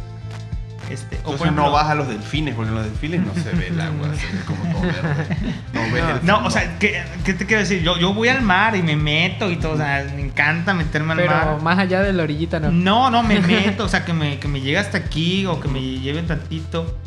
Este, 0.90 1.16
o 1.20 1.30
por 1.32 1.34
ejemplo- 1.36 1.64
no 1.64 1.70
vas 1.70 1.86
a 1.86 1.94
los 1.94 2.08
delfines, 2.08 2.54
porque 2.54 2.68
en 2.70 2.74
los 2.74 2.84
delfines 2.84 3.24
no 3.24 3.32
se 3.34 3.50
ve 3.52 3.68
el 3.68 3.80
agua, 3.80 4.08
se 4.14 4.26
ve 4.26 4.42
como 4.46 4.62
todo 4.72 4.82
verde. 4.82 5.26
No 5.72 5.80
ves 5.92 6.04
el 6.20 6.26
No, 6.26 6.34
fondo. 6.34 6.48
o 6.48 6.50
sea, 6.50 6.78
¿qué, 6.78 7.02
qué 7.24 7.32
te 7.34 7.46
quiero 7.46 7.60
decir? 7.62 7.82
Yo, 7.82 7.96
yo 7.98 8.12
voy 8.12 8.28
al 8.28 8.42
mar 8.42 8.74
y 8.76 8.82
me 8.82 8.96
meto 8.96 9.50
y 9.50 9.56
todo, 9.56 9.74
o 9.74 9.76
sea, 9.76 10.04
me 10.14 10.20
encanta 10.22 10.74
meterme 10.74 11.12
al 11.12 11.18
Pero 11.20 11.30
mar. 11.30 11.62
más 11.62 11.78
allá 11.78 12.00
de 12.02 12.12
la 12.12 12.24
orillita, 12.24 12.58
no. 12.60 12.70
No, 12.72 13.10
no, 13.10 13.22
me 13.22 13.38
meto, 13.40 13.84
o 13.84 13.88
sea, 13.88 14.04
que 14.04 14.12
me, 14.12 14.38
que 14.38 14.48
me 14.48 14.60
llegue 14.60 14.78
hasta 14.78 14.98
aquí 14.98 15.46
o 15.46 15.60
que 15.60 15.68
me 15.68 15.80
lleve 15.80 16.22
tantito. 16.22 16.98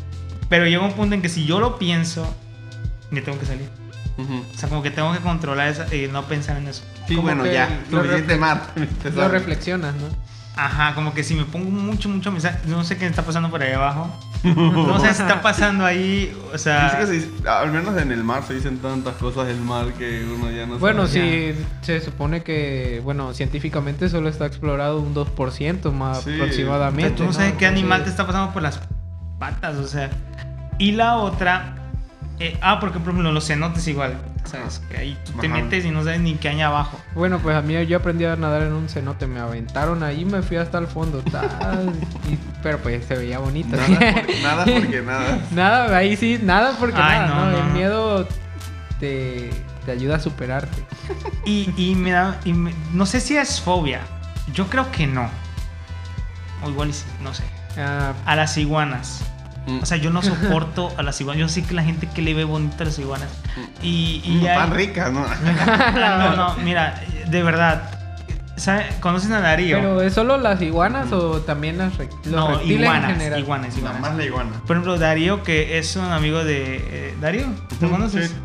Pero 0.48 0.66
llega 0.66 0.82
un 0.82 0.92
punto 0.92 1.14
en 1.14 1.22
que 1.22 1.28
si 1.28 1.44
yo 1.46 1.60
lo 1.60 1.78
pienso, 1.78 2.26
me 3.10 3.20
tengo 3.20 3.38
que 3.38 3.46
salir. 3.46 3.68
O 4.18 4.58
sea, 4.58 4.68
como 4.70 4.82
que 4.82 4.90
tengo 4.90 5.12
que 5.12 5.18
controlar 5.18 5.68
eso 5.68 5.84
y 5.94 6.08
no 6.08 6.22
pensar 6.24 6.56
en 6.56 6.68
eso. 6.68 6.82
Sí, 7.06 7.14
Como 7.16 7.26
bueno, 7.28 7.44
ya, 7.46 7.68
lo 7.90 7.98
suficiente 8.02 8.38
te 9.02 9.10
Lo 9.10 9.28
reflexionas, 9.28 9.94
¿no? 9.94 10.06
Ajá, 10.58 10.94
como 10.94 11.12
que 11.12 11.22
si 11.22 11.34
me 11.34 11.44
pongo 11.44 11.68
mucho, 11.70 12.08
mucho 12.08 12.32
mensaje, 12.32 12.60
no 12.66 12.82
sé 12.82 12.96
qué 12.96 13.06
está 13.06 13.22
pasando 13.22 13.50
por 13.50 13.62
ahí 13.62 13.72
abajo. 13.72 14.08
No 14.46 14.98
sé 15.00 15.12
si 15.12 15.22
está 15.22 15.42
pasando 15.42 15.84
ahí, 15.84 16.34
o 16.54 16.56
sea... 16.56 16.84
Dice 16.84 16.98
que 16.98 17.06
se 17.06 17.12
dice- 17.12 17.48
al 17.48 17.72
menos 17.72 18.00
en 18.00 18.12
el 18.12 18.22
mar 18.24 18.42
se 18.46 18.54
dicen 18.54 18.78
tantas 18.78 19.14
cosas 19.16 19.48
del 19.48 19.60
mar 19.60 19.86
que 19.98 20.24
uno 20.24 20.50
ya 20.52 20.66
no 20.66 20.78
Bueno, 20.78 21.06
sabe. 21.08 21.54
sí, 21.56 21.64
se 21.82 22.00
supone 22.00 22.42
que, 22.44 23.00
bueno, 23.04 23.34
científicamente 23.34 24.08
solo 24.08 24.28
está 24.28 24.46
explorado 24.46 25.00
un 25.00 25.14
2% 25.14 25.90
más 25.92 26.22
Sí, 26.22 26.34
aproximadamente. 26.34 27.02
Pero 27.10 27.14
tú 27.16 27.24
no 27.24 27.32
sabes 27.32 27.54
qué 27.54 27.66
animal 27.66 28.04
te 28.04 28.10
está 28.10 28.24
pasando 28.26 28.52
por 28.52 28.62
las 28.62 28.80
patas, 29.38 29.76
o 29.76 29.86
sea. 29.86 30.10
Y 30.78 30.92
la 30.92 31.16
otra... 31.16 31.74
eh, 32.38 32.58
ah, 32.62 32.78
porque 32.80 32.98
por 32.98 33.10
ejemplo 33.10 33.32
los 33.32 33.46
cenotes 33.46 33.86
igual, 33.88 34.14
¿sabes? 34.44 34.82
Que 34.90 34.96
ahí 34.98 35.18
tú 35.24 35.32
te 35.40 35.46
Ajá. 35.46 35.56
metes 35.56 35.84
y 35.86 35.90
no 35.90 36.04
sabes 36.04 36.20
ni 36.20 36.34
qué 36.34 36.50
hay 36.50 36.60
abajo. 36.60 37.00
Bueno, 37.14 37.38
pues 37.38 37.56
a 37.56 37.62
mí 37.62 37.74
yo 37.86 37.96
aprendí 37.96 38.24
a 38.26 38.36
nadar 38.36 38.62
en 38.62 38.72
un 38.74 38.88
cenote, 38.88 39.26
me 39.26 39.40
aventaron 39.40 40.02
ahí, 40.02 40.24
me 40.26 40.42
fui 40.42 40.56
hasta 40.58 40.78
el 40.78 40.86
fondo, 40.86 41.22
tal, 41.30 41.92
y- 42.30 42.38
pero 42.62 42.78
pues 42.78 43.04
se 43.06 43.16
veía 43.16 43.38
bonito. 43.38 43.76
Nada, 43.76 44.12
por- 44.12 44.34
nada 44.42 44.64
porque 44.64 45.02
nada. 45.02 45.38
Nada, 45.52 45.96
ahí 45.96 46.16
sí, 46.16 46.38
nada 46.42 46.76
porque 46.78 47.00
Ay, 47.00 47.20
nada, 47.20 47.26
no, 47.28 47.44
¿no? 47.46 47.50
no, 47.52 47.58
El 47.66 47.72
miedo 47.72 48.28
te, 49.00 49.50
te 49.86 49.92
ayuda 49.92 50.16
a 50.16 50.20
superarte. 50.20 50.84
Y, 51.46 51.72
y 51.76 51.94
me 51.94 52.10
da... 52.10 52.38
y 52.44 52.52
me- 52.52 52.74
no 52.92 53.06
sé 53.06 53.20
si 53.20 53.36
es 53.36 53.60
fobia. 53.60 54.00
Yo 54.52 54.66
creo 54.66 54.90
que 54.92 55.06
no. 55.06 55.28
O 56.64 56.68
igual 56.70 56.88
y 56.90 56.92
sí, 56.92 57.04
no 57.22 57.32
sé. 57.32 57.44
Ah, 57.76 58.12
A 58.24 58.36
las 58.36 58.56
iguanas. 58.58 59.20
Mm. 59.66 59.80
O 59.82 59.86
sea, 59.86 59.96
yo 59.96 60.10
no 60.10 60.22
soporto 60.22 60.92
a 60.96 61.02
las 61.02 61.20
iguanas. 61.20 61.40
Yo 61.40 61.48
sé 61.48 61.62
que 61.64 61.74
la 61.74 61.82
gente 61.82 62.08
que 62.08 62.22
le 62.22 62.34
ve 62.34 62.44
bonita 62.44 62.82
a 62.82 62.86
las 62.86 62.98
iguanas. 62.98 63.28
Y, 63.82 64.20
y 64.24 64.40
Mm, 64.42 64.46
hay- 64.46 64.56
Tan 64.58 64.70
ricas, 64.74 65.12
¿no? 65.12 65.26
No, 65.94 66.36
no, 66.36 66.54
mira, 66.62 67.00
de 67.28 67.42
verdad. 67.42 67.90
¿sabe? 68.56 68.86
¿Conocen 69.00 69.32
a 69.34 69.40
Darío? 69.40 69.76
¿Pero 69.76 70.00
es 70.00 70.14
solo 70.14 70.38
las 70.38 70.62
iguanas 70.62 71.12
o 71.12 71.40
también 71.42 71.76
las 71.76 71.94
re- 71.98 72.08
los 72.24 72.26
no, 72.32 72.48
reptiles 72.52 72.80
iguanas, 72.80 73.10
en 73.10 73.16
general? 73.16 73.40
iguanas, 73.40 73.68
Nada 73.68 73.78
iguanas. 73.80 74.00
más 74.00 74.14
la 74.16 74.24
iguana. 74.24 74.50
Por 74.66 74.76
ejemplo, 74.76 74.98
Darío, 74.98 75.42
que 75.42 75.76
es 75.78 75.94
un 75.96 76.06
amigo 76.06 76.42
de. 76.42 76.76
eh, 76.90 77.14
¿Darío? 77.20 77.44
¿Te 77.78 77.86
conoces? 77.88 78.30
sí. 78.30 78.36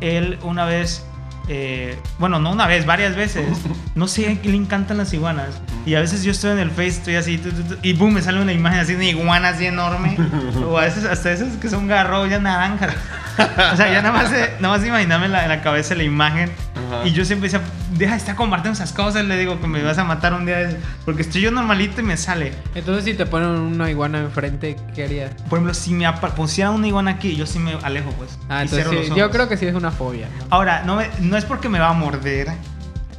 Él 0.00 0.38
una 0.44 0.64
vez. 0.64 1.04
eh, 1.48 1.98
bueno, 2.20 2.38
no 2.38 2.52
una 2.52 2.66
vez, 2.68 2.86
varias 2.86 3.16
veces. 3.16 3.46
No 3.96 4.06
sé 4.06 4.30
a 4.30 4.40
qué 4.40 4.48
le 4.50 4.56
encantan 4.56 4.96
las 4.98 5.12
iguanas. 5.12 5.60
Y 5.86 5.94
a 5.94 6.00
veces 6.00 6.22
yo 6.22 6.32
estoy 6.32 6.50
en 6.52 6.58
el 6.58 6.70
Face, 6.70 6.88
estoy 6.88 7.16
así, 7.16 7.38
tu, 7.38 7.50
tu, 7.50 7.62
tu, 7.62 7.76
y 7.82 7.92
boom, 7.94 8.14
me 8.14 8.22
sale 8.22 8.40
una 8.42 8.52
imagen 8.52 8.80
así 8.80 8.92
de 8.92 8.96
una 8.96 9.06
iguana 9.06 9.48
así 9.50 9.66
enorme. 9.66 10.16
o 10.66 10.78
a 10.78 10.82
veces 10.82 11.04
hasta 11.04 11.32
esas 11.32 11.56
que 11.56 11.68
son 11.70 11.86
garrollas 11.88 12.42
naranjas. 12.42 12.94
o 13.38 13.76
sea, 13.76 13.90
ya 13.90 14.02
nada 14.02 14.12
más, 14.12 14.32
eh, 14.32 14.54
nada 14.60 14.76
más 14.76 14.86
imaginarme 14.86 15.26
en 15.26 15.32
la, 15.32 15.42
en 15.44 15.48
la 15.48 15.62
cabeza 15.62 15.94
la 15.94 16.02
imagen. 16.02 16.50
Ajá. 16.74 17.06
Y 17.06 17.12
yo 17.12 17.24
siempre 17.24 17.48
decía, 17.48 17.64
deja 17.96 18.12
de 18.12 18.18
estar 18.18 18.34
compartiendo 18.34 18.74
esas 18.76 18.92
cosas. 18.92 19.24
Le 19.24 19.36
digo 19.38 19.60
que 19.60 19.66
me 19.66 19.82
vas 19.82 19.96
a 19.98 20.04
matar 20.04 20.34
un 20.34 20.44
día. 20.44 20.56
de 20.58 20.64
esos, 20.70 20.78
Porque 21.04 21.22
estoy 21.22 21.42
yo 21.42 21.50
normalito 21.50 22.00
y 22.00 22.04
me 22.04 22.16
sale. 22.16 22.52
Entonces 22.74 23.04
si 23.04 23.14
te 23.14 23.26
ponen 23.26 23.48
una 23.50 23.90
iguana 23.90 24.18
enfrente, 24.20 24.76
¿qué 24.94 25.04
harías? 25.04 25.30
Por 25.48 25.58
ejemplo, 25.58 25.74
si 25.74 25.94
me 25.94 26.10
pusieran 26.36 26.74
una 26.74 26.88
iguana 26.88 27.12
aquí, 27.12 27.36
yo 27.36 27.46
sí 27.46 27.58
me 27.58 27.74
alejo, 27.82 28.10
pues. 28.12 28.38
Ah, 28.48 28.62
entonces 28.62 29.06
sí, 29.06 29.12
yo 29.16 29.30
creo 29.30 29.48
que 29.48 29.56
sí 29.56 29.66
es 29.66 29.74
una 29.74 29.90
fobia. 29.90 30.28
¿no? 30.38 30.46
Ahora, 30.50 30.82
no, 30.84 30.96
me- 30.96 31.08
no 31.20 31.36
es 31.36 31.44
porque 31.44 31.68
me 31.68 31.78
va 31.78 31.88
a 31.90 31.92
morder. 31.94 32.48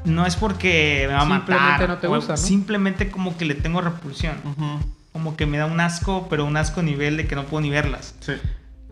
No 0.05 0.25
es 0.25 0.35
porque 0.35 1.05
me 1.07 1.13
va 1.13 1.19
a 1.19 1.25
Simplemente 1.25 1.51
matar. 1.71 1.89
no 1.89 1.97
te 1.97 2.07
o- 2.07 2.15
gusta, 2.15 2.33
¿no? 2.33 2.37
Simplemente 2.37 3.09
como 3.09 3.37
que 3.37 3.45
le 3.45 3.55
tengo 3.55 3.81
repulsión. 3.81 4.35
Como 5.11 5.35
que 5.35 5.45
me 5.45 5.57
da 5.57 5.65
un 5.65 5.79
asco, 5.79 6.27
pero 6.29 6.45
un 6.45 6.55
asco 6.57 6.79
a 6.79 6.83
nivel 6.83 7.17
de 7.17 7.27
que 7.27 7.35
no 7.35 7.45
puedo 7.45 7.61
ni 7.61 7.69
verlas. 7.69 8.15
Sí. 8.21 8.33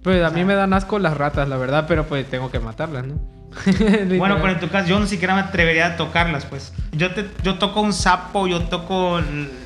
Pues 0.04 0.24
a 0.24 0.30
O 0.30 0.32
mí 0.32 0.44
me 0.46 0.56
dan 0.56 0.74
asco 0.74 1.00
las 1.00 1.16
ratas, 1.18 1.48
la 1.50 1.58
verdad, 1.58 1.86
pero 1.88 2.06
pues 2.08 2.30
tengo 2.30 2.52
que 2.52 2.60
matarlas, 2.60 3.06
¿no? 3.06 3.16
Bueno, 4.18 4.38
pero 4.42 4.52
en 4.54 4.60
tu 4.60 4.70
caso, 4.70 4.88
yo 4.88 5.00
no 5.00 5.08
siquiera 5.08 5.36
me 5.36 5.42
atrevería 5.42 5.88
a 5.88 5.96
tocarlas, 5.98 6.46
pues. 6.46 6.74
Yo, 6.92 7.14
te, 7.14 7.28
yo 7.44 7.56
toco 7.60 7.82
un 7.82 7.94
sapo, 7.94 8.48
yo 8.48 8.62
toco 8.64 9.20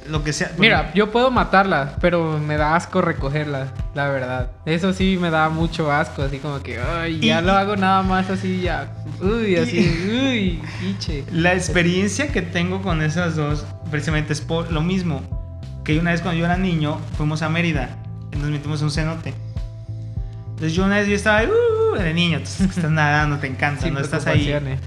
lo 0.10 0.23
que 0.23 0.34
sea. 0.34 0.51
Mira, 0.58 0.91
yo 0.93 1.12
puedo 1.12 1.32
matarlas, 1.32 1.93
pero 2.01 2.38
me 2.39 2.58
da 2.58 2.75
asco 2.75 3.01
recogerlas, 3.01 3.69
la 3.93 4.08
verdad. 4.10 4.51
Eso 4.65 4.91
sí 4.93 5.17
me 5.19 5.30
da 5.30 5.49
mucho 5.49 5.91
asco, 5.91 6.21
así 6.23 6.39
como 6.39 6.62
que, 6.62 6.80
ay, 6.80 7.19
ya 7.19 7.39
Y- 7.41 7.45
lo 7.45 7.54
hago 7.54 7.75
nada 7.75 8.01
más 8.04 8.30
así, 8.30 8.62
ya, 8.62 8.91
uy, 9.21 9.56
así, 9.56 9.80
uy, 10.12 10.62
piche. 10.80 11.23
La 11.32 11.54
experiencia 11.54 12.27
que 12.32 12.41
tengo 12.41 12.82
con 12.82 13.01
esas 13.01 13.36
dos, 13.36 13.65
precisamente 13.89 14.34
es 14.34 14.41
por 14.41 14.71
lo 14.71 14.82
mismo. 14.82 15.21
Que 15.84 15.97
una 15.99 16.12
vez 16.12 16.21
cuando 16.21 16.39
yo 16.39 16.45
era 16.45 16.58
niño, 16.58 16.99
fuimos 17.17 17.41
a 17.41 17.49
Mérida 17.49 17.89
y 18.32 18.38
nos 18.38 18.49
metimos 18.49 18.80
en 18.82 18.86
un 18.86 18.91
cenote. 18.91 19.34
Entonces 20.62 20.78
yo 20.78 20.86
una 20.86 20.97
vez 21.00 21.08
yo 21.08 21.15
estaba 21.15 21.39
ahí, 21.39 21.47
uh, 21.47 21.97
de 21.97 22.13
niño, 22.13 22.38
entonces 22.38 22.69
estás 22.78 22.91
nadando, 22.91 23.38
te 23.39 23.47
encanta, 23.47 23.89
no 23.89 24.00
estás 24.00 24.28
ahí. 24.28 24.43
preocupaciones. 24.45 24.80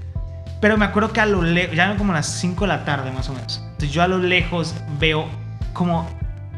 Pero 0.61 0.77
me 0.77 0.85
acuerdo 0.85 1.11
que 1.11 1.19
a 1.19 1.25
lo 1.25 1.41
lejos, 1.41 1.75
ya 1.75 1.83
eran 1.83 1.97
como 1.97 2.13
las 2.13 2.27
5 2.27 2.63
de 2.63 2.67
la 2.69 2.85
tarde 2.85 3.11
más 3.11 3.27
o 3.27 3.33
menos. 3.33 3.59
Entonces 3.61 3.91
yo 3.91 4.01
a 4.01 4.07
lo 4.07 4.17
lejos 4.17 4.73
veo 5.01 5.27
como 5.73 6.09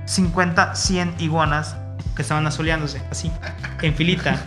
50, 0.06 0.76
100 0.76 1.16
iguanas 1.18 1.76
que 2.16 2.22
estaban 2.22 2.46
asoleándose, 2.46 3.02
así, 3.10 3.32
en 3.82 3.96
filita. 3.96 4.40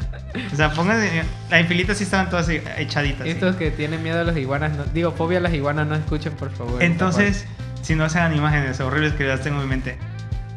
O 0.52 0.54
sea, 0.56 0.70
pónganse, 0.72 1.24
en 1.50 1.66
filita 1.66 1.92
sí 1.96 2.04
estaban 2.04 2.30
todas 2.30 2.48
echaditas. 2.48 3.26
Estos 3.26 3.56
que 3.56 3.72
tienen 3.72 4.04
miedo 4.04 4.20
a 4.20 4.24
las 4.24 4.36
iguanas, 4.36 4.70
no- 4.76 4.84
digo, 4.84 5.10
fobia 5.10 5.38
a 5.38 5.40
las 5.40 5.52
iguanas, 5.52 5.88
no 5.88 5.96
escuchen, 5.96 6.32
por 6.34 6.52
favor. 6.52 6.80
Entonces, 6.80 7.44
si 7.82 7.96
no 7.96 8.08
se 8.08 8.20
hagan 8.20 8.36
imágenes 8.36 8.78
horribles 8.78 9.14
que 9.14 9.24
las 9.24 9.40
tengo 9.40 9.56
en 9.56 9.64
mi 9.64 9.68
mente. 9.70 9.98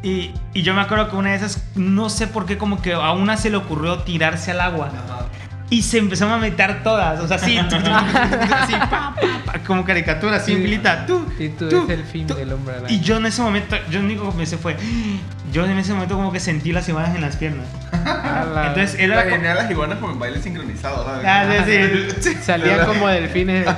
Y, 0.03 0.31
y 0.53 0.61
yo 0.63 0.73
me 0.73 0.81
acuerdo 0.81 1.09
que 1.09 1.15
una 1.15 1.29
de 1.29 1.37
esas, 1.37 1.63
no 1.75 2.09
sé 2.09 2.27
por 2.27 2.45
qué, 2.45 2.57
como 2.57 2.81
que 2.81 2.93
a 2.93 3.11
una 3.13 3.37
se 3.37 3.49
le 3.49 3.55
ocurrió 3.57 3.99
tirarse 3.99 4.51
al 4.51 4.59
agua. 4.61 4.91
Y 5.69 5.81
se 5.81 5.97
empezaron 5.97 6.33
a 6.33 6.37
meter 6.37 6.83
todas, 6.83 7.19
o 7.21 7.27
sea, 7.27 7.37
así, 7.37 7.57
tu, 7.69 7.77
tu, 7.79 7.89
así, 7.89 8.73
pa, 8.73 8.89
pa, 8.89 9.15
pa, 9.45 9.59
como 9.65 9.83
caricatura, 9.85 10.35
así, 10.37 10.51
en 10.51 10.57
Sí. 10.57 10.63
filita. 10.65 11.05
Tú, 11.07 11.25
Y 11.39 11.49
tú, 11.49 11.67
tú, 11.69 11.83
es 11.85 11.89
el 11.89 12.03
fin 12.03 12.27
tú. 12.27 12.35
del 12.35 12.51
hombre 12.53 12.75
araña. 12.75 12.91
Y 12.93 12.99
yo 12.99 13.17
en 13.17 13.25
ese 13.25 13.41
momento, 13.41 13.75
yo 13.89 13.99
lo 13.99 14.05
único 14.05 14.29
que 14.29 14.37
pensé 14.37 14.57
fue, 14.57 14.75
yo 15.51 15.65
en 15.65 15.77
ese 15.79 15.93
momento 15.93 16.15
como 16.15 16.31
que 16.31 16.39
sentí 16.39 16.71
las 16.73 16.87
imágenes 16.89 17.15
en 17.15 17.21
las 17.21 17.37
piernas. 17.37 17.65
La- 18.53 18.67
Entonces 18.67 18.99
era 18.99 19.15
La 19.15 19.23
co- 19.23 19.29
genial 19.31 19.55
las 19.55 19.71
iguanas 19.71 19.97
con 19.97 20.11
el 20.11 20.17
baile 20.19 20.41
sincronizado, 20.41 21.05
¿sabes? 21.05 21.25
Ah, 21.25 21.63
sí, 21.65 22.21
sí. 22.21 22.35
Salían 22.43 22.85
como 22.85 23.07
delfines. 23.07 23.65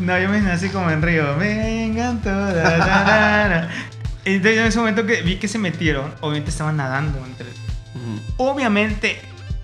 No, 0.00 0.18
yo 0.18 0.28
me 0.28 0.36
imaginé 0.36 0.52
así 0.52 0.68
como 0.68 0.90
en 0.90 1.00
Río. 1.00 1.34
Vengan 1.38 2.20
todas. 2.20 3.68
Entonces, 4.24 4.58
en 4.60 4.66
ese 4.66 4.78
momento 4.78 5.04
que 5.06 5.22
vi 5.22 5.36
que 5.36 5.48
se 5.48 5.58
metieron, 5.58 6.12
obviamente 6.20 6.50
estaban 6.50 6.76
nadando 6.76 7.18
entre. 7.26 7.46
Ujú. 7.48 8.20
Obviamente, 8.38 9.20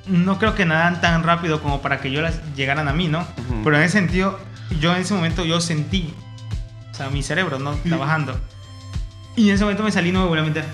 no 0.07 0.39
creo 0.39 0.55
que 0.55 0.65
nadan 0.67 1.01
tan 1.01 1.23
rápido 1.23 1.63
como 1.63 1.81
para 1.81 2.01
que 2.01 2.11
yo 2.11 2.21
las 2.23 2.41
llegaran 2.55 2.89
a 2.89 2.93
mí, 2.93 3.09
¿no? 3.09 3.21
Ujú. 3.21 3.63
Pero 3.65 3.77
en 3.77 3.83
ese 3.83 3.93
sentido, 3.99 4.39
yo 4.81 4.95
en 4.95 5.01
ese 5.03 5.15
momento 5.15 5.45
yo 5.45 5.61
sentí, 5.61 6.15
o 6.91 6.95
sea, 6.95 7.09
mi 7.11 7.23
cerebro, 7.23 7.59
¿no? 7.59 7.73
Trabajando. 7.77 8.39
Y 9.37 9.49
en 9.49 9.55
ese 9.55 9.65
momento 9.65 9.83
me 9.83 9.93
salí 9.93 10.11
y 10.11 10.13
no 10.13 10.21
me 10.23 10.27
volví 10.29 10.41
a 10.43 10.45
meter. 10.45 10.65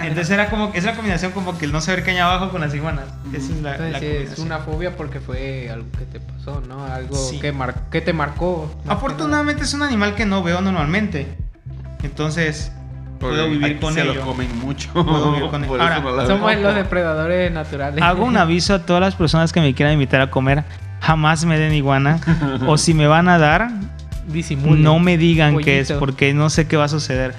Entonces 0.00 0.30
era 0.30 0.50
como, 0.50 0.72
es 0.74 0.82
la 0.84 0.94
combinación 0.96 1.30
como 1.30 1.56
que 1.56 1.64
el 1.64 1.70
no 1.72 1.80
saber 1.80 2.02
qué 2.02 2.10
hay 2.10 2.18
abajo 2.18 2.50
con 2.50 2.60
las 2.60 2.74
iguanas. 2.74 3.04
Esa 3.32 3.52
es 3.52 3.62
la, 3.62 3.70
Entonces, 3.76 3.92
la 3.92 3.98
sí, 4.00 4.06
es 4.32 4.38
una 4.40 4.58
fobia 4.58 4.96
porque 4.96 5.20
fue 5.20 5.70
algo 5.70 5.86
que 5.96 6.04
te 6.06 6.18
pasó, 6.18 6.60
¿no? 6.66 6.84
Algo 6.84 7.14
Sí. 7.16 7.38
que, 7.38 7.52
mar- 7.52 7.88
que 7.90 8.00
te 8.00 8.12
marcó. 8.12 8.68
que. 8.84 8.90
Afortunadamente 8.90 9.62
es 9.62 9.72
un 9.72 9.82
animal 9.82 10.16
que 10.16 10.26
no 10.26 10.42
veo 10.42 10.60
normalmente. 10.60 11.36
Entonces, 12.02 12.72
puedo 13.20 13.48
vivir 13.48 13.78
con 13.78 13.94
se 13.94 14.00
ello. 14.00 14.14
los 14.14 14.24
comen 14.24 14.58
mucho. 14.58 14.92
Puedo 14.92 15.32
vivir 15.32 15.50
con 15.50 15.64
Ahora, 15.80 16.00
no 16.00 16.26
Somos 16.26 16.56
los 16.56 16.74
depredadores 16.74 17.52
naturales. 17.52 18.02
Hago 18.02 18.24
un 18.24 18.36
aviso 18.36 18.74
a 18.74 18.80
todas 18.80 19.00
las 19.00 19.14
personas 19.14 19.52
que 19.52 19.60
me 19.60 19.74
quieran 19.74 19.94
invitar 19.94 20.20
a 20.20 20.30
comer. 20.30 20.64
Jamás 21.00 21.44
me 21.44 21.58
den 21.58 21.74
iguana. 21.74 22.18
o 22.66 22.76
si 22.76 22.94
me 22.94 23.06
van 23.06 23.28
a 23.28 23.38
dar, 23.38 23.70
disimulen. 24.26 24.82
no 24.82 24.98
me 24.98 25.16
digan 25.16 25.58
qué 25.58 25.80
es, 25.80 25.88
Pollito. 25.88 26.00
porque 26.00 26.34
no 26.34 26.50
sé 26.50 26.66
qué 26.66 26.76
va 26.76 26.84
a 26.84 26.88
suceder. 26.88 27.34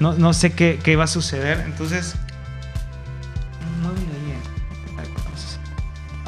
No, 0.00 0.14
no 0.14 0.32
sé 0.32 0.52
qué, 0.52 0.80
qué 0.82 0.96
va 0.96 1.04
a 1.04 1.08
suceder, 1.08 1.62
entonces... 1.66 2.16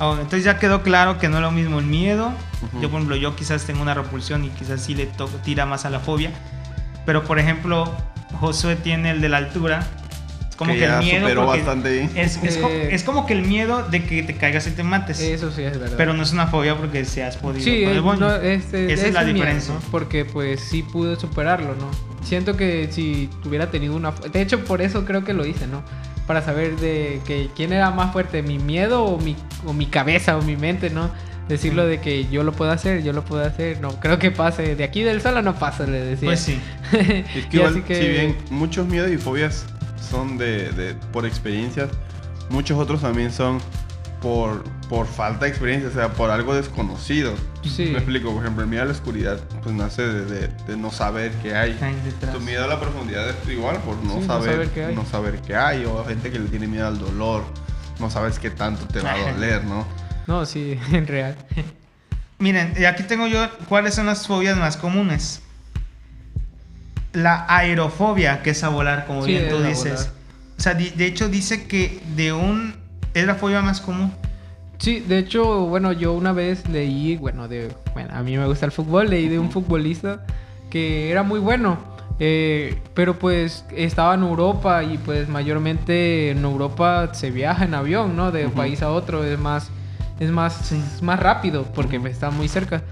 Ah, 0.01 0.07
bueno, 0.07 0.23
entonces 0.23 0.45
ya 0.45 0.59
quedó 0.61 0.83
claro 0.83 1.19
que 1.19 1.29
no 1.29 1.39
es 1.39 1.43
lo 1.43 1.51
mismo 1.51 1.81
el 1.81 1.87
miedo. 1.87 2.33
Yo, 2.81 2.89
por 2.89 2.99
ejemplo, 2.99 3.17
yo 3.17 3.35
quizás 3.35 3.65
tengo 3.65 3.83
una 3.83 3.95
repulsión 3.95 4.45
y 4.45 4.49
quizás 4.51 4.81
sí 4.81 4.95
le 4.95 5.11
tira 5.43 5.67
más 5.67 5.85
a 5.85 5.91
la 5.91 5.99
fobia. 5.99 6.31
Pero, 7.05 7.25
por 7.25 7.41
ejemplo, 7.41 7.93
Josué 8.41 8.77
tiene 8.77 9.11
el 9.11 9.21
de 9.21 9.29
la 9.29 9.39
altura. 9.39 9.87
Es 10.51 10.57
como 10.57 10.73
que, 10.73 10.81
ya 10.81 10.99
el 10.99 11.05
miedo... 11.05 11.21
superó 11.21 11.45
porque 11.47 11.59
bastante 11.59 11.93
bien. 11.93 12.11
Es, 12.17 12.37
es 12.43 12.57
co- 12.57 12.69
Eh, 12.69 12.89
es 12.95 13.05
como 13.05 13.27
que 13.27 13.33
el 13.33 13.43
miedo 13.43 13.85
de 13.89 14.05
que 14.05 14.23
te 14.25 14.35
caigas 14.37 14.67
y 14.67 14.73
te 14.73 14.83
mates. 14.83 15.21
Eso 15.21 15.53
sí 15.53 15.63
es 15.63 15.79
verdad. 15.79 15.97
Pero 15.97 16.15
no 16.15 16.23
es 16.23 16.33
una 16.33 16.49
fobia 16.49 16.77
porque 16.77 17.05
se 17.05 17.23
has 17.23 17.37
podido 17.37 17.63
Sí, 17.65 17.85
con 17.85 18.15
el 18.17 18.21
no, 18.21 18.35
este, 18.37 18.93
Esa 18.93 19.07
es 19.07 19.15
la 19.15 19.21
miedo, 19.23 19.35
diferencia. 19.35 19.75
Porque 19.91 20.25
pues 20.25 20.61
sí 20.61 20.83
pude 20.83 21.17
superarlo, 21.17 21.75
¿no? 21.77 21.91
Siento 22.25 22.57
que 22.57 22.89
si 22.91 23.31
tuviera 23.43 23.71
tenido 23.71 23.95
una... 23.95 24.11
De 24.11 24.43
hecho, 24.43 24.65
por 24.65 24.83
eso 24.83 25.05
creo 25.05 25.25
que 25.25 25.33
lo 25.33 25.47
hice, 25.47 25.67
¿no? 25.69 25.83
Para 26.27 26.43
saber 26.43 26.77
de 26.77 27.21
que 27.25 27.49
quién 27.57 27.73
era 27.73 27.91
más 27.93 28.13
fuerte, 28.13 28.43
mi 28.43 28.59
miedo 28.59 29.05
o 29.05 29.19
mi, 29.19 29.37
o 29.65 29.73
mi 29.73 29.87
cabeza 29.87 30.37
o 30.37 30.43
mi 30.43 30.57
mente, 30.57 30.91
¿no? 30.91 31.11
Decirlo 31.49 31.87
de 31.87 32.01
que 32.01 32.29
yo 32.29 32.43
lo 32.45 32.53
puedo 32.53 32.71
hacer, 32.71 33.03
yo 33.03 33.13
lo 33.13 33.25
puedo 33.25 33.45
hacer. 33.45 33.81
No, 33.81 33.99
creo 34.01 34.19
que 34.19 34.31
pase. 34.31 34.77
De 34.77 34.85
aquí 34.85 35.03
del 35.03 35.23
solo 35.23 35.41
no 35.43 35.55
pasa, 35.59 35.87
le 35.87 36.01
decía. 36.05 36.29
Pues 36.29 36.41
sí. 36.41 36.61
Es 36.93 37.47
que 37.47 37.57
Y 37.57 37.57
igual, 37.57 37.85
que- 37.85 37.95
si 38.03 38.09
bien 38.09 38.37
muchos 38.51 38.87
miedos 38.87 39.11
y 39.11 39.17
fobias 39.17 39.65
son 40.11 40.37
de, 40.39 40.71
de- 40.73 40.95
por 41.13 41.25
experiencias, 41.27 41.89
muchos 42.51 42.79
otros 42.79 43.01
también 43.01 43.33
son 43.33 43.59
por, 44.21 44.65
por 44.89 45.07
falta 45.07 45.45
de 45.45 45.51
experiencia, 45.51 45.89
o 45.89 45.93
sea, 45.93 46.09
por 46.13 46.31
algo 46.31 46.55
desconocido. 46.55 47.33
Sí. 47.63 47.87
Me 47.87 47.99
explico, 47.99 48.33
por 48.33 48.43
ejemplo, 48.43 48.65
el 48.65 48.69
miedo 48.69 48.83
a 48.83 48.87
la 48.87 48.93
oscuridad, 48.93 49.39
pues 49.63 49.75
nace 49.75 50.03
de, 50.03 50.25
de- 50.25 50.49
de 50.67 50.77
no 50.77 50.91
saber 50.91 51.31
qué 51.43 51.55
hay. 51.55 51.79
Tu 52.33 52.41
miedo 52.41 52.65
a 52.65 52.67
la 52.67 52.81
profundidad 52.81 53.29
es 53.31 53.37
igual 53.49 53.77
por 53.79 53.97
no, 54.05 54.15
Sí, 54.15 54.21
no 54.21 54.27
saber, 54.27 54.51
saber 54.53 54.69
qué 54.71 54.85
hay. 54.87 54.95
no 54.95 55.05
saber 55.07 55.41
qué 55.41 55.57
hay, 55.57 55.85
o 55.85 56.05
gente 56.05 56.31
que 56.31 56.39
le 56.41 56.49
tiene 56.49 56.67
miedo 56.67 56.87
al 56.89 56.99
dolor, 56.99 57.45
no 58.01 58.11
sabes 58.11 58.39
qué 58.39 58.51
tanto 58.51 58.87
te 58.87 59.01
va 59.01 59.13
a 59.13 59.19
doler, 59.33 59.65
¿no? 59.65 59.87
No, 60.29 60.47
sí, 60.47 60.79
en 60.93 61.09
real. 61.09 61.37
Miren, 62.39 62.75
y 62.79 62.85
aquí 62.85 63.03
tengo 63.03 63.27
yo 63.27 63.49
cuáles 63.69 63.95
son 63.95 64.07
las 64.07 64.29
fobias 64.29 64.57
más 64.57 64.77
comunes. 64.77 65.43
La 67.13 67.47
aerofobia, 67.49 68.43
que 68.43 68.51
es 68.51 68.63
a 68.63 68.69
volar, 68.69 69.07
como 69.07 69.25
Sí, 69.25 69.33
bien 69.33 69.49
tú 69.49 69.61
dices. 69.61 70.13
O 70.57 70.61
sea, 70.61 70.75
de 70.75 71.07
hecho 71.07 71.29
dice 71.29 71.67
que 71.67 72.01
de 72.15 72.33
un... 72.33 72.77
Es 73.15 73.27
la 73.27 73.35
fobia 73.35 73.61
más 73.63 73.81
común. 73.81 74.13
Sí, 74.79 75.01
de 75.01 75.19
hecho, 75.19 75.67
bueno, 75.67 75.93
yo 75.93 76.13
una 76.13 76.33
vez 76.33 76.69
leí, 76.69 77.17
bueno, 77.17 77.49
de, 77.49 77.73
bueno, 77.95 78.11
a 78.15 78.23
mí 78.23 78.37
me 78.37 78.47
gusta 78.47 78.67
el 78.67 78.73
fútbol, 78.73 79.11
leí 79.11 79.29
de 79.29 79.39
un 79.39 79.51
futbolista 79.51 80.25
que 80.71 81.11
era 81.11 81.25
muy 81.25 81.41
bueno, 81.41 81.79
eh, 82.21 82.79
pero 82.95 83.19
pues 83.19 83.65
estaba 83.75 84.15
en 84.15 84.23
Europa 84.23 84.85
y 84.85 84.99
pues 84.99 85.29
mayormente 85.29 86.31
en 86.31 86.45
Europa 86.45 87.13
se 87.13 87.31
viaja 87.33 87.65
en 87.65 87.75
avión, 87.75 88.15
¿no? 88.17 88.31
De 88.31 88.47
un 88.47 88.53
país 88.53 88.83
a 88.83 88.93
otro 88.93 89.25
es 89.25 89.39
más, 89.39 89.71
es 90.21 90.31
más, 90.31 90.55
Sí. 90.55 90.81
es 90.97 91.03
más 91.03 91.19
rápido 91.21 91.65
porque 91.75 91.97
está 92.09 92.31
muy 92.31 92.49
cerca. 92.49 92.83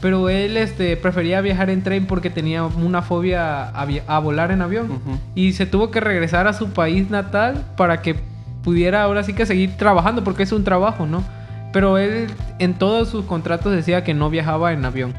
Pero 0.00 0.28
él 0.28 0.56
este, 0.56 0.96
prefería 0.96 1.40
viajar 1.40 1.70
en 1.70 1.82
tren 1.82 2.06
porque 2.06 2.28
tenía 2.28 2.64
una 2.64 3.02
fobia 3.02 3.68
a, 3.68 3.86
a 4.08 4.18
volar 4.18 4.50
en 4.50 4.60
avión. 4.62 5.00
Y 5.36 5.52
se 5.52 5.64
tuvo 5.64 5.90
que 5.92 6.00
regresar 6.00 6.48
a 6.48 6.52
su 6.52 6.70
país 6.70 7.08
natal 7.08 7.64
para 7.76 8.02
que 8.02 8.16
pudiera 8.64 9.02
ahora 9.02 9.22
sí 9.22 9.32
que 9.32 9.46
seguir 9.46 9.76
trabajando, 9.76 10.24
porque 10.24 10.42
es 10.42 10.50
un 10.52 10.64
trabajo, 10.64 11.06
¿no? 11.06 11.22
Pero 11.72 11.98
él 11.98 12.26
en 12.58 12.74
todos 12.74 13.08
sus 13.08 13.24
contratos 13.24 13.72
decía 13.72 14.04
que 14.04 14.12
no 14.12 14.28
viajaba 14.28 14.72
en 14.72 14.84
avión. 14.84 15.14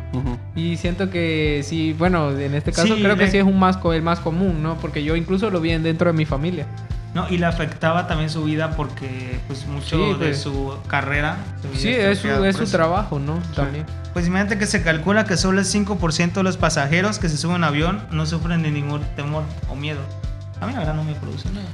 Y 0.56 0.76
siento 0.78 1.10
que 1.10 1.62
sí, 1.64 1.96
bueno, 1.98 2.32
en 2.32 2.54
este 2.54 2.72
caso 2.74 2.96
Sí, 2.96 3.02
creo 3.02 3.16
que 3.18 3.28
sí 3.28 3.38
es 3.38 3.44
un 3.44 3.58
más, 3.58 3.80
el 3.94 4.02
más 4.02 4.20
común, 4.20 4.62
¿no? 4.62 4.76
Porque 4.76 5.04
yo 5.04 5.16
incluso 5.16 5.50
lo 5.50 5.62
vi 5.62 5.72
en- 5.72 5.84
dentro 5.84 6.12
de 6.12 6.18
mi 6.18 6.26
familia. 6.26 6.68
¿No? 7.14 7.30
Y 7.30 7.38
le 7.38 7.46
afectaba 7.46 8.08
también 8.08 8.30
su 8.30 8.44
vida 8.44 8.76
porque 8.76 9.40
pues 9.48 9.66
mucho 9.68 9.98
Sí, 9.98 10.10
de 10.14 10.16
pues. 10.16 10.40
su 10.40 10.76
carrera. 10.88 11.38
Sí, 11.76 11.90
es 11.90 12.20
su, 12.20 12.28
es 12.28 12.56
su 12.58 12.66
trabajo, 12.66 13.20
¿no? 13.20 13.40
También. 13.56 13.86
Pues 14.14 14.28
imagínate 14.28 14.58
que 14.58 14.66
se 14.68 14.82
calcula 14.84 15.26
que 15.26 15.38
solo 15.38 15.60
el 15.60 15.66
5% 15.66 16.34
de 16.34 16.44
los 16.44 16.58
pasajeros 16.58 17.20
que 17.20 17.30
se 17.30 17.38
suben 17.38 17.56
a 17.56 17.58
un 17.58 17.64
avión 17.66 18.02
no 18.12 18.26
sufren 18.26 18.62
de 18.64 18.72
ningún 18.72 19.02
temor 19.16 19.44
o 19.70 19.76
miedo. 19.76 20.00
A 20.62 20.68
mí 20.68 20.74
la 20.74 20.80
verdad 20.80 20.94
no 20.96 21.04
me 21.04 21.14
produce 21.16 21.50
nada. 21.52 21.68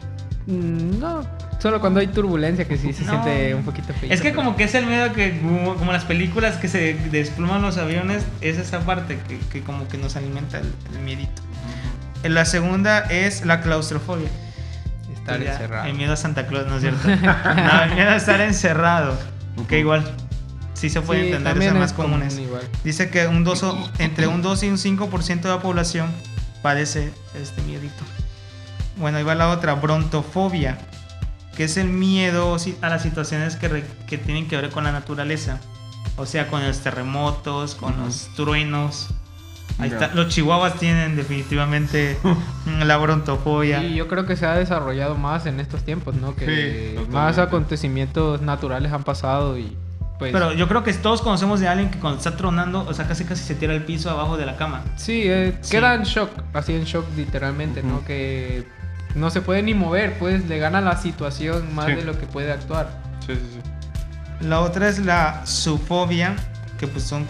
Mm, 0.48 1.00
No, 1.00 1.22
solo 1.60 1.80
cuando 1.80 2.00
hay 2.00 2.08
turbulencia 2.08 2.66
que 2.68 2.78
sí 2.78 2.92
se 2.94 3.04
No. 3.04 3.12
siente 3.12 3.54
un 3.56 3.64
poquito 3.64 3.94
feo. 3.94 4.12
Es 4.12 4.22
que 4.22 4.34
como 4.34 4.56
que 4.56 4.64
es 4.64 4.74
el 4.74 4.86
miedo 4.88 5.12
que, 5.14 5.40
como, 5.42 5.76
como 5.76 5.92
las 5.92 6.06
películas 6.06 6.56
que 6.58 6.68
se 6.70 6.94
despluman 7.12 7.62
los 7.62 7.78
aviones, 7.78 8.24
es 8.42 8.58
esa 8.58 8.80
parte 8.80 9.20
que, 9.28 9.38
que 9.52 9.62
como 9.62 9.88
que 9.90 9.98
nos 9.98 10.16
alimenta 10.16 10.58
el, 10.60 10.74
el 10.96 11.00
miedito. 11.04 11.42
La 12.24 12.46
segunda 12.46 13.00
es 13.00 13.46
la 13.46 13.62
claustrofobia. 13.62 14.30
Estar 15.34 15.44
ya, 15.44 15.52
encerrado. 15.54 15.86
El 15.88 15.94
miedo 15.96 16.14
a 16.14 16.16
Santa 16.16 16.48
Claus, 16.48 16.68
¿no 16.68 16.76
es 16.76 16.82
cierto? 16.82 17.08
no, 17.08 17.84
el 17.84 17.96
miedo 17.96 18.10
a 18.10 18.16
estar 18.16 18.42
encerrado. 18.42 19.18
Que 19.68 19.80
igual 19.80 20.10
sí 20.74 20.90
se 20.90 21.02
puede 21.02 21.22
Sí, 21.28 21.34
entender, 21.34 21.62
el 21.74 21.74
más 21.76 21.92
es 21.92 21.94
común. 21.94 22.22
común 22.22 22.40
igual. 22.40 22.64
Dice 22.84 23.10
que 23.10 23.28
un 23.28 23.44
2 23.44 23.64
o- 23.64 23.92
entre 24.00 24.28
un 24.28 24.42
2 24.42 24.64
y 24.64 24.70
un 24.70 24.78
5% 24.78 25.42
de 25.42 25.50
la 25.50 25.60
población 25.62 26.10
padece 26.62 27.12
este 27.42 27.62
miedito. 27.64 28.04
Bueno, 28.98 29.18
ahí 29.18 29.24
va 29.24 29.36
la 29.36 29.50
otra, 29.50 29.74
brontofobia, 29.76 30.78
que 31.56 31.66
es 31.66 31.78
el 31.78 31.88
miedo 31.88 32.58
a 32.82 32.90
las 32.90 33.02
situaciones 33.02 33.56
que, 33.58 33.68
re- 33.68 33.86
que 34.08 34.18
tienen 34.18 34.48
que 34.48 34.56
ver 34.58 34.70
con 34.70 34.84
la 34.86 34.92
naturaleza. 34.92 35.60
O 36.16 36.26
sea, 36.26 36.48
con 36.48 36.66
los 36.66 36.80
terremotos, 36.80 37.76
con 37.76 37.98
los 37.98 38.30
truenos. 38.36 39.08
Ahí 39.78 39.90
está. 39.92 40.08
Los 40.14 40.28
chihuahuas 40.30 40.76
tienen 40.76 41.16
definitivamente 41.16 42.18
la 42.86 42.98
brontofobia. 42.98 43.84
Y 43.84 43.96
yo 43.96 44.08
creo 44.08 44.26
que 44.26 44.36
se 44.36 44.46
ha 44.46 44.56
desarrollado 44.56 45.16
más 45.16 45.46
en 45.46 45.60
estos 45.60 45.84
tiempos, 45.84 46.16
¿no? 46.16 46.36
Que 46.36 46.96
Sí, 46.98 47.12
más 47.12 47.38
acontecimientos 47.38 48.42
naturales 48.42 48.92
han 48.92 49.04
pasado 49.04 49.58
y 49.58 49.76
pues... 50.18 50.34
Pero 50.34 50.52
yo 50.52 50.68
creo 50.68 50.84
que 50.84 50.92
todos 50.94 51.22
conocemos 51.22 51.62
de 51.62 51.70
alguien 51.70 51.90
que 51.92 52.00
cuando 52.00 52.18
está 52.18 52.36
tronando, 52.36 52.86
o 52.86 52.94
sea, 52.94 53.08
casi 53.08 53.24
casi 53.24 53.42
se 53.44 53.56
tira 53.56 53.74
al 53.74 53.84
piso 53.86 54.10
abajo 54.10 54.36
de 54.36 54.46
la 54.46 54.58
cama. 54.58 54.82
sí, 54.98 55.22
eh, 55.26 55.58
Sí. 55.62 55.72
queda 55.78 55.94
en 55.96 56.04
shock, 56.04 56.30
así 56.54 56.74
en 56.76 56.84
shock 56.84 57.06
literalmente, 57.16 57.84
¿no? 57.84 58.04
Que 58.04 58.66
no 59.16 59.30
se 59.30 59.40
puede 59.42 59.64
ni 59.64 59.74
mover, 59.74 60.20
pues 60.20 60.46
le 60.50 60.60
gana 60.60 60.82
la 60.82 60.98
situación 60.98 61.74
más 61.74 61.86
Sí. 61.86 61.94
de 61.94 62.04
lo 62.04 62.20
que 62.20 62.26
puede 62.26 62.52
actuar. 62.52 62.90
Sí, 63.26 63.34
sí, 63.36 63.42
sí. 63.54 64.46
La 64.46 64.60
otra 64.60 64.90
es 64.90 65.00
la 65.00 65.42
zoofobia, 65.46 66.36
que 66.80 66.88
pues 66.88 67.04
son 67.06 67.26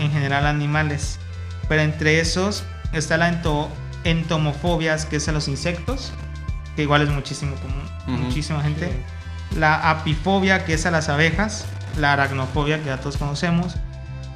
en 0.00 0.10
general 0.10 0.44
animales. 0.46 1.20
Pero 1.68 1.82
entre 1.82 2.20
esos 2.20 2.64
está 2.92 3.16
la 3.16 3.30
ento- 3.30 3.68
entomofobias, 4.04 5.06
que 5.06 5.16
es 5.16 5.28
a 5.28 5.32
los 5.32 5.48
insectos, 5.48 6.12
que 6.76 6.82
igual 6.82 7.02
es 7.02 7.08
muchísimo 7.10 7.54
común, 7.56 7.82
muchísima 8.24 8.62
gente. 8.62 8.90
La 9.58 9.90
apifobia, 9.90 10.64
que 10.64 10.74
es 10.74 10.86
a 10.86 10.90
las 10.90 11.08
abejas. 11.08 11.66
La 11.98 12.14
aracnofobia, 12.14 12.78
que 12.78 12.86
ya 12.86 12.96
todos 12.98 13.16
conocemos. 13.18 13.76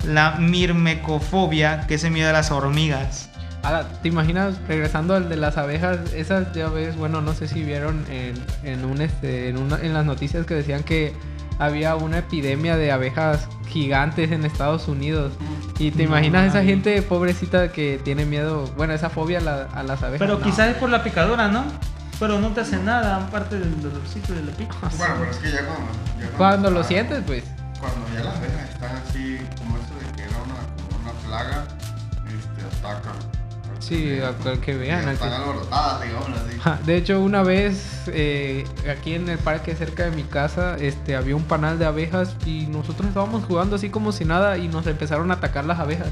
La 0.07 0.33
mirmecofobia, 0.33 1.87
que 1.87 1.95
es 1.95 2.05
el 2.05 2.11
miedo 2.13 2.31
a 2.31 2.33
las 2.33 2.51
hormigas. 2.51 3.29
Ahora, 3.63 3.89
¿te 4.03 4.09
imaginas 4.09 4.55
regresando 4.69 5.15
al 5.15 5.29
de 5.29 5.37
las 5.37 5.57
abejas? 5.57 5.99
Esas 6.15 6.53
ya 6.53 6.69
ves, 6.69 6.97
bueno, 6.97 7.21
no 7.21 7.35
sé 7.35 7.49
si 7.49 7.65
vieron 7.65 8.05
en, 8.11 8.35
en 8.63 8.85
un 8.85 9.01
este, 9.01 9.49
en, 9.49 9.59
una- 9.59 9.79
en 9.81 9.93
las 9.93 10.05
noticias 10.05 10.47
que 10.47 10.55
decían 10.55 10.85
que 10.85 11.15
había 11.59 11.97
una 11.97 12.19
epidemia 12.19 12.77
de 12.77 12.93
abejas 12.93 13.49
gigantes 13.69 14.31
en 14.33 14.45
Estados 14.45 14.89
Unidos. 14.89 15.33
Y 15.79 15.91
te 15.91 15.99
No, 16.05 16.11
imaginas 16.11 16.47
esa 16.49 16.63
gente 16.65 17.03
pobrecita 17.03 17.71
que 17.73 18.01
tiene 18.03 18.25
miedo, 18.25 18.67
bueno, 18.77 18.93
esa 18.95 19.11
fobia 19.11 19.39
a, 19.39 19.43
la- 19.43 19.69
a 19.75 19.83
las 19.83 20.03
abejas. 20.03 20.27
Pero 20.27 20.39
No. 20.39 20.45
quizás 20.45 20.69
es 20.71 20.77
por 20.77 20.89
la 20.91 21.03
picadura, 21.03 21.49
¿no? 21.49 21.65
Pero 22.19 22.39
no 22.41 22.49
te 22.53 22.63
hace 22.63 22.79
nada, 22.79 23.17
aparte 23.17 23.59
del 23.59 23.83
dolorcito 23.83 24.33
de 24.33 24.43
la 24.43 24.53
pica. 24.53 24.75
Bueno, 24.97 25.15
pero 25.19 25.31
es 25.31 25.37
que 25.37 25.51
ya 25.53 25.59
cuando... 25.67 25.93
ya 26.19 26.37
Cuando 26.39 26.71
lo 26.71 26.83
sientes, 26.83 27.23
pues. 27.27 27.45
Cuando 27.79 28.07
ya 28.15 28.25
las 28.25 28.37
abejas 28.37 28.71
están 28.71 28.97
así, 29.07 29.39
como 29.59 29.77
esto 29.77 29.93
de 30.01 30.17
que 30.17 30.23
era 30.23 30.37
una, 30.43 30.55
como 30.89 31.03
una 31.03 31.13
plaga, 31.27 31.65
este, 32.27 32.79
ataca. 32.79 33.13
Sí, 33.79 34.19
a 34.21 34.33
cual 34.33 34.61
que 34.61 34.75
vean. 34.75 35.09
Están 35.09 35.33
alborotadas, 35.33 36.03
digamos 36.03 36.29
así. 36.31 36.85
De 36.87 36.97
hecho, 36.97 37.21
una 37.21 37.43
vez 37.43 38.03
eh, 38.09 38.65
aquí 38.91 39.15
en 39.15 39.29
el 39.29 39.39
parque 39.39 39.75
cerca 39.75 40.05
de 40.05 40.11
mi 40.11 40.23
casa 40.25 40.77
este, 40.81 41.15
había 41.15 41.37
un 41.37 41.45
panal 41.45 41.79
de 41.79 41.87
abejas 41.87 42.37
y 42.45 42.67
nosotros 42.67 43.09
estábamos 43.09 43.45
jugando 43.45 43.77
así 43.77 43.91
como 43.91 44.13
si 44.13 44.25
nada 44.25 44.59
y 44.59 44.69
nos 44.69 44.87
empezaron 44.87 45.31
a 45.31 45.35
atacar 45.35 45.65
las 45.65 45.79
abejas. 45.79 46.09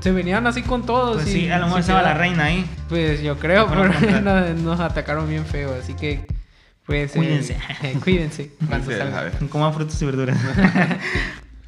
Se 0.00 0.10
venían 0.12 0.46
así 0.46 0.62
con 0.62 0.84
todos. 0.84 1.16
Pues 1.22 1.28
y 1.28 1.32
sí, 1.32 1.50
a 1.50 1.58
lo 1.58 1.66
mejor 1.66 1.80
estaba 1.80 2.02
la 2.02 2.14
reina 2.14 2.44
ahí. 2.44 2.66
Pues 2.88 3.22
yo 3.22 3.38
creo, 3.38 3.66
pero 3.68 3.88
nos, 4.20 4.56
nos 4.60 4.80
atacaron 4.80 5.28
bien 5.28 5.46
feo, 5.46 5.74
así 5.80 5.94
que 5.94 6.26
pues... 6.86 7.12
eh, 7.12 7.18
Cuídense. 7.18 7.56
cuídense. 8.04 8.50
salgan. 8.68 9.14
abejas. 9.14 9.42
Coman 9.48 9.72
frutas 9.72 10.00
y 10.02 10.04
verduras. 10.04 10.36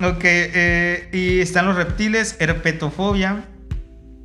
ok, 0.01 0.21
eh, 0.23 1.09
y 1.13 1.41
están 1.41 1.67
los 1.67 1.77
reptiles, 1.77 2.37
herpetofobia 2.39 3.45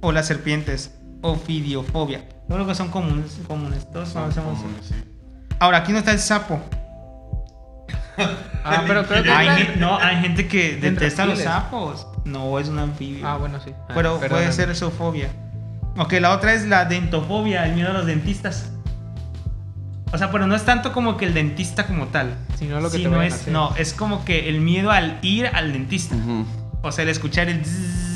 o 0.01 0.11
las 0.11 0.27
serpientes, 0.27 0.91
ofidiofobia. 1.21 2.19
Yo 2.49 2.55
creo 2.55 2.67
que 2.67 2.75
son 2.75 2.89
comunes, 2.89 3.39
comunes. 3.47 3.89
Todos 3.91 4.09
Son 4.09 4.23
conocemos. 4.23 4.59
comunes, 4.59 4.85
sí. 4.85 4.95
Ahora, 5.59 5.77
aquí 5.79 5.91
no 5.91 5.99
está 5.99 6.11
el 6.11 6.19
sapo. 6.19 6.59
Ah, 8.63 8.83
pero 8.85 9.05
creo 9.05 9.23
que... 9.23 9.31
Hay, 9.31 9.75
no, 9.77 9.97
hay 9.97 10.17
gente 10.17 10.47
que 10.47 10.75
detesta 10.75 11.25
los 11.25 11.39
sapos. 11.39 12.07
No 12.25 12.59
es 12.59 12.67
un 12.67 12.77
anfibio. 12.79 13.27
Ah, 13.27 13.37
bueno, 13.37 13.59
sí. 13.63 13.71
Ah, 13.89 13.93
Pero 13.95 14.19
puede 14.19 14.51
ser 14.51 14.75
zoofobia. 14.75 15.29
Ok, 15.97 16.13
la 16.13 16.31
otra 16.31 16.53
es 16.53 16.65
la 16.67 16.85
dentofobia, 16.85 17.65
el 17.65 17.73
miedo 17.75 17.89
a 17.89 17.93
los 17.93 18.05
dentistas. 18.05 18.71
O 20.13 20.17
sea, 20.17 20.29
pero 20.31 20.45
no 20.45 20.55
es 20.55 20.63
tanto 20.63 20.91
como 20.93 21.17
que 21.17 21.25
el 21.25 21.33
dentista 21.33 21.87
como 21.87 22.07
tal. 22.07 22.35
Sino 22.57 22.79
lo 22.81 22.91
que 22.91 22.97
te 22.97 23.03
sino 23.03 23.19
a 23.19 23.25
es, 23.25 23.33
hacer. 23.33 23.53
no, 23.53 23.73
es 23.77 23.93
como 23.93 24.25
que 24.25 24.49
el 24.49 24.59
miedo 24.61 24.91
al 24.91 25.19
ir 25.21 25.47
al 25.47 25.71
dentista. 25.73 26.15
O 26.81 26.91
sea, 26.91 27.03
el 27.03 27.09
escuchar 27.09 27.47
el 27.49 27.63
zzzz. 27.65 28.10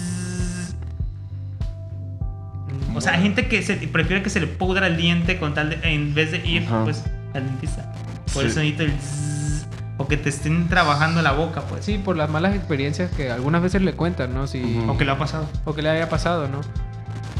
O 2.96 3.02
sea, 3.02 3.14
hay 3.14 3.24
gente 3.24 3.48
que 3.48 3.62
se, 3.62 3.76
prefiere 3.76 4.24
que 4.24 4.30
se 4.30 4.40
le 4.40 4.48
pudra 4.48 4.88
el 4.88 4.98
diente 4.98 5.38
con 5.40 5.54
tal 5.54 5.70
de, 5.70 5.80
en 5.84 6.14
vez 6.14 6.32
de 6.32 6.46
ir 6.48 6.64
Ajá. 6.66 6.84
pues 6.84 7.04
al 7.34 7.46
dentista. 7.46 7.92
Por 8.34 8.44
Sí. 8.44 8.48
el 8.48 8.52
sonido 8.54 8.78
del 8.80 8.92
zzzz, 9.00 9.66
o 9.98 10.08
que 10.08 10.18
te 10.18 10.30
estén 10.30 10.68
trabajando 10.68 11.22
la 11.22 11.32
boca, 11.32 11.62
pues. 11.62 11.86
Sí, 11.86 11.98
por 11.98 12.16
las 12.18 12.30
malas 12.30 12.56
experiencias 12.56 13.12
que 13.12 13.32
algunas 13.32 13.62
veces 13.62 13.82
le 13.82 13.94
cuentan, 13.94 14.34
¿no? 14.34 14.48
Si, 14.48 14.62
Ujú. 14.64 14.92
O 14.92 14.98
que 14.98 15.06
le 15.06 15.12
ha 15.12 15.18
pasado. 15.18 15.48
O 15.66 15.74
que 15.74 15.82
le 15.82 15.90
haya 15.90 16.10
pasado, 16.10 16.48
¿no? 16.48 16.62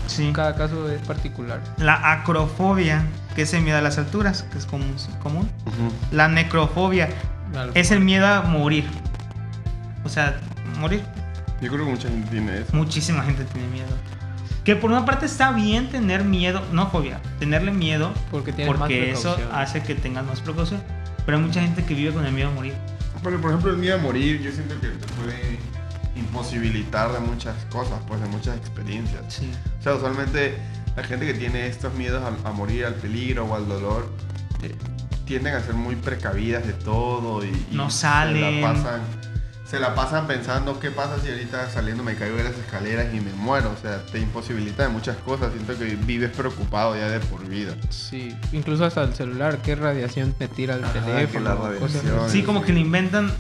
Sí. 0.08 0.30
Cada 0.34 0.56
caso 0.56 0.90
es 0.92 1.02
particular. 1.02 1.60
La 1.78 2.12
acrofobia, 2.14 3.04
que 3.36 3.42
es 3.42 3.54
el 3.54 3.64
miedo 3.64 3.78
a 3.78 3.82
las 3.82 3.98
alturas, 3.98 4.44
que 4.52 4.58
es 4.58 4.66
común. 4.66 4.96
común. 5.22 5.50
La 6.12 6.28
necrofobia 6.28 7.10
es 7.74 7.92
el 7.92 8.02
miedo 8.02 8.28
a 8.28 8.42
morir. 8.44 8.86
O 10.04 10.10
sea, 10.10 10.38
morir. 10.80 11.02
Yo 11.62 11.72
creo 11.72 11.86
que 11.86 11.92
mucha 11.92 12.08
gente 12.08 12.30
tiene 12.30 12.60
eso. 12.60 12.76
Muchísima 12.76 13.24
gente 13.24 13.44
tiene 13.46 13.68
miedo. 13.70 13.88
Que 14.66 14.76
por 14.76 14.92
una 14.92 15.06
parte 15.06 15.28
está 15.28 15.52
bien 15.52 15.90
tener 15.90 16.24
miedo, 16.26 16.62
no 16.74 16.90
fobia, 16.90 17.22
tenerle 17.40 17.72
miedo, 17.72 18.12
Porque 18.32 18.52
porque 18.66 19.12
eso 19.12 19.38
hace 19.54 19.82
que 19.84 19.96
tengas 19.96 20.26
más 20.26 20.42
precaución. 20.42 20.82
Pero 21.26 21.38
hay 21.38 21.44
mucha 21.44 21.62
gente 21.62 21.86
que 21.86 21.94
vive 21.94 22.12
con 22.14 22.26
el 22.26 22.34
miedo 22.34 22.50
a 22.50 22.54
morir. 22.54 22.74
Pero, 23.24 23.40
por 23.40 23.52
ejemplo, 23.52 23.72
el 23.72 23.78
miedo 23.78 23.96
a 23.96 24.00
morir, 24.02 24.42
yo 24.42 24.52
siento 24.52 24.76
que 24.82 24.88
te 24.90 25.08
puede 25.14 25.60
imposibilitar 26.16 27.12
de 27.12 27.20
muchas 27.20 27.56
cosas, 27.72 28.00
pues 28.08 28.20
de 28.22 28.28
muchas 28.28 28.58
experiencias. 28.58 29.22
Sí. 29.28 29.50
O 29.80 29.84
sea, 29.84 29.96
usualmente 29.96 30.58
la 30.96 31.04
gente 31.04 31.26
que 31.26 31.34
tiene 31.34 31.68
estos 31.68 31.94
miedos 31.94 32.24
a, 32.24 32.50
a 32.50 32.52
morir, 32.52 32.86
al 32.86 32.96
peligro 32.96 33.46
o 33.46 33.56
al 33.56 33.68
dolor, 33.68 34.12
eh, 34.64 34.74
tienden 35.26 35.56
a 35.56 35.62
ser 35.62 35.74
muy 35.74 35.96
precavidas 35.96 36.66
de 36.66 36.74
todo 36.74 37.44
y, 37.44 37.48
y 37.50 37.76
No 37.76 37.90
salen. 37.90 38.62
la, 38.62 38.74
pasan, 38.74 39.02
se 39.66 39.80
la 39.80 39.96
pasan 39.96 40.28
pensando 40.28 40.80
qué 40.80 40.92
pasa 40.92 41.18
si 41.24 41.30
ahorita 41.30 41.70
saliendo 41.72 42.04
me 42.04 42.16
caigo 42.16 42.38
de 42.38 42.44
las 42.44 42.56
escaleras 42.56 43.14
y 43.14 43.20
me 43.20 43.32
muero. 43.34 43.72
O 43.72 43.82
sea, 43.82 44.06
te 44.06 44.20
imposibilita 44.20 44.84
de 44.84 44.90
muchas 44.90 45.18
cosas. 45.18 45.52
Siento 45.54 45.78
que 45.78 45.96
vives 45.96 46.32
preocupado 46.36 46.96
ya 46.96 47.08
de 47.10 47.20
por 47.20 47.46
vida. 47.48 47.76
Sí, 47.90 48.36
incluso 48.52 48.86
hasta 48.86 49.04
el 49.04 49.14
celular, 49.16 49.58
qué 49.64 49.76
radiación 49.76 50.34
te 50.34 50.48
tira 50.48 50.76
el 50.76 50.84
Ajá, 50.84 50.94
teléfono, 51.02 51.58
cosas. 51.80 52.04
Sí, 52.32 52.44
como 52.44 52.62
que 52.64 52.74
le 52.74 52.80
inventan 52.82 53.32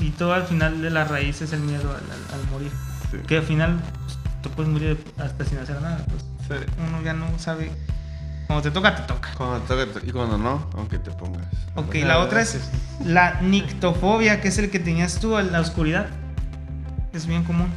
y 0.00 0.10
todo 0.10 0.32
al 0.32 0.44
final 0.44 0.80
de 0.82 0.90
la 0.90 1.04
raíz 1.04 1.42
es 1.42 1.52
el 1.52 1.60
miedo 1.60 1.90
al, 1.90 1.96
al- 1.96 2.40
al 2.40 2.50
morir. 2.50 2.70
Sí. 3.10 3.18
Que 3.26 3.36
al 3.38 3.44
final 3.44 3.78
pues, 4.06 4.18
tú 4.42 4.50
puedes 4.50 4.72
morir 4.72 4.98
hasta 5.18 5.44
sin 5.44 5.58
hacer 5.58 5.80
nada. 5.82 6.04
Pues 6.08 6.22
Sí. 6.60 6.66
uno 6.88 7.02
ya 7.02 7.12
no 7.12 7.26
sabe. 7.38 7.70
Cuando 8.46 8.62
te 8.62 8.70
toca, 8.70 8.94
te 8.94 9.02
toca. 9.02 9.30
Cuando 9.36 9.58
toque- 9.66 10.06
y 10.06 10.12
cuando 10.12 10.38
no, 10.38 10.70
aunque 10.76 10.98
te 10.98 11.10
pongas. 11.10 11.46
Ok, 11.74 11.96
La 11.96 12.18
otra 12.20 12.40
es 12.42 12.54
es 12.54 12.70
la 13.04 13.40
nictofobia, 13.40 14.40
que 14.40 14.48
es 14.48 14.58
el 14.58 14.70
que 14.70 14.78
tenías 14.78 15.18
tú 15.18 15.36
en 15.38 15.50
la 15.52 15.60
oscuridad. 15.60 16.06
Es 17.12 17.26
bien 17.26 17.42
común. 17.44 17.68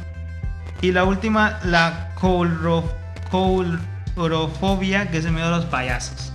Y 0.80 0.92
la 0.92 1.04
última, 1.04 1.58
la 1.64 2.12
coulro- 2.14 2.90
coulrofobia, 3.30 5.10
que 5.10 5.18
es 5.18 5.24
el 5.24 5.32
miedo 5.32 5.48
a 5.48 5.50
los 5.50 5.64
payasos. 5.66 6.32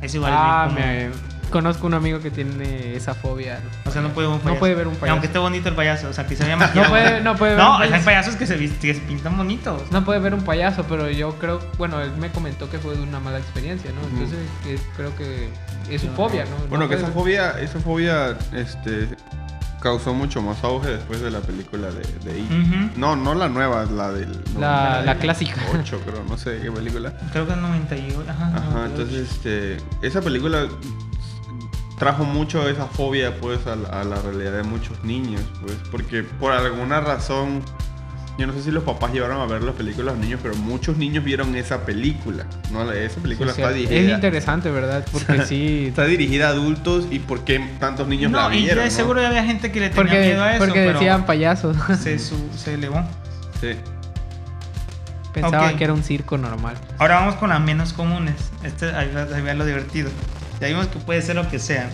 Es 0.00 0.14
igual. 0.14 0.32
es 0.32 0.38
Ah, 0.40 0.68
bien 0.74 1.10
común. 1.12 1.31
Conozco 1.52 1.86
un 1.86 1.94
amigo 1.94 2.18
que 2.20 2.30
tiene 2.30 2.96
esa 2.96 3.14
fobia. 3.14 3.60
O 3.84 3.90
sea, 3.90 4.02
no 4.02 4.08
puede 4.08 4.26
ver 4.26 4.34
un 4.36 4.40
payaso. 4.40 4.54
No 4.54 4.58
puede 4.58 4.74
ver 4.74 4.88
un 4.88 4.94
payaso. 4.96 5.12
Aunque 5.12 5.26
esté 5.26 5.38
bonito 5.38 5.68
el 5.68 5.74
payaso, 5.74 6.08
o 6.08 6.12
sea, 6.12 6.26
que 6.26 6.34
se 6.34 6.44
vea 6.44 6.56
No 6.74 6.82
puede, 6.88 7.20
no 7.20 7.36
puede 7.36 7.54
ver 7.54 7.62
No, 7.62 7.76
un 7.76 7.82
hay 7.82 7.88
payaso. 7.90 8.04
payasos 8.06 8.36
que 8.36 8.46
se, 8.46 8.56
que 8.56 8.94
se 8.94 9.00
pintan 9.02 9.36
bonitos. 9.36 9.82
No 9.92 10.04
puede 10.04 10.18
ver 10.20 10.34
un 10.34 10.42
payaso, 10.42 10.84
pero 10.88 11.08
yo 11.10 11.34
creo, 11.38 11.60
bueno, 11.78 12.00
él 12.00 12.10
me 12.18 12.30
comentó 12.30 12.68
que 12.70 12.78
fue 12.78 12.96
de 12.96 13.02
una 13.02 13.20
mala 13.20 13.38
experiencia, 13.38 13.90
¿no? 13.92 14.08
Entonces 14.08 14.80
creo 14.96 15.14
que 15.16 15.50
es 15.90 16.00
su 16.00 16.08
fobia, 16.08 16.44
¿no? 16.46 16.56
Bueno, 16.68 16.84
No 16.84 16.88
que 16.88 16.96
esa 16.96 17.08
fobia, 17.08 17.50
esa 17.60 17.78
fobia 17.80 18.36
este, 18.54 19.08
causó 19.80 20.14
mucho 20.14 20.40
más 20.42 20.62
auge 20.64 20.88
después 20.90 21.20
de 21.20 21.30
la 21.30 21.40
película 21.40 21.88
de, 21.90 22.02
de 22.32 22.38
It. 22.38 22.50
No, 22.96 23.14
no 23.16 23.34
la 23.34 23.48
nueva, 23.48 23.84
la 23.84 24.10
del... 24.12 24.40
La- 24.58 25.02
la 25.02 25.16
clásica. 25.16 25.60
8, 25.78 26.00
creo, 26.06 26.24
no 26.28 26.38
sé 26.38 26.60
qué 26.62 26.70
película. 26.70 27.12
Creo 27.32 27.46
que 27.46 27.52
en 27.52 27.62
98. 27.62 28.30
Ajá, 28.30 28.46
Ajá, 28.56 28.70
98. 28.70 28.86
entonces 28.86 29.30
este, 29.32 29.76
esa 30.06 30.20
película 30.22 30.66
trajo 32.02 32.24
mucho 32.24 32.68
esa 32.68 32.86
fobia 32.86 33.36
pues 33.40 33.66
a 33.66 33.76
la, 33.76 33.88
a 33.88 34.04
la 34.04 34.20
realidad 34.22 34.52
de 34.52 34.62
muchos 34.64 35.02
niños, 35.04 35.42
pues, 35.60 35.76
porque 35.90 36.22
por 36.22 36.52
alguna 36.52 37.00
razón, 37.00 37.62
yo 38.38 38.46
no 38.46 38.52
sé 38.54 38.62
si 38.62 38.70
los 38.70 38.82
papás 38.84 39.12
llevaron 39.12 39.40
a 39.40 39.46
ver 39.46 39.62
las 39.62 39.74
películas 39.74 40.08
a 40.14 40.16
los 40.16 40.24
niños, 40.24 40.40
pero 40.42 40.54
muchos 40.56 40.96
niños 40.96 41.22
vieron 41.22 41.54
esa 41.54 41.84
película, 41.84 42.46
¿no? 42.72 42.90
Esa 42.90 43.14
Sí, 43.16 43.20
película 43.20 43.52
o 43.52 43.54
sea, 43.54 43.66
está 43.70 43.78
es 43.78 43.88
dirigida. 43.88 44.14
interesante, 44.14 44.70
¿verdad? 44.70 45.06
Porque 45.12 45.44
sí. 45.46 45.86
Está 45.88 46.04
dirigida 46.06 46.46
a 46.48 46.50
adultos 46.50 47.06
y 47.10 47.18
por 47.18 47.44
qué 47.44 47.60
tantos 47.78 48.08
niños 48.08 48.32
la 48.32 48.48
No, 48.48 48.54
y 48.54 48.62
vieron. 48.62 48.78
de 48.84 48.90
¿no? 48.90 48.96
seguro 48.96 49.20
ya 49.22 49.28
había 49.28 49.44
gente 49.44 49.70
que 49.70 49.80
le 49.80 49.88
tenía 49.90 50.02
Porque, 50.02 50.20
miedo 50.20 50.42
a 50.42 50.50
eso. 50.56 50.58
porque 50.64 50.80
pero 50.84 50.92
decían 50.98 51.24
payasos. 51.26 51.76
se, 52.00 52.18
su- 52.18 52.48
se 52.56 52.74
elevó. 52.74 53.02
Sí. 53.60 53.74
Pensaban 55.32 55.70
Ok. 55.72 55.78
que 55.78 55.84
era 55.84 55.92
un 55.94 56.02
circo 56.02 56.36
normal. 56.36 56.76
Ahora 56.98 57.16
vamos 57.20 57.36
con 57.36 57.48
las 57.50 57.60
menos 57.60 57.92
comunes. 57.92 58.34
Este, 58.64 58.86
ahí 58.94 59.10
va- 59.14 59.34
ahí 59.34 59.42
va 59.42 59.54
lo 59.54 59.64
divertido. 59.64 60.10
Ya 60.62 60.68
vimos 60.68 60.86
que 60.86 60.98
puede 61.00 61.20
ser 61.22 61.34
lo 61.36 61.48
que 61.50 61.58
sea. 61.58 61.90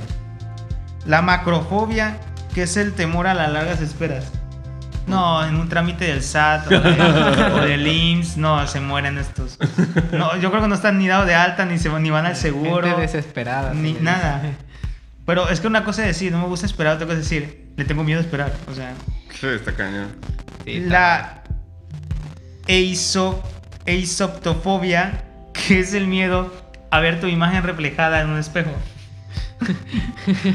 La 1.07 1.23
macrofobia, 1.23 2.19
que 2.55 2.65
es 2.65 2.77
el 2.77 2.93
temor 2.93 3.27
a 3.27 3.33
las 3.33 3.51
largas 3.51 3.81
esperas. 3.81 4.31
No, 5.07 5.43
en 5.47 5.57
un 5.57 5.71
trámite 5.71 6.05
del 6.05 6.23
SAT 6.23 6.67
o, 6.67 6.71
de- 6.81 7.53
o 7.55 7.61
del 7.63 7.87
IMSS, 7.87 8.37
no, 8.37 8.67
se 8.67 8.81
mueren 8.81 9.17
estos. 9.17 9.59
No, 10.13 10.37
yo 10.37 10.51
creo 10.51 10.61
que 10.63 10.69
no 10.69 10.75
están 10.75 10.99
ni 10.99 11.09
dados 11.09 11.27
de 11.27 11.35
alta, 11.35 11.65
ni, 11.65 11.79
se, 11.79 11.89
ni 11.99 12.11
van 12.11 12.27
al 12.27 12.37
seguro, 12.37 12.87
Gente 12.87 13.01
desesperada. 13.01 13.73
ni 13.73 13.95
sí. 13.95 13.99
nada. 14.03 14.43
Pero 15.25 15.49
es 15.49 15.61
que 15.61 15.67
una 15.67 15.83
cosa 15.83 16.03
es 16.03 16.09
decir, 16.09 16.31
no 16.31 16.39
me 16.41 16.47
gusta 16.47 16.67
esperar, 16.67 16.97
otra 16.97 17.07
cosa 17.07 17.19
es 17.21 17.25
decir, 17.25 17.73
le 17.77 17.87
tengo 17.87 18.05
miedo 18.05 18.19
a 18.21 18.23
esperar. 18.23 18.53
O 18.71 18.75
sea, 18.75 18.93
Sí, 19.41 19.47
está 19.47 19.73
cañón. 19.73 20.09
La 20.67 21.43
eiso- 22.67 23.43
eisoptofobia, 23.87 25.25
que 25.55 25.81
es 25.81 25.95
el 25.95 26.07
miedo 26.07 26.53
a 26.91 27.01
ver 27.01 27.21
tu 27.21 27.27
imagen 27.27 27.63
reflejada 27.63 28.21
en 28.21 28.31
un 28.31 28.39
espejo. 28.39 28.71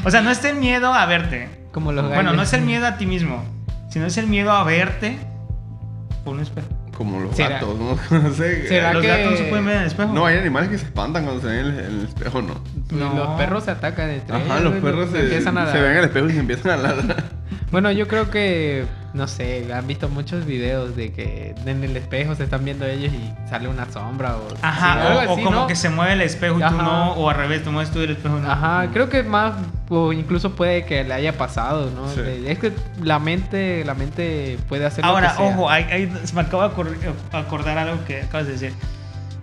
o 0.05 0.11
sea, 0.11 0.21
no 0.21 0.31
es 0.31 0.43
el 0.45 0.55
miedo 0.57 0.93
a 0.93 1.05
verte. 1.05 1.49
Como 1.71 1.91
los 1.91 2.03
Bueno, 2.05 2.17
gallos. 2.23 2.35
no 2.35 2.41
es 2.43 2.53
el 2.53 2.61
miedo 2.61 2.85
a 2.85 2.97
ti 2.97 3.05
mismo, 3.05 3.43
sino 3.89 4.05
es 4.05 4.17
el 4.17 4.27
miedo 4.27 4.51
a 4.51 4.63
verte 4.63 5.17
por 6.23 6.35
un 6.35 6.41
espejo. 6.41 6.67
Como 6.95 7.19
los 7.19 7.35
¿Será- 7.35 7.49
gatos, 7.55 7.75
¿no? 7.79 7.97
no 8.19 8.33
sé. 8.33 8.67
será 8.67 8.93
¿Los 8.93 9.01
que- 9.01 9.07
gatos 9.07 9.31
no 9.31 9.37
se 9.37 9.43
pueden 9.45 9.65
ver 9.65 9.75
en 9.77 9.81
el 9.81 9.87
espejo? 9.87 10.13
No, 10.13 10.25
hay 10.27 10.37
animales 10.37 10.69
que 10.69 10.77
se 10.77 10.85
espantan 10.85 11.23
cuando 11.23 11.41
se 11.41 11.47
ven 11.47 11.59
en 11.59 11.65
el, 11.73 11.79
en 11.79 11.99
el 11.99 12.05
espejo, 12.05 12.41
¿no? 12.43 12.61
No. 12.91 13.15
Los 13.15 13.27
perros 13.39 13.63
se 13.63 13.71
atacan 13.71 14.09
entre 14.11 14.35
Ajá, 14.35 14.59
ellos, 14.59 14.63
los 14.73 14.73
perros 14.83 15.09
se, 15.11 15.19
empiezan 15.21 15.57
a 15.57 15.71
se 15.71 15.81
ven 15.81 15.91
en 15.93 15.97
el 15.97 16.03
espejo 16.05 16.27
y 16.27 16.33
se 16.33 16.39
empiezan 16.39 16.71
a 16.71 16.77
ladrar. 16.77 17.23
Bueno, 17.71 17.91
yo 17.91 18.07
creo 18.07 18.29
que, 18.29 18.85
no 19.13 19.27
sé, 19.27 19.71
han 19.71 19.85
visto 19.85 20.09
muchos 20.09 20.43
videos 20.45 20.95
de 20.95 21.11
que 21.13 21.53
en 21.65 21.83
el 21.83 21.95
espejo 21.95 22.33
se 22.35 22.45
están 22.45 22.65
viendo 22.65 22.85
ellos 22.87 23.13
y 23.13 23.31
sale 23.47 23.67
una 23.67 23.89
sombra 23.91 24.37
o... 24.37 24.47
Ajá, 24.63 24.93
sí, 24.93 24.99
o, 24.99 25.07
algo 25.19 25.31
o 25.31 25.33
así, 25.35 25.43
como 25.43 25.59
¿no? 25.61 25.67
que 25.67 25.75
se 25.75 25.89
mueve 25.91 26.13
el 26.13 26.21
espejo 26.21 26.57
y 26.59 26.63
tú 26.63 26.75
no, 26.75 27.13
o 27.13 27.29
al 27.29 27.35
revés, 27.35 27.63
tú 27.63 27.71
mueves 27.71 27.91
tú 27.91 27.99
y 27.99 28.05
el 28.05 28.11
espejo 28.11 28.39
no. 28.39 28.49
Ajá, 28.51 28.87
creo 28.91 29.09
que 29.09 29.21
más, 29.21 29.53
o 29.89 30.13
incluso 30.13 30.55
puede 30.55 30.85
que 30.85 31.03
le 31.03 31.13
haya 31.13 31.37
pasado, 31.37 31.91
¿no? 31.91 32.09
Sí. 32.09 32.21
Es 32.47 32.57
que 32.57 32.73
la 33.03 33.19
mente, 33.19 33.83
la 33.85 33.93
mente 33.93 34.57
puede 34.67 34.85
hacer 34.87 35.03
lo 35.05 35.11
Ahora, 35.11 35.29
que 35.29 35.37
sea. 35.37 35.45
ojo, 35.45 35.69
hay- 35.69 35.83
hay- 35.91 36.11
se 36.23 36.33
me 36.33 36.41
acaba 36.41 36.69
de 36.69 36.75
acor- 36.75 36.97
acordar 37.33 37.77
algo 37.77 38.03
que 38.05 38.21
acabas 38.23 38.47
de 38.47 38.53
decir. 38.53 38.73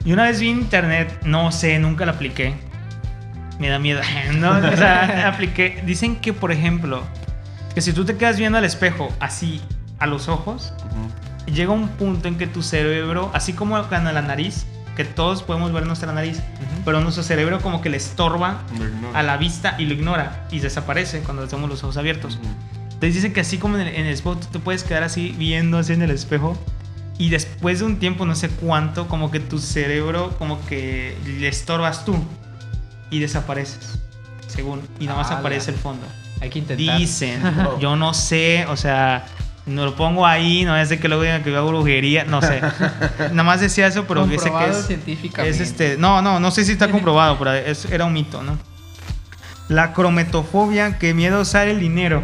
Y 0.05 0.13
una 0.13 0.25
vez 0.25 0.41
vi 0.41 0.49
internet, 0.49 1.17
no 1.25 1.53
sé, 1.53 1.79
nunca 1.79 2.05
la 2.07 2.13
apliqué. 2.13 2.55
Me 3.61 3.69
da 3.69 3.79
miedo. 3.79 4.01
No, 4.35 4.57
o 4.57 4.77
sea, 4.77 5.29
apliqué. 5.29 5.83
Dicen 5.87 6.17
que, 6.17 6.33
por 6.33 6.51
ejemplo, 6.51 7.03
que 7.75 7.81
si 7.81 7.93
tú 7.93 8.05
te 8.05 8.17
quedas 8.17 8.37
viendo 8.39 8.59
al 8.59 8.65
espejo 8.65 9.09
así 9.21 9.61
a 9.99 10.07
los 10.07 10.29
ojos, 10.29 10.73
llega 11.47 11.73
un 11.73 11.89
punto 11.89 12.29
en 12.29 12.37
que 12.39 12.47
tu 12.47 12.63
cerebro, 12.63 13.31
así 13.35 13.53
como 13.53 13.81
con 13.89 14.05
la 14.05 14.23
nariz, 14.23 14.67
que 14.97 15.05
todos 15.05 15.43
podemos 15.43 15.73
ver 15.73 15.87
nuestra 15.87 16.13
nariz, 16.13 16.39
Ujú. 16.39 16.83
pero 16.85 17.01
nuestro 17.01 17.23
cerebro 17.23 17.61
como 17.61 17.81
que 17.81 17.89
le 17.89 17.97
estorba 17.97 18.63
a 19.15 19.23
la 19.23 19.37
vista 19.37 19.77
y 19.79 19.87
lo 19.87 19.95
ignora 19.95 20.47
y 20.51 20.61
desaparece 20.61 21.21
cuando 21.21 21.47
tenemos 21.47 21.71
los 21.71 21.83
ojos 21.85 21.97
abiertos. 21.97 22.37
Ujú. 22.37 22.49
Entonces 23.01 23.15
dicen 23.15 23.33
que 23.33 23.41
así 23.41 23.57
como 23.57 23.77
en 23.79 23.87
el, 23.87 23.95
en 23.95 24.07
el 24.07 24.21
te 24.53 24.59
puedes 24.59 24.85
quedar 24.85 25.03
así 25.03 25.35
viendo 25.39 25.79
así 25.79 25.95
en 25.95 26.03
el 26.03 26.11
espejo. 26.11 26.55
Y 27.17 27.31
después 27.31 27.79
de 27.79 27.87
un 27.87 27.99
tiempo, 27.99 28.27
no 28.27 28.35
sé 28.35 28.49
cuánto, 28.51 29.09
como 29.09 29.31
que 29.31 29.41
tu 29.41 29.59
cerebro, 29.59 30.35
como 30.39 30.65
que 30.67 31.17
le 31.25 31.49
estorbas 31.49 32.05
tú. 32.05 32.15
Y 33.11 33.21
desapareces. 33.21 33.99
Según. 34.49 34.83
Y 34.99 35.07
nada 35.07 35.19
más 35.19 35.31
aparece 35.31 35.71
el 35.71 35.79
fondo. 35.79 36.07
Hay 36.41 36.51
que 36.51 36.59
intentar. 36.61 36.99
Dicen. 36.99 37.43
yo 37.81 37.97
no 37.97 38.15
sé, 38.15 38.67
o 38.69 38.77
sea. 38.77 39.27
No 39.67 39.85
lo 39.85 39.95
pongo 39.95 40.27
ahí, 40.27 40.65
no 40.65 40.77
es 40.77 40.89
de 40.89 40.99
que 40.99 41.07
luego 41.07 41.23
digan 41.23 41.45
que 41.45 41.53
yo 41.53 41.59
hago 41.59 41.69
brujería, 41.69 42.25
no 42.25 42.41
sé. 42.41 42.61
Nada 43.21 43.43
más 43.45 43.61
decía 43.61 43.87
eso, 43.87 44.05
pero 44.09 44.27
dice 44.27 44.51
que 44.51 44.69
es, 44.71 44.87
científicamente. 44.87 45.55
es 45.55 45.61
este, 45.61 45.97
no, 45.99 46.23
no, 46.23 46.41
no 46.41 46.51
sé 46.51 46.65
si 46.65 46.73
está 46.73 46.89
comprobado, 46.91 47.39
pero 47.39 47.53
es- 47.53 47.85
era 47.85 48.07
un 48.07 48.13
mito, 48.15 48.43
¿no? 48.43 48.59
La 49.69 49.93
crometofobia, 49.93 50.99
que 50.99 51.15
miedo 51.15 51.37
a 51.39 51.41
usar 51.43 51.69
el 51.69 51.79
dinero. 51.79 52.23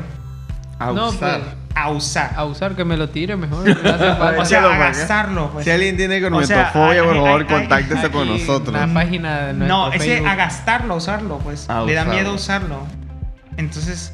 A 0.79 0.87
No, 0.93 1.09
usar. 1.11 1.41
pues, 1.41 1.55
A 1.77 1.91
usar. 1.91 2.33
A 2.37 2.45
usar, 2.47 2.75
que 2.75 2.85
me 2.85 2.97
lo 2.97 3.11
tire 3.11 3.37
mejor. 3.37 3.65
le 3.69 3.73
hace 3.91 4.15
falta. 4.15 4.41
O 4.43 4.45
sea, 4.45 4.63
a 4.65 4.75
acá. 4.75 4.79
gastarlo. 4.79 5.51
Pues. 5.53 5.65
Si 5.67 5.71
alguien 5.71 5.97
tiene 5.97 6.17
O 6.27 6.43
sea, 6.43 6.71
cromatofobia, 6.73 7.05
por 7.05 7.15
favor, 7.17 7.47
contáctese 7.47 8.11
con 8.11 8.29
nosotros. 8.29 8.73
La 8.75 8.93
página 8.93 9.39
de 9.49 9.53
nuestro 9.53 9.69
No, 9.69 9.93
ese 9.93 9.99
Facebook 10.05 10.29
a 10.29 10.35
gastarlo, 10.35 10.95
a 10.95 10.97
usarlo, 10.97 11.39
pues. 11.39 11.69
A 11.71 11.83
le 11.83 11.93
da 11.95 12.07
miedo 12.07 12.33
usarlo. 12.33 12.87
Entonces, 13.57 14.13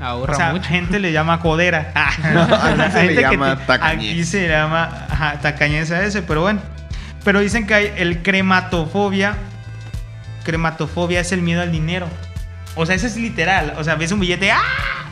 ahorra 0.00 0.32
o 0.34 0.36
sea, 0.36 0.52
mucho. 0.52 0.64
gente 0.68 0.98
le 0.98 1.12
llama 1.12 1.40
codera. 1.40 1.92
aquí 1.94 2.92
se 2.92 3.02
le 3.02 3.08
Gente 3.08 3.14
que 3.16 3.20
llama 3.22 3.56
ti- 3.56 3.62
tacañez. 3.66 4.12
Aquí 4.12 4.24
se 4.24 4.48
llama 4.48 5.06
ajá, 5.08 5.38
ese, 6.04 6.22
pero 6.22 6.42
bueno. 6.42 6.60
Pero 7.24 7.40
dicen 7.40 7.66
que 7.66 7.74
hay 7.74 7.92
el 7.96 8.22
crematofobia. 8.22 9.34
Crematofobia 10.44 11.20
es 11.20 11.32
el 11.32 11.42
miedo 11.42 11.62
al 11.62 11.72
dinero. 11.72 12.08
O 12.76 12.86
sea, 12.86 12.94
eso 12.94 13.06
es 13.06 13.16
literal. 13.16 13.74
O 13.78 13.84
sea, 13.84 13.96
ves 13.96 14.12
un 14.12 14.20
billete. 14.20 14.52
¡Ah! 14.52 15.05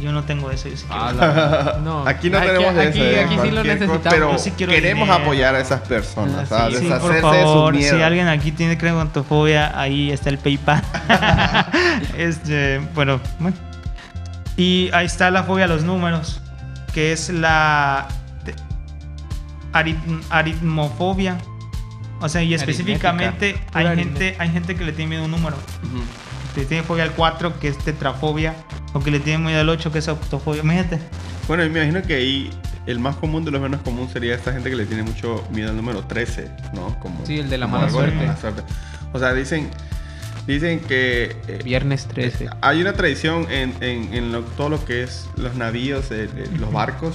Yo 0.00 0.12
no 0.12 0.22
tengo 0.24 0.50
eso. 0.50 0.68
Yo 0.68 0.76
sí 0.76 0.84
quiero. 0.86 1.02
Ah, 1.02 1.12
la- 1.12 1.78
no. 1.84 2.06
Aquí 2.06 2.30
no 2.30 2.38
Aquí- 2.38 2.46
tenemos 2.46 2.74
de 2.74 2.82
aquí, 2.88 3.00
eso, 3.00 3.08
¿eh? 3.10 3.20
aquí 3.24 3.28
sí 3.30 3.36
lo 3.36 3.40
Cualquier 3.62 3.78
cosa, 3.78 3.86
necesitamos. 3.86 4.14
Pero 4.14 4.32
Yo 4.32 4.38
sí 4.38 4.50
quiero 4.52 4.72
queremos 4.72 5.06
dinero. 5.08 5.22
apoyar 5.24 5.54
a 5.56 5.60
esas 5.60 5.80
personas, 5.80 6.52
Ah, 6.52 6.66
a 6.66 6.70
sí, 6.70 6.76
Sí, 6.78 6.86
por 7.00 7.12
de 7.12 7.20
favor, 7.20 7.74
sus 7.74 7.82
si 7.84 7.90
miedos. 7.92 8.06
alguien 8.06 8.28
aquí 8.28 8.52
tiene 8.52 8.78
crematofobia, 8.78 9.78
ahí 9.78 10.10
está 10.12 10.30
el 10.30 10.38
PayPal. 10.38 10.82
este, 12.16 12.80
bueno, 12.94 13.20
bueno. 13.40 13.56
Y 14.56 14.90
ahí 14.92 15.06
está 15.06 15.30
la 15.30 15.44
fobia 15.44 15.64
a 15.66 15.68
los 15.68 15.84
números, 15.84 16.40
que 16.92 17.12
es 17.12 17.28
la 17.30 18.08
te- 18.44 18.54
arit- 19.72 20.22
aritmofobia. 20.30 21.38
O 22.20 22.28
sea, 22.28 22.42
y 22.42 22.52
específicamente 22.54 23.56
hay 23.72 23.96
gente, 23.96 24.34
hay 24.40 24.50
gente 24.50 24.74
que 24.74 24.84
le 24.84 24.92
tiene 24.92 25.10
miedo 25.10 25.22
a 25.22 25.24
un 25.26 25.30
número. 25.30 25.56
Ujú. 25.56 26.02
Que 26.02 26.27
le 26.58 26.66
tiene 26.66 26.82
fobia 26.82 27.04
al 27.04 27.12
4, 27.12 27.58
que 27.60 27.68
es 27.68 27.78
tetrafobia. 27.78 28.54
O 28.94 29.00
que 29.00 29.10
le 29.10 29.20
tiene 29.20 29.44
miedo 29.44 29.60
al 29.60 29.68
8, 29.68 29.92
que 29.92 29.98
es 29.98 30.08
autofobia. 30.08 30.62
Imagínate. 30.62 30.98
Bueno, 31.46 31.62
me 31.68 31.78
imagino 31.80 32.02
que 32.06 32.14
ahí 32.14 32.50
el 32.86 32.98
más 32.98 33.16
común 33.16 33.44
de 33.44 33.50
los 33.50 33.60
menos 33.60 33.80
común 33.82 34.08
sería 34.10 34.34
esta 34.34 34.52
gente 34.52 34.70
que 34.70 34.76
le 34.76 34.86
tiene 34.86 35.02
mucho 35.02 35.46
miedo 35.52 35.70
al 35.70 35.76
número 35.76 36.02
13, 36.04 36.50
¿no? 36.74 36.98
Como, 37.00 37.24
Sí, 37.26 37.38
el 37.38 37.50
de 37.50 37.58
la 37.58 37.66
mala 37.66 37.90
suerte. 37.90 38.14
mala 38.16 38.36
suerte. 38.36 38.62
O 39.12 39.18
sea, 39.18 39.34
dicen, 39.34 39.68
dicen 40.46 40.80
que 40.80 41.36
eh, 41.48 41.60
Viernes 41.64 42.06
13. 42.06 42.48
hay 42.62 42.80
una 42.80 42.94
tradición 42.94 43.46
en, 43.50 43.74
en- 43.82 44.14
en 44.14 44.32
lo- 44.32 44.40
todo 44.42 44.70
lo 44.70 44.84
que 44.84 45.02
es 45.02 45.28
los 45.36 45.54
navíos, 45.54 46.10
eh, 46.10 46.28
eh, 46.34 46.48
los 46.58 46.72
barcos. 46.72 47.14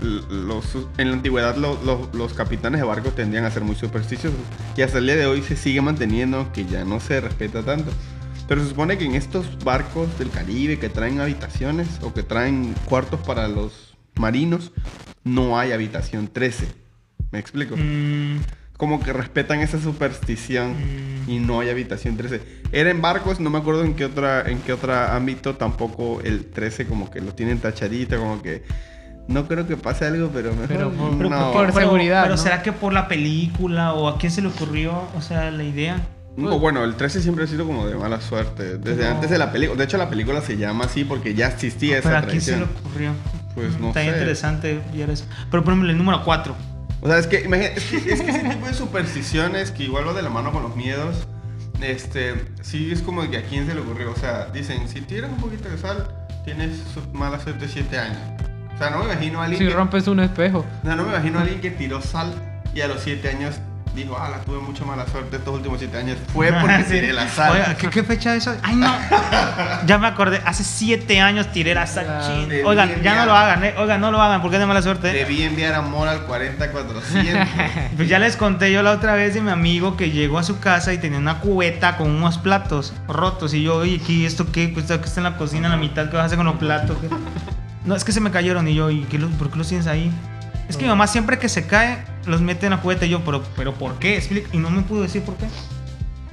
Los, 0.00 0.64
en 0.98 1.08
la 1.10 1.14
antigüedad 1.16 1.56
lo- 1.56 1.78
lo- 1.84 2.10
los 2.12 2.32
capitanes 2.34 2.80
de 2.80 2.86
barcos 2.86 3.14
tendían 3.14 3.44
a 3.44 3.50
ser 3.50 3.62
muy 3.62 3.76
supersticiosos 3.76 4.36
y 4.76 4.82
hasta 4.82 4.98
el 4.98 5.06
día 5.06 5.14
de 5.16 5.26
hoy 5.26 5.42
se 5.42 5.54
sigue 5.56 5.80
manteniendo 5.80 6.50
que 6.52 6.64
ya 6.66 6.84
no 6.84 6.98
se 6.98 7.20
respeta 7.20 7.62
tanto. 7.62 7.92
Pero 8.52 8.64
se 8.64 8.68
supone 8.68 8.98
que 8.98 9.06
en 9.06 9.14
estos 9.14 9.64
barcos 9.64 10.18
del 10.18 10.28
Caribe 10.28 10.78
que 10.78 10.90
traen 10.90 11.20
habitaciones 11.22 11.88
o 12.02 12.12
que 12.12 12.22
traen 12.22 12.74
cuartos 12.84 13.18
para 13.20 13.48
los 13.48 13.94
marinos, 14.16 14.72
no 15.24 15.58
hay 15.58 15.72
habitación 15.72 16.28
13. 16.28 16.66
¿Me 17.30 17.38
explico? 17.38 17.76
Mm, 17.78 18.40
Como 18.76 19.00
que 19.02 19.14
respetan 19.14 19.60
esa 19.60 19.80
superstición 19.80 20.72
Mm. 20.74 21.30
y 21.30 21.38
no 21.38 21.60
hay 21.60 21.70
habitación 21.70 22.18
13. 22.18 22.42
Era 22.72 22.90
en 22.90 23.00
barcos, 23.00 23.40
no 23.40 23.48
me 23.48 23.56
acuerdo 23.56 23.84
en 23.84 23.94
qué 23.94 24.04
otra 24.04 24.42
en 24.46 24.58
qué 24.58 24.74
otro 24.74 24.92
ámbito 24.94 25.54
tampoco 25.56 26.20
el 26.22 26.44
13 26.50 26.84
como 26.86 27.10
que 27.10 27.22
lo 27.22 27.34
tienen 27.34 27.58
tachadito, 27.58 28.18
como 28.18 28.42
que 28.42 28.64
no 29.28 29.48
creo 29.48 29.66
que 29.66 29.78
pase 29.78 30.04
algo, 30.04 30.28
pero 30.30 30.50
mejor 30.50 30.68
Pero 30.68 30.90
por- 30.92 31.16
pero 31.16 31.30
no. 31.30 31.52
por- 31.54 31.72
seguridad, 31.72 32.24
Pero 32.24 32.34
¿no? 32.36 32.42
será 32.42 32.62
que 32.62 32.72
por 32.72 32.92
la 32.92 33.08
película 33.08 33.94
o 33.94 34.08
a 34.08 34.18
quién 34.18 34.30
se 34.30 34.42
le 34.42 34.48
ocurrió, 34.48 35.04
o 35.16 35.22
sea, 35.22 35.50
la 35.50 35.64
idea. 35.64 36.06
No, 36.36 36.58
bueno, 36.58 36.82
el 36.84 36.94
13 36.96 37.20
siempre 37.20 37.44
ha 37.44 37.46
sido 37.46 37.66
como 37.66 37.86
de 37.86 37.94
mala 37.94 38.20
suerte. 38.20 38.78
Desde 38.78 38.96
Pero- 39.02 39.10
antes 39.10 39.28
de 39.30 39.38
la 39.38 39.52
película. 39.52 39.78
De 39.78 39.84
hecho, 39.84 39.98
la 39.98 40.08
película 40.08 40.40
se 40.40 40.56
llama 40.56 40.84
así 40.86 41.04
porque 41.04 41.34
ya 41.34 41.48
existía 41.48 41.96
Pero 42.02 42.08
esa 42.16 42.18
a 42.18 42.22
quién 42.26 42.40
se 42.40 42.50
le 42.52 42.56
tradición. 42.58 42.84
ocurrió. 42.86 43.12
Pues 43.54 43.78
no 43.78 43.88
Está 43.88 44.00
sé. 44.00 44.06
interesante 44.06 44.80
ver 44.94 45.10
eso. 45.10 45.26
Pero 45.50 45.62
por 45.62 45.72
ejemplo, 45.74 45.90
el 45.90 45.98
número 45.98 46.22
4. 46.24 46.56
O 47.02 47.06
sea, 47.08 47.18
es 47.18 47.26
que, 47.26 47.40
imagina- 47.42 47.68
es 47.68 47.84
que, 47.84 47.96
es 48.12 48.22
que 48.22 48.30
ese 48.30 48.48
tipo 48.48 48.66
de 48.66 48.72
supersticiones 48.74 49.70
que 49.72 49.82
igual 49.84 50.06
va 50.08 50.14
de 50.14 50.22
la 50.22 50.30
mano 50.30 50.52
con 50.52 50.62
los 50.62 50.74
miedos, 50.74 51.26
este, 51.82 52.34
sí 52.62 52.90
es 52.92 53.02
como 53.02 53.28
que 53.30 53.36
a 53.38 53.42
quién 53.42 53.66
se 53.66 53.74
le 53.74 53.80
ocurrió. 53.80 54.12
O 54.12 54.16
sea, 54.16 54.46
dicen, 54.46 54.88
si 54.88 55.00
tiras 55.02 55.30
un 55.30 55.36
poquito 55.38 55.68
de 55.68 55.76
sal, 55.76 56.08
tienes 56.44 56.78
mala 57.12 57.40
suerte 57.40 57.66
7 57.68 57.98
años. 57.98 58.18
O 58.74 58.78
sea, 58.78 58.88
no 58.90 59.00
me 59.00 59.04
imagino 59.06 59.40
a 59.40 59.44
alguien 59.44 59.60
Si 59.62 59.68
que, 59.68 59.74
rompes 59.74 60.06
un 60.06 60.20
espejo. 60.20 60.60
o 60.82 60.86
sea, 60.86 60.96
no 60.96 61.02
me 61.04 61.10
imagino 61.10 61.38
a 61.38 61.42
alguien 61.42 61.60
que 61.60 61.70
tiró 61.70 62.00
sal 62.00 62.32
y 62.74 62.80
a 62.80 62.88
los 62.88 63.02
7 63.02 63.28
años 63.28 63.56
dijo, 63.94 64.16
ah, 64.18 64.28
la 64.30 64.38
tuve 64.38 64.58
mucho 64.58 64.86
mala 64.86 65.06
suerte 65.06 65.36
estos 65.36 65.54
últimos 65.54 65.78
7 65.78 65.96
años. 65.98 66.18
Fue 66.32 66.50
porque 66.52 66.84
Sí. 66.84 66.90
tiré 66.92 67.12
la 67.12 67.28
sal. 67.28 67.52
Oiga, 67.52 67.76
¿qué, 67.76 67.88
qué 67.90 68.02
fecha 68.02 68.34
es 68.34 68.46
eso? 68.46 68.56
Ay, 68.62 68.76
no. 68.76 68.92
ya 69.86 69.98
me 69.98 70.06
acordé. 70.06 70.40
Hace 70.44 70.64
7 70.64 71.20
años 71.20 71.52
tiré 71.52 71.74
la 71.74 71.86
sal. 71.86 72.48
Debí 72.48 72.62
Oigan, 72.64 72.88
ya 72.88 72.94
enviar. 72.94 73.16
no 73.18 73.26
lo 73.26 73.32
hagan, 73.36 73.64
¿eh? 73.64 73.74
Oigan, 73.78 74.00
no 74.00 74.10
lo 74.10 74.20
hagan 74.22 74.40
porque 74.40 74.56
es 74.56 74.60
de 74.60 74.66
mala 74.66 74.80
suerte. 74.82 75.12
Debí 75.12 75.42
enviar 75.42 75.74
amor 75.74 76.08
al 76.08 76.22
40400. 76.22 77.48
Pues 77.96 78.08
ya 78.08 78.18
les 78.18 78.36
conté 78.36 78.72
yo 78.72 78.82
la 78.82 78.92
otra 78.92 79.14
vez 79.14 79.34
de 79.34 79.42
mi 79.42 79.50
amigo 79.50 79.96
que 79.96 80.10
llegó 80.10 80.38
a 80.38 80.42
su 80.42 80.58
casa 80.60 80.92
y 80.92 80.98
tenía 80.98 81.18
una 81.18 81.38
cubeta 81.40 81.96
con 81.98 82.10
unos 82.10 82.38
platos 82.38 82.94
rotos. 83.06 83.52
Y 83.54 83.62
yo, 83.62 83.76
oye, 83.76 84.00
¿qué, 84.04 84.24
¿esto 84.26 84.50
qué? 84.50 84.68
Pues 84.68 84.88
está 84.90 85.20
en 85.20 85.24
la 85.24 85.36
cocina, 85.36 85.66
en 85.66 85.72
la 85.72 85.76
mitad, 85.76 86.08
¿qué 86.08 86.16
vas 86.16 86.22
a 86.22 86.26
hacer 86.26 86.38
con 86.38 86.46
los 86.46 86.56
platos? 86.56 86.96
No, 87.84 87.94
es 87.94 88.04
que 88.04 88.12
se 88.12 88.20
me 88.20 88.30
cayeron. 88.30 88.66
Y 88.68 88.74
yo, 88.74 88.90
¿y 88.90 89.02
qué 89.04 89.18
los- 89.18 89.30
por 89.32 89.50
qué 89.50 89.58
los 89.58 89.68
tienes 89.68 89.86
ahí? 89.86 90.10
Es 90.68 90.76
que 90.76 90.84
mi 90.84 90.88
mamá 90.88 91.06
siempre 91.06 91.38
que 91.38 91.48
se 91.48 91.66
cae, 91.66 91.98
los 92.26 92.40
mete 92.40 92.66
en 92.66 92.70
la 92.70 92.80
cubeta. 92.80 93.04
Y 93.06 93.10
yo, 93.10 93.20
¿pero, 93.24 93.42
pero 93.56 93.74
por 93.74 93.98
qué? 93.98 94.16
Explica. 94.16 94.48
Y 94.52 94.58
no 94.58 94.70
me 94.70 94.82
pudo 94.82 95.02
decir 95.02 95.22
por 95.22 95.36
qué. 95.36 95.46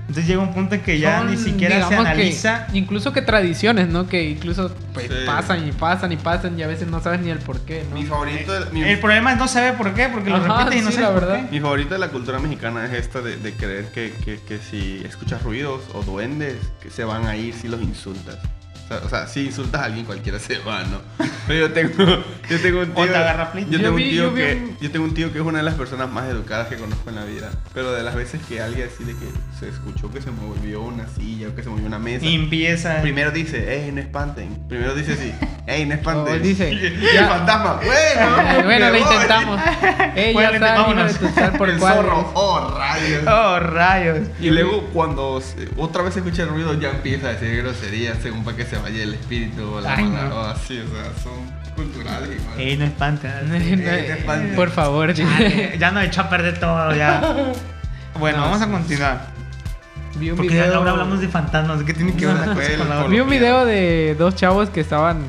Entonces 0.01 0.25
llega 0.25 0.41
un 0.41 0.53
punto 0.55 0.73
en 0.73 0.81
que 0.81 0.97
ya 0.97 1.19
Son, 1.19 1.29
ni 1.29 1.37
siquiera 1.37 1.75
se 1.75 1.83
digamos 1.85 2.05
que- 2.05 2.11
analiza. 2.13 2.67
incluso 2.73 3.13
que 3.13 3.21
tradiciones, 3.21 3.89
¿no? 3.89 4.07
Que 4.07 4.23
incluso 4.27 4.73
pues, 4.91 5.05
Sí. 5.07 5.13
pasan 5.27 5.67
y 5.67 5.71
pasan 5.71 6.11
y 6.11 6.15
pasan 6.17 6.57
y 6.57 6.63
a 6.63 6.67
veces 6.67 6.87
no 6.87 6.99
sabes 6.99 7.19
ni 7.21 7.29
el 7.29 7.37
por 7.37 7.59
qué, 7.59 7.85
¿no? 7.87 7.95
mi 7.95 8.05
favorito, 8.07 8.51
mi, 8.71 8.81
El 8.81 8.97
problema 8.99 9.33
es 9.33 9.37
no 9.37 9.47
saber 9.47 9.75
por 9.75 9.93
qué, 9.93 10.09
porque 10.09 10.31
lo 10.31 10.37
Ajá, 10.37 10.63
repite 10.63 10.77
y 10.77 10.81
no 10.81 10.87
sí, 10.89 10.93
sabe 10.95 11.07
la 11.07 11.13
por 11.13 11.21
verdad. 11.29 11.45
qué. 11.45 11.51
Mi 11.51 11.59
favorita 11.59 11.93
de 11.93 11.99
la 11.99 12.07
cultura 12.07 12.39
mexicana 12.39 12.85
es 12.85 12.93
esta 12.93 13.21
de, 13.21 13.37
de 13.37 13.53
creer 13.53 13.85
que, 13.91 14.11
que- 14.25 14.39
que 14.39 14.57
si 14.57 15.03
escuchas 15.05 15.43
ruidos 15.43 15.83
o 15.93 16.01
duendes, 16.01 16.55
que 16.81 16.89
se 16.89 17.03
van 17.03 17.27
a 17.27 17.35
ir 17.35 17.53
si 17.53 17.67
los 17.67 17.79
insultas. 17.79 18.37
O 19.05 19.09
sea, 19.09 19.27
si 19.27 19.45
insultas 19.45 19.81
a 19.81 19.85
alguien, 19.85 20.05
cualquiera 20.05 20.39
se 20.39 20.57
va, 20.59 20.83
¿no? 20.83 20.99
Pero 21.47 21.67
yo 21.67 21.73
tengo, 21.73 21.93
yo 22.49 22.59
tengo 22.61 22.81
un 22.81 22.91
O 22.91 23.03
tío. 23.03 23.11
te 23.11 23.15
agarra 23.17 23.51
pleito. 23.51 23.71
Yo 23.71 23.77
Yo 23.77 23.83
tengo, 23.83 23.95
un 23.97 24.01
tío 24.03 24.33
que, 24.33 24.53
un- 24.55 24.77
yo 24.79 24.91
tengo 24.91 25.05
un 25.05 25.13
tío 25.13 25.31
que 25.31 25.39
es 25.39 25.43
una 25.45 25.59
de 25.59 25.63
las 25.63 25.75
personas 25.75 26.09
más 26.11 26.27
educadas 26.29 26.67
que 26.67 26.75
conozco 26.75 27.09
en 27.09 27.15
la 27.15 27.23
vida. 27.25 27.49
Pero 27.73 27.91
de 27.93 28.03
las 28.03 28.15
veces 28.15 28.41
que 28.47 28.61
alguien 28.61 28.89
así 28.93 29.03
de 29.03 29.13
que 29.13 29.25
se 29.59 29.69
escuchó 29.69 30.11
que 30.11 30.21
se 30.21 30.31
movió 30.31 30.81
una 30.81 31.07
silla 31.07 31.49
o 31.49 31.55
que 31.55 31.63
se 31.63 31.69
movió 31.69 31.85
una 31.85 31.99
mesa. 31.99 32.25
Y 32.25 32.35
empieza. 32.35 33.01
Primero 33.01 33.31
dice, 33.31 33.85
ey, 33.85 33.91
no 33.91 34.01
espanten. 34.01 34.67
Primero 34.67 34.93
dice 34.95 35.13
así, 35.13 35.33
ey, 35.67 35.85
no 35.85 35.93
espanten. 35.95 36.35
O 36.35 36.39
dice, 36.39 36.71
y 36.73 36.85
el 36.85 37.01
ya. 37.13 37.27
fantasma, 37.27 37.73
bueno. 37.83 38.63
Bueno, 38.69 38.85
lo 38.87 38.91
voy". 38.91 39.01
intentamos. 39.01 39.59
Ey, 40.15 40.33
ya 40.33 40.49
está, 40.51 41.53
por 41.57 41.69
el 41.69 41.77
cual. 41.77 41.95
zorro, 41.95 42.31
oh, 42.35 42.75
rayos. 42.77 43.23
Oh, 43.27 43.59
rayos. 43.59 44.19
Y 44.39 44.49
luego 44.49 44.81
cuando 44.93 45.39
se- 45.41 45.69
otra 45.77 46.03
vez 46.03 46.13
se 46.13 46.19
escucha 46.19 46.43
el 46.43 46.49
ruido 46.49 46.73
ya 46.79 46.89
empieza 46.89 47.27
a 47.29 47.33
decir 47.33 47.55
groserías 47.61 48.17
según 48.21 48.43
para 48.43 48.57
que 48.57 48.65
se 48.65 48.77
vaya 48.81 49.03
el 49.03 49.13
espíritu 49.13 49.73
o 49.75 49.81
la 49.81 49.95
Ay, 49.95 50.05
mala 50.05 50.29
no. 50.29 50.35
o 50.35 50.41
así, 50.45 50.79
o 50.79 50.87
sea, 50.87 51.11
son 51.23 51.59
culturales 51.75 52.29
igual. 52.41 52.59
Ey, 52.59 52.77
no 52.77 52.85
espanta. 52.85 53.41
espante. 53.41 54.55
Por 54.55 54.69
favor. 54.69 55.13
Chale, 55.13 55.77
ya 55.79 55.91
no 55.91 56.01
he 56.01 56.05
hecho 56.05 56.21
a 56.21 56.29
perder 56.29 56.59
todo, 56.59 56.93
ya. 56.95 57.21
Bueno, 58.19 58.37
No, 58.39 58.43
vamos 58.45 58.61
a 58.61 58.67
continuar. 58.69 59.21
Vi 60.15 60.31
un 60.31 60.37
Porque 60.37 60.53
video. 60.53 60.75
ahora 60.75 60.91
hablamos 60.91 61.21
de 61.21 61.29
fantasmas. 61.29 61.83
¿Qué 61.83 61.93
tiene 61.93 62.13
que 62.15 62.25
ver 62.25 62.35
la 62.35 62.51
otra? 62.51 63.07
Vi 63.07 63.19
un 63.19 63.29
video 63.29 63.65
de 63.65 64.15
dos 64.17 64.35
chavos 64.35 64.69
que 64.69 64.81
estaban, 64.81 65.19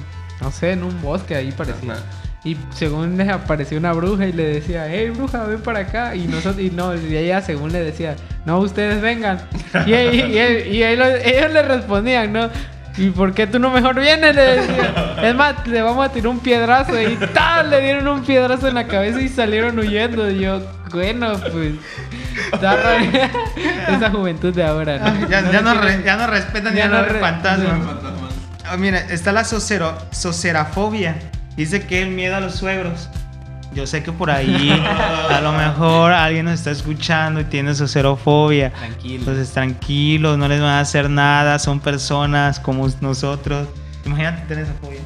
no 0.41 0.51
sé, 0.51 0.73
en 0.73 0.83
un 0.83 1.01
bosque 1.03 1.37
ahí 1.37 1.53
parecía. 1.53 1.93
Ajá. 1.93 2.03
Y 2.43 2.57
según 2.75 3.19
les 3.19 3.29
apareció 3.29 3.77
una 3.77 3.93
bruja 3.93 4.27
y 4.27 4.33
le 4.33 4.45
decía, 4.45 4.87
hey 4.89 5.11
bruja, 5.11 5.45
ven 5.45 5.61
para 5.61 5.81
acá. 5.81 6.17
Y 6.17 6.27
nosotros, 6.27 6.59
y 6.59 6.71
no, 6.71 6.97
y 6.97 7.15
ella 7.15 7.43
según 7.43 7.71
le 7.71 7.81
decía, 7.85 8.17
no, 8.47 8.59
ustedes 8.59 9.01
vengan. 9.03 9.41
Y, 9.87 9.93
y, 9.93 9.95
y, 9.95 10.69
y 10.79 10.83
ellos, 10.83 11.09
ellos 11.23 11.53
le 11.53 11.63
respondían, 11.63 12.33
¿no? 12.33 12.49
¿Y 12.97 13.11
por 13.11 13.33
qué 13.35 13.47
tú 13.47 13.59
no 13.59 13.71
mejor 13.71 13.99
vienes? 14.01 14.35
Le 14.35 14.43
decía. 14.43 15.15
Es 15.23 15.35
más, 15.35 15.67
le 15.67 15.81
vamos 15.81 16.05
a 16.07 16.13
tirar 16.13 16.29
un 16.29 16.41
piedrazo. 16.41 17.01
Y 17.01 17.17
¡tal! 17.33 17.71
Le 17.71 17.81
dieron 17.81 18.09
un 18.09 18.23
piedrazo 18.25 18.69
en 18.69 18.75
la 18.75 18.87
cabeza 18.87 19.21
y 19.21 19.29
salieron 19.29 19.79
huyendo. 19.79 20.29
Y 20.31 20.41
yo, 20.41 20.61
bueno, 20.93 21.33
pues. 21.53 21.75
Esa 23.89 24.11
juventud 24.11 24.55
de 24.55 24.65
ahora, 24.65 24.99
¿no? 24.99 25.29
Ya, 25.29 25.43
No 25.43 25.53
ya, 25.53 25.61
no, 25.63 25.75
re- 25.75 26.03
ya 26.05 26.17
no 26.17 26.27
respetan 26.27 26.75
ya 26.75 26.89
no 26.89 27.03
re- 27.05 27.21
fantasmas. 27.21 27.79
Ah, 28.69 28.77
mira, 28.77 28.99
está 29.01 29.33
la 29.33 29.45
sociero, 29.45 29.97
socerafobia. 30.11 31.17
Dice 31.57 31.87
que 31.87 32.03
el 32.03 32.11
miedo 32.11 32.37
a 32.37 32.41
los 32.41 32.55
suegros. 32.57 33.09
Yo 33.73 33.87
sé 33.87 34.03
que 34.03 34.11
por 34.11 34.31
ahí 34.33 34.71
a 35.31 35.41
lo 35.41 35.53
mejor 35.53 36.13
alguien 36.13 36.47
nos 36.47 36.55
está 36.55 36.73
escuchando 36.73 37.41
y 37.41 37.45
tiene 37.45 37.75
socerofobia. 37.75 38.73
Tranquilo. 38.73 39.19
Entonces 39.21 39.51
tranquilos, 39.53 40.37
no 40.39 40.49
les 40.49 40.61
van 40.61 40.71
a 40.71 40.81
hacer 40.81 41.09
nada, 41.09 41.59
son 41.61 41.79
personas 41.81 42.59
como 42.59 42.89
nosotros. 43.01 43.69
Imagínate 44.05 44.43
tener 44.49 44.65
esa 44.65 44.75
fobia. 44.75 45.01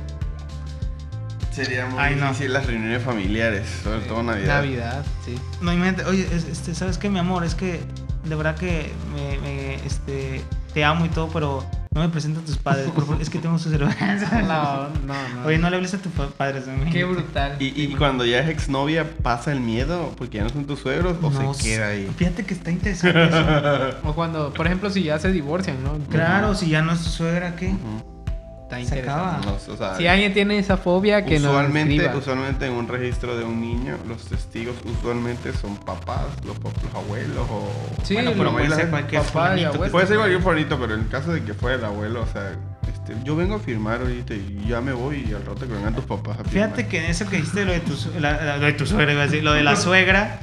Sería 1.52 1.86
muy 1.86 1.98
Ay, 2.00 2.16
no. 2.16 2.28
difícil 2.28 2.52
las 2.52 2.66
reuniones 2.66 3.02
familiares, 3.02 3.68
sobre 3.84 4.00
todo 4.00 4.22
Navidad. 4.22 4.56
Navidad, 4.62 5.04
sí. 5.24 5.38
No, 5.60 5.72
imagínate, 5.72 6.04
oye, 6.06 6.26
es- 6.32 6.44
este, 6.48 6.74
¿sabes 6.74 6.98
qué, 6.98 7.08
mi 7.10 7.18
amor? 7.20 7.44
Es 7.44 7.54
que 7.54 7.80
de 8.24 8.34
verdad 8.34 8.56
que 8.56 8.92
me, 9.14 9.38
me, 9.38 9.74
este, 9.86 10.42
te 10.74 10.84
amo 10.84 11.06
y 11.06 11.08
todo, 11.08 11.28
pero 11.28 11.64
no 11.94 12.00
me 12.00 12.08
presento 12.08 12.40
a 12.40 12.42
tus 12.44 12.56
padres, 12.58 12.90
por 12.90 13.06
favor, 13.06 13.22
es 13.22 13.30
que 13.30 13.38
tengo 13.38 13.56
su 13.58 13.70
cerveza. 13.70 13.94
No, 14.42 14.88
no, 15.06 15.14
no. 15.40 15.46
Oye, 15.46 15.58
no 15.58 15.70
le 15.70 15.76
hables 15.76 15.94
a 15.94 15.98
tus 15.98 16.10
pa- 16.12 16.26
padres. 16.28 16.64
Qué 16.90 17.04
brutal. 17.04 17.56
Y, 17.60 17.66
y 17.80 17.94
cuando 17.94 18.24
ya 18.26 18.40
es 18.40 18.48
exnovia, 18.48 19.08
¿pasa 19.22 19.52
el 19.52 19.60
miedo 19.60 20.12
porque 20.18 20.38
ya 20.38 20.42
no 20.44 20.50
son 20.50 20.64
tus 20.66 20.80
suegros 20.80 21.16
o 21.22 21.30
No, 21.30 21.54
se 21.54 21.62
queda 21.62 21.88
ahí? 21.88 22.10
Fíjate 22.16 22.44
que 22.44 22.54
está 22.54 22.70
interesante 22.72 23.24
eso. 23.28 23.98
O 24.04 24.12
cuando, 24.14 24.52
por 24.52 24.66
ejemplo, 24.66 24.90
si 24.90 25.04
ya 25.04 25.18
se 25.20 25.30
divorcian, 25.30 25.82
¿no? 25.84 25.96
Claro, 26.10 26.54
si 26.54 26.68
ya 26.68 26.82
no 26.82 26.92
es 26.92 27.02
tu 27.02 27.10
suegra, 27.10 27.54
¿qué? 27.56 27.72
Está 28.64 28.76
Se 28.76 28.82
interesante. 28.82 29.10
acaba. 29.22 29.40
No, 29.44 29.74
o 29.74 29.76
sea, 29.76 29.94
Si 29.96 30.06
alguien 30.06 30.32
tiene 30.32 30.58
esa 30.58 30.76
fobia, 30.78 31.24
que 31.24 31.36
usualmente, 31.36 32.08
nos 32.08 32.16
usualmente 32.16 32.66
en 32.66 32.72
un 32.72 32.88
registro 32.88 33.36
de 33.36 33.44
un 33.44 33.60
niño, 33.60 33.96
los 34.08 34.24
testigos 34.24 34.74
usualmente 34.84 35.52
son 35.52 35.76
papás, 35.76 36.22
los, 36.46 36.56
los 36.62 36.94
abuelos 36.94 37.46
o... 37.50 37.70
Sí, 38.04 38.14
Bueno, 38.14 38.32
pero 38.36 38.52
puede 38.52 38.70
ser 38.70 38.88
cualquier 38.90 39.22
fulanito. 39.22 39.72
Puede 39.90 40.06
ser 40.06 40.16
cualquier 40.16 40.40
favorito, 40.40 40.78
pero 40.80 40.94
en 40.94 41.00
el 41.00 41.08
caso 41.08 41.32
de 41.32 41.44
que 41.44 41.52
fuera 41.54 41.76
el 41.76 41.84
abuelo, 41.84 42.22
o 42.22 42.26
sea, 42.26 42.52
este, 42.88 43.14
yo 43.22 43.36
vengo 43.36 43.56
a 43.56 43.58
firmar 43.58 44.00
ahorita 44.00 44.34
y 44.34 44.64
ya 44.66 44.80
me 44.80 44.92
voy 44.92 45.26
y 45.28 45.34
al 45.34 45.44
rato 45.44 45.66
que 45.68 45.72
vengan 45.74 45.94
tus 45.94 46.04
papás 46.06 46.38
a 46.40 46.44
firmar. 46.44 46.50
Fíjate 46.70 46.86
que 46.88 46.98
en 47.04 47.10
eso 47.10 47.26
que 47.28 47.36
dijiste 47.36 47.64
lo 47.66 47.72
de 47.72 47.80
tu, 47.80 47.94
su- 47.94 48.18
la- 48.18 48.42
la- 48.42 48.56
lo 48.56 48.64
de 48.66 48.72
tu 48.72 48.86
suegra, 48.86 49.12
iba 49.12 49.22
a 49.22 49.26
decir, 49.26 49.44
lo 49.44 49.52
de 49.52 49.62
la 49.62 49.76
suegra. 49.76 50.40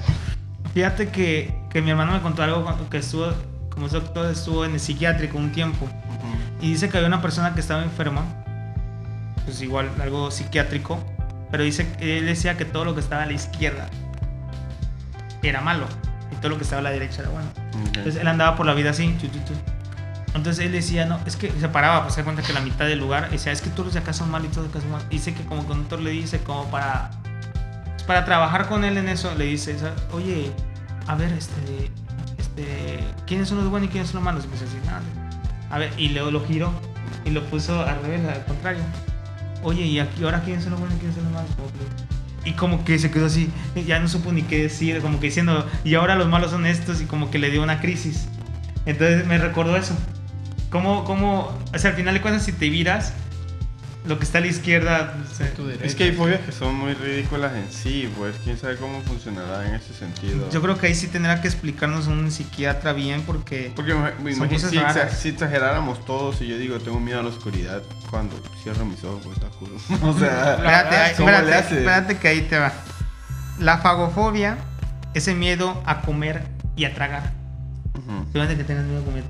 Fíjate 0.75 1.09
que, 1.09 1.53
que 1.71 1.81
mi 1.81 1.89
hermano 1.89 2.11
me 2.13 2.21
contó 2.21 2.43
algo 2.43 2.63
cuando- 2.63 2.87
que 2.89 2.97
estuvo, 2.99 3.33
como 3.71 3.87
es 3.87 3.91
doctor, 3.93 4.29
estuvo 4.29 4.65
en 4.65 4.73
el 4.73 4.79
psiquiátrico 4.79 5.37
un 5.37 5.51
tiempo. 5.51 5.87
Y 6.61 6.69
dice 6.69 6.89
que 6.89 6.97
había 6.97 7.07
una 7.07 7.21
persona 7.21 7.53
que 7.53 7.59
estaba 7.59 7.83
enferma, 7.83 8.23
pues 9.45 9.61
igual 9.61 9.89
algo 9.99 10.29
psiquiátrico, 10.29 10.99
pero 11.49 11.63
dice 11.63 11.87
él 11.99 12.25
decía 12.25 12.55
que 12.55 12.65
todo 12.65 12.85
lo 12.85 12.93
que 12.93 13.01
estaba 13.01 13.23
a 13.23 13.25
la 13.25 13.33
izquierda 13.33 13.89
era 15.41 15.61
malo 15.61 15.85
y 16.31 16.35
todo 16.35 16.49
lo 16.49 16.57
que 16.57 16.63
estaba 16.63 16.79
a 16.79 16.83
la 16.83 16.91
derecha 16.91 17.21
era 17.21 17.29
bueno. 17.29 17.47
Entonces 17.87 18.17
él 18.17 18.27
andaba 18.27 18.55
por 18.55 18.65
la 18.65 18.73
vida 18.73 18.91
así. 18.91 19.11
tu, 19.19 19.27
tu, 19.27 19.39
tu. 19.39 19.53
Entonces 20.33 20.65
él 20.65 20.71
decía, 20.71 21.05
no, 21.05 21.19
es 21.25 21.35
que 21.35 21.51
se 21.51 21.67
paraba, 21.67 22.03
pues 22.03 22.13
se 22.13 22.23
cuenta 22.23 22.41
que 22.41 22.53
la 22.53 22.61
mitad 22.61 22.85
del 22.85 22.99
lugar, 22.99 23.27
y 23.29 23.33
decía, 23.33 23.51
es 23.51 23.61
que 23.61 23.69
todos 23.69 23.87
los 23.87 23.93
de 23.95 23.99
acá 23.99 24.13
son 24.13 24.31
malos 24.31 24.47
y 24.47 24.51
todos 24.51 24.67
de 24.67 24.69
acá 24.71 24.81
son 24.81 24.91
malos. 24.91 25.09
Dice 25.09 25.33
que 25.33 25.43
como 25.43 25.65
conductor 25.65 25.99
le 25.99 26.11
dice, 26.11 26.39
como 26.39 26.69
para, 26.71 27.11
pues, 27.83 28.03
para 28.03 28.23
trabajar 28.23 28.67
con 28.67 28.85
él 28.85 28.97
en 28.97 29.09
eso, 29.09 29.33
le 29.35 29.45
dice, 29.45 29.75
oye, 30.13 30.51
a 31.07 31.15
ver, 31.15 31.33
este, 31.33 31.91
este, 32.55 32.99
¿quiénes 33.25 33.47
son 33.47 33.59
los 33.59 33.69
buenos 33.69 33.89
y 33.89 33.91
quiénes 33.91 34.09
son 34.09 34.17
los 34.17 34.25
malos? 34.25 34.45
Y 34.45 34.47
me 34.47 34.53
dice 34.53 34.65
así, 34.65 34.77
nada. 34.85 35.01
A 35.69 35.79
ver, 35.79 35.91
y 35.97 36.09
luego 36.09 36.31
lo 36.31 36.45
giró 36.45 36.73
y 37.25 37.29
lo 37.29 37.43
puso 37.45 37.79
al 37.81 38.01
revés, 38.01 38.21
al 38.27 38.45
contrario. 38.45 38.81
Oye, 39.63 39.85
¿y 39.85 39.99
aquí 39.99 40.23
ahora 40.23 40.41
quiénes 40.41 40.63
son 40.63 40.71
los 40.71 40.79
buenos 40.79 40.97
y 40.97 40.99
quiénes 40.99 41.15
son 41.15 41.25
los 41.25 41.33
malos? 41.33 41.51
Como 41.55 41.69
Y 42.45 42.53
como 42.53 42.83
que 42.83 42.99
se 42.99 43.11
quedó 43.11 43.27
así, 43.27 43.49
ya 43.85 43.99
no 43.99 44.07
supo 44.07 44.31
ni 44.31 44.41
qué 44.41 44.63
decir, 44.63 45.01
como 45.01 45.19
que 45.19 45.27
diciendo, 45.27 45.65
y 45.83 45.95
ahora 45.95 46.15
los 46.15 46.27
malos 46.27 46.51
son 46.51 46.65
estos, 46.65 47.01
y 47.01 47.05
como 47.05 47.31
que 47.31 47.39
le 47.39 47.51
dio 47.51 47.63
una 47.63 47.79
crisis. 47.79 48.27
Entonces 48.85 49.25
me 49.27 49.37
recordó 49.37 49.77
eso. 49.77 49.95
Cómo, 50.69 51.03
cómo, 51.03 51.57
o 51.73 51.77
sea, 51.77 51.91
al 51.91 51.95
final 51.95 52.13
de 52.15 52.21
cuentas, 52.21 52.43
si 52.43 52.53
te 52.53 52.69
viras, 52.69 53.13
lo 54.05 54.17
que 54.17 54.25
está 54.25 54.39
a 54.39 54.41
la 54.41 54.47
izquierda, 54.47 55.15
no 55.17 55.25
sé. 55.31 55.45
Tu 55.49 55.65
derecha. 55.67 55.85
Es 55.85 55.95
que 55.95 56.05
hay 56.05 56.11
fobias 56.13 56.39
que 56.41 56.51
son 56.51 56.75
muy 56.75 56.93
ridículas 56.93 57.53
en 57.55 57.71
sí, 57.71 58.11
pues 58.17 58.35
quién 58.43 58.57
sabe 58.57 58.77
cómo 58.77 58.99
funcionará 59.01 59.67
en 59.67 59.75
ese 59.75 59.93
sentido. 59.93 60.49
yo 60.49 60.61
creo 60.61 60.77
que 60.77 60.87
ahí 60.87 60.95
sí 60.95 61.07
tendrá 61.07 61.39
que 61.41 61.47
explicarnos 61.47 62.07
un 62.07 62.31
psiquiatra 62.31 62.93
bien, 62.93 63.21
porque 63.21 63.71
Porque 63.75 63.93
cosas 64.49 64.71
si, 64.71 64.77
raras. 64.79 65.17
si 65.19 65.29
exageráramos 65.29 66.03
todos 66.05 66.41
y 66.41 66.47
yo 66.47 66.57
digo 66.57 66.79
tengo 66.79 66.99
miedo 66.99 67.19
a 67.19 67.23
la 67.23 67.29
oscuridad 67.29 67.83
cuando 68.09 68.35
cierro 68.63 68.85
mis 68.85 69.03
ojos, 69.03 69.21
pues 69.23 69.37
está 69.37 69.47
oscuro. 69.49 69.75
o 70.09 70.17
sea, 70.17 70.53
espérate, 70.57 71.15
¿cómo 71.17 71.29
le 71.29 71.35
espérate, 71.37 71.53
haces? 71.53 71.77
espérate 71.77 72.17
que 72.17 72.27
ahí 72.27 72.41
te 72.41 72.57
va. 72.57 72.73
La 73.59 73.77
fagofobia, 73.77 74.57
ese 75.13 75.35
miedo 75.35 75.81
a 75.85 76.01
comer 76.01 76.47
y 76.75 76.85
a 76.85 76.93
tragar. 76.95 77.33
Ujú. 77.93 78.25
Fíjate 78.33 78.57
que 78.57 78.63
tengas 78.63 78.85
miedo 78.85 79.01
a 79.01 79.05
comer. 79.05 79.23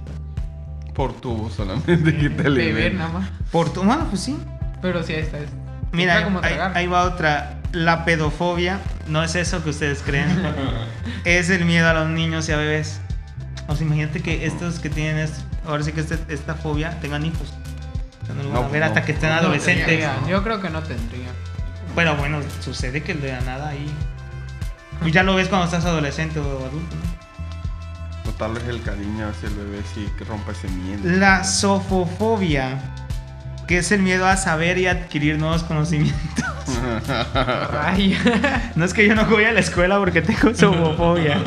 Por 0.94 1.14
tubo 1.20 1.50
solamente 1.50 2.16
que 2.18 2.30
te 2.30 2.44
Beber 2.50 2.94
nada 2.94 3.10
más. 3.10 3.30
Por 3.52 3.72
tu, 3.74 3.82
bueno, 3.84 4.06
pues 4.10 4.22
sí. 4.22 4.38
Pero 4.82 5.04
sí, 5.04 5.14
ahí 5.14 5.22
está. 5.22 5.38
es- 5.40 5.50
Mira, 5.92 6.24
como 6.24 6.40
ahí, 6.44 6.88
va 6.88 7.04
otra. 7.04 7.58
La 7.74 8.04
pedofobia 8.06 8.80
no 9.08 9.24
es 9.24 9.36
eso 9.36 9.64
que 9.64 9.70
ustedes 9.70 10.02
creen. 10.04 10.28
es 11.26 11.50
el 11.50 11.66
miedo 11.66 11.88
a 11.90 11.94
los 11.94 12.10
niños 12.10 12.48
y 12.50 12.52
a 12.54 12.58
bebés. 12.58 13.00
O 13.68 13.76
sea, 13.76 13.86
imagínate 13.86 14.22
que 14.22 14.46
estos 14.46 14.80
que 14.80 14.90
tienen 14.90 15.18
esto, 15.18 15.42
ahora 15.66 15.84
sí 15.84 15.92
que 15.94 16.02
este- 16.02 16.20
esta 16.34 16.56
fobia 16.56 17.00
tengan 17.02 17.26
hijos. 17.26 17.54
No 18.52 18.58
a 18.58 18.68
ver 18.70 18.80
no. 18.80 18.86
hasta 18.86 19.04
que 19.04 19.12
estén 19.12 19.30
No 19.30 19.36
adolescentes. 19.36 19.86
tendría, 19.86 20.16
Yo 20.28 20.42
creo 20.44 20.62
que 20.62 20.70
no 20.70 20.82
tendría. 20.82 21.28
Pero 21.96 22.16
bueno, 22.16 22.40
sucede 22.62 23.04
que 23.04 23.14
de 23.14 23.34
la 23.34 23.42
nada 23.42 23.70
ahí. 23.70 23.86
Pues 25.02 25.12
ya 25.14 25.24
lo 25.24 25.36
ves 25.36 25.48
cuando 25.50 25.66
estás 25.66 25.84
adolescente 25.86 26.40
o 26.40 26.44
adulto, 26.66 26.96
¿no? 26.96 28.30
O 28.32 28.34
tal 28.36 28.54
vez 28.54 28.64
el 28.68 28.82
cariño 28.82 29.28
hacia 29.28 29.50
el 29.50 29.56
bebé 29.56 29.82
sí 29.94 30.08
que 30.18 30.24
rompa 30.24 30.52
ese 30.54 30.70
miedo. 30.70 31.02
La 31.04 31.44
sofofobia, 31.44 32.80
que 33.72 33.78
es 33.78 33.92
el 33.94 34.02
miedo 34.02 34.28
a 34.28 34.36
saber 34.36 34.78
y 34.78 34.88
adquirir 34.88 35.40
nuevos 35.40 35.64
conocimientos. 35.64 36.46
Ay. 37.82 38.18
No 38.76 38.84
es 38.84 38.94
que 38.94 39.08
yo 39.08 39.16
no 39.16 39.26
voy 39.26 39.46
a 39.46 39.54
la 39.54 39.62
escuela 39.62 39.98
porque 39.98 40.22
tengo 40.22 40.54
sofofobia. 40.54 41.42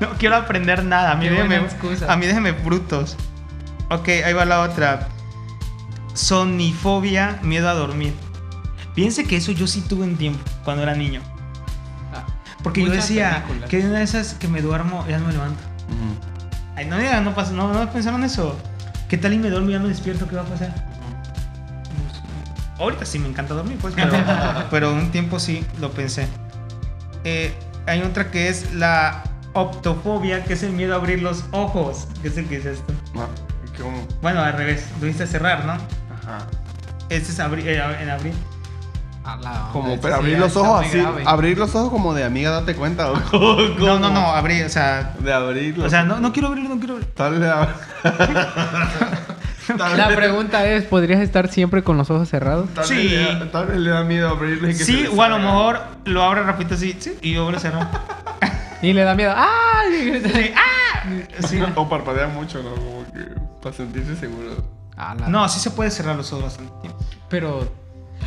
No 0.00 0.08
quiero 0.18 0.36
aprender 0.36 0.82
nada. 0.82 1.12
A 1.12 1.14
mí, 1.16 1.28
Qué 1.28 1.56
excusa. 1.56 2.10
a 2.10 2.16
mí 2.16 2.24
déjenme 2.26 2.52
brutos. 2.52 3.16
Ok, 3.90 4.08
ahí 4.24 4.32
va 4.32 4.46
la 4.46 4.60
otra. 4.62 5.08
Sonifobia, 6.14 7.38
miedo 7.42 7.68
a 7.68 7.74
dormir. 7.74 8.14
Piense 8.94 9.24
que 9.26 9.36
eso 9.36 9.52
yo 9.52 9.66
sí 9.66 9.82
tuve 9.82 10.04
un 10.04 10.16
tiempo 10.16 10.40
cuando 10.64 10.82
era 10.82 10.94
niño. 10.94 11.20
Ah, 12.14 12.24
Porque 12.62 12.82
yo 12.82 12.90
decía 12.90 13.44
películas. 13.46 13.68
que 13.70 13.78
una 13.80 13.98
de 13.98 14.04
esas 14.04 14.34
que 14.34 14.48
me 14.48 14.62
duermo 14.62 15.04
ya 15.06 15.18
no 15.18 15.26
me 15.26 15.32
levanto. 15.34 15.60
Ay, 16.76 16.86
no, 16.86 16.98
ya 16.98 17.20
no 17.20 17.34
pasa, 17.34 17.52
no, 17.52 17.72
no 17.74 17.92
pensaron 17.92 18.24
eso. 18.24 18.58
¿Qué 19.08 19.18
tal 19.18 19.34
y 19.34 19.38
me 19.38 19.50
duermo 19.50 19.68
y 19.68 19.72
ya 19.74 19.78
no 19.78 19.88
despierto? 19.88 20.26
¿Qué 20.28 20.36
va 20.36 20.42
a 20.42 20.46
pasar? 20.46 20.87
Ahorita 22.78 23.04
sí 23.04 23.18
me 23.18 23.28
encanta 23.28 23.54
dormir, 23.54 23.78
pues, 23.80 23.94
pero, 23.94 24.12
pero 24.70 24.92
un 24.92 25.10
tiempo 25.10 25.40
sí 25.40 25.64
lo 25.80 25.90
pensé. 25.90 26.28
Eh, 27.24 27.52
hay 27.86 28.02
otra 28.02 28.30
que 28.30 28.48
es 28.48 28.72
la 28.74 29.22
optofobia, 29.54 30.44
que 30.44 30.52
es 30.52 30.62
el 30.62 30.72
miedo 30.72 30.94
a 30.94 30.96
abrir 30.96 31.22
los 31.22 31.44
ojos. 31.52 32.06
¿Qué 32.22 32.28
es 32.28 32.36
el 32.36 32.46
que 32.46 32.56
es 32.56 32.66
esto? 32.66 32.92
Ah, 33.16 33.26
¿y 33.66 33.80
¿Cómo? 33.82 34.06
Bueno, 34.22 34.40
al 34.42 34.52
revés, 34.52 34.86
lo 35.00 35.06
viste 35.06 35.26
cerrar, 35.26 35.64
¿no? 35.64 35.72
Ajá. 35.72 36.46
Este 37.08 37.32
es 37.32 37.40
abrir, 37.40 37.66
eh, 37.66 37.82
en 38.00 38.10
abrir. 38.10 38.34
A 39.24 39.36
la 39.36 39.68
Como, 39.72 40.00
pero 40.00 40.14
sí, 40.14 40.20
abrir 40.20 40.38
los 40.38 40.56
ojos 40.56 40.86
así. 40.86 40.98
grave. 40.98 41.22
Abrir 41.26 41.58
los 41.58 41.74
ojos 41.74 41.90
como 41.90 42.14
de 42.14 42.24
amiga, 42.24 42.50
date 42.50 42.74
cuenta. 42.74 43.10
¿o 43.12 43.16
No, 43.78 43.98
no, 43.98 44.10
no, 44.10 44.20
abrir, 44.28 44.64
o 44.64 44.68
sea. 44.68 45.14
De 45.18 45.32
abrirlos. 45.32 45.86
O 45.86 45.90
sea, 45.90 46.04
no, 46.04 46.20
no 46.20 46.32
quiero 46.32 46.48
abrir, 46.48 46.68
no 46.68 46.78
quiero 46.78 46.94
abrir. 46.94 47.08
Tal 47.14 47.38
vez. 47.38 47.50
tal 48.02 49.18
La 49.76 50.08
pregunta 50.14 50.64
es, 50.66 50.84
¿podrías 50.84 51.20
estar 51.20 51.48
siempre 51.48 51.82
con 51.82 51.96
los 51.96 52.10
ojos 52.10 52.28
cerrados? 52.28 52.68
Tal, 52.74 52.84
Sí. 52.84 52.94
vez 52.94 53.10
le 53.12 53.22
da, 53.38 53.50
tal 53.50 53.66
vez 53.66 53.76
le 53.78 53.90
da 53.90 54.04
miedo 54.04 54.28
abrirlos 54.28 54.70
y 54.74 54.78
que 54.78 54.84
se 54.84 54.92
Sí, 54.92 55.06
o 55.14 55.22
a 55.22 55.28
lo 55.28 55.38
mejor 55.38 55.80
lo 56.04 56.22
abre 56.22 56.42
rapidito 56.42 56.74
así, 56.74 56.96
sí, 56.98 57.18
y 57.22 57.34
yo 57.34 57.50
lo 57.50 57.58
cerro. 57.58 57.80
Y 58.80 58.92
le 58.92 59.02
da 59.02 59.14
miedo. 59.16 59.32
¡Ah! 59.36 59.82
Sí, 59.90 60.52
¡ah! 60.54 61.02
Sí. 61.48 61.60
O 61.74 61.88
parpadea 61.88 62.28
mucho, 62.28 62.62
¿no? 62.62 62.70
Como 62.76 63.04
que 63.12 63.24
para 63.60 63.74
sentirse 63.74 64.14
seguro. 64.14 64.62
La- 64.96 65.14
No, 65.28 65.48
sí 65.48 65.58
se 65.58 65.70
puede 65.72 65.90
cerrar 65.90 66.14
los 66.14 66.32
ojos 66.32 66.44
bastante 66.44 66.72
tiempo. 66.82 66.98
Pero 67.28 67.68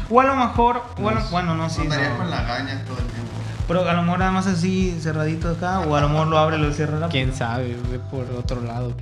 O 0.09 0.19
a 0.19 0.25
lo 0.25 0.35
mejor, 0.35 0.83
o 1.01 1.07
a 1.09 1.13
lo- 1.13 1.21
bueno, 1.29 1.55
no, 1.55 1.69
sí. 1.69 1.81
Andaría 1.83 2.09
no. 2.09 2.17
con 2.17 2.29
las 2.29 2.45
gañas 2.45 2.83
todo 2.85 2.97
el 2.97 3.05
tiempo. 3.05 3.31
Pero 3.65 3.87
a 3.89 3.93
lo 3.93 4.01
mejor 4.03 4.19
nada 4.19 4.31
más 4.31 4.45
así 4.47 4.97
cerradito 5.01 5.49
acá, 5.51 5.79
o 5.79 5.95
a 5.95 6.01
lo 6.01 6.09
mejor 6.09 6.27
lo 6.27 6.37
abre 6.37 6.57
y 6.57 6.59
lo 6.61 6.73
cierra 6.73 7.07
quién 7.07 7.33
sabe, 7.33 7.77
ve 7.89 7.99
por 8.11 8.25
otro 8.37 8.59
lado. 8.61 8.93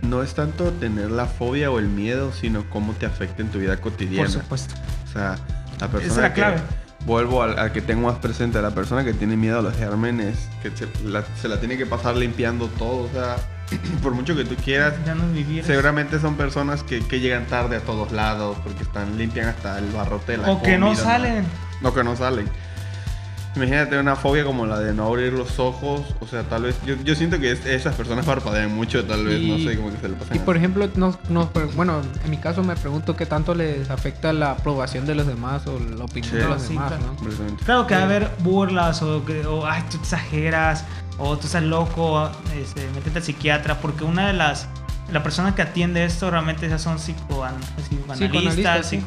no 0.02 0.22
es 0.24 0.34
tanto 0.36 0.72
tener 0.72 1.10
la 1.12 1.26
fobia 1.26 1.72
o 1.72 1.80
el 1.80 1.88
miedo, 1.88 2.32
sino 2.34 2.70
cómo 2.70 2.94
te 2.94 3.06
afecta 3.06 3.42
en 3.42 3.50
tu 3.50 3.60
vida 3.60 3.78
cotidiana. 3.78 4.24
Por 4.28 4.30
supuesto. 4.32 4.76
O 5.10 5.12
sea, 5.12 5.38
la 5.80 5.88
persona 5.88 6.06
Esa 6.06 6.16
es 6.16 6.18
la 6.18 6.34
que- 6.34 6.42
clave. 6.42 6.58
Vuelvo 7.06 7.44
al, 7.44 7.60
al 7.60 7.72
que 7.72 7.82
tengo 7.82 8.08
más 8.08 8.18
presente, 8.18 8.60
la 8.64 8.72
persona 8.72 9.04
que 9.06 9.14
tiene 9.14 9.38
miedo 9.38 9.60
a 9.60 9.62
los 9.62 9.76
gérmenes, 9.78 10.50
que 10.64 10.72
se 10.76 10.88
la, 11.06 11.24
se 11.40 11.48
la 11.48 11.60
tiene 11.60 11.78
que 11.78 11.86
pasar 11.86 12.16
limpiando 12.18 12.68
todo, 12.68 13.04
o 13.04 13.10
sea, 13.14 13.36
por 14.02 14.14
mucho 14.14 14.36
que 14.36 14.44
tú 14.44 14.56
quieras, 14.56 14.96
Ya 15.06 15.14
no 15.14 15.22
seguramente 15.64 16.20
son 16.20 16.36
personas 16.36 16.82
que, 16.82 17.06
que 17.06 17.20
llegan 17.20 17.46
tarde 17.46 17.76
a 17.76 17.82
todos 17.82 18.12
lados 18.12 18.58
porque 18.64 18.82
están 18.82 19.20
limpian 19.20 19.50
hasta 19.50 19.78
el 19.78 19.86
barrote 19.92 20.32
de 20.32 20.38
la 20.40 20.50
O 20.50 20.64
que 20.64 20.80
no 20.80 20.96
salen. 20.96 21.46
No, 21.82 21.94
que 21.94 22.04
no 22.04 22.16
salen. 22.16 22.50
Imagínate 23.56 23.98
una 23.98 24.16
fobia 24.18 24.44
como 24.44 24.66
la 24.66 24.80
de 24.80 24.94
no 24.94 25.06
abrir 25.08 25.32
los 25.32 25.60
ojos, 25.60 26.02
o 26.20 26.28
sea, 26.28 26.44
tal 26.44 26.64
vez, 26.64 26.76
yo, 26.86 26.96
yo 27.04 27.16
siento 27.16 27.40
que 27.40 27.52
es- 27.54 27.66
esas 27.66 27.96
personas 27.96 28.26
parpadean 28.26 28.74
mucho, 28.76 29.06
tal 29.06 29.26
vez, 29.26 29.42
no 29.42 29.58
sé, 29.60 29.78
como 29.78 29.92
que 29.92 29.98
se 29.98 30.10
le 30.10 30.16
pasa. 30.16 30.36
Y 30.36 30.40
por 30.40 30.58
ejemplo, 30.58 30.90
nos, 30.96 31.18
nos 31.30 31.48
bueno, 31.76 32.02
en 32.24 32.30
mi 32.30 32.38
caso 32.38 32.64
me 32.64 32.76
pregunto 32.76 33.16
qué 33.16 33.26
tanto 33.26 33.56
les 33.56 33.90
afecta 33.90 34.34
la 34.34 34.52
aprobación 34.52 35.06
de 35.06 35.16
los 35.16 35.26
demás 35.28 35.66
o 35.68 35.80
la 35.80 36.04
opinión 36.04 36.32
Sí. 36.32 36.38
de 36.38 36.46
los 36.48 36.62
Sí, 36.62 36.74
demás, 36.74 36.94
claro. 36.94 37.04
¿no? 37.22 37.58
Claro 37.66 37.88
que 37.88 37.96
va 37.96 38.02
a 38.02 38.04
haber 38.04 38.30
burlas 38.40 39.02
o, 39.02 39.24
que, 39.24 39.46
o 39.46 39.66
ay, 39.66 39.84
tú 39.90 39.98
exageras 39.98 40.84
o 41.18 41.38
tú 41.38 41.46
estás 41.48 41.64
loco, 41.64 42.30
este, 42.60 42.86
métete 42.94 43.20
al 43.20 43.24
psiquiatra, 43.24 43.80
porque 43.80 44.04
una 44.04 44.28
de 44.28 44.34
las, 44.34 44.68
la 45.14 45.24
persona 45.24 45.56
que 45.56 45.62
atiende 45.62 46.04
esto 46.04 46.30
realmente 46.30 46.68
ya 46.68 46.78
son 46.78 46.98
psicoan- 46.98 47.54
psicoanalistas, 47.78 48.18
Psicoanalistas, 48.18 48.86
sí. 48.88 49.02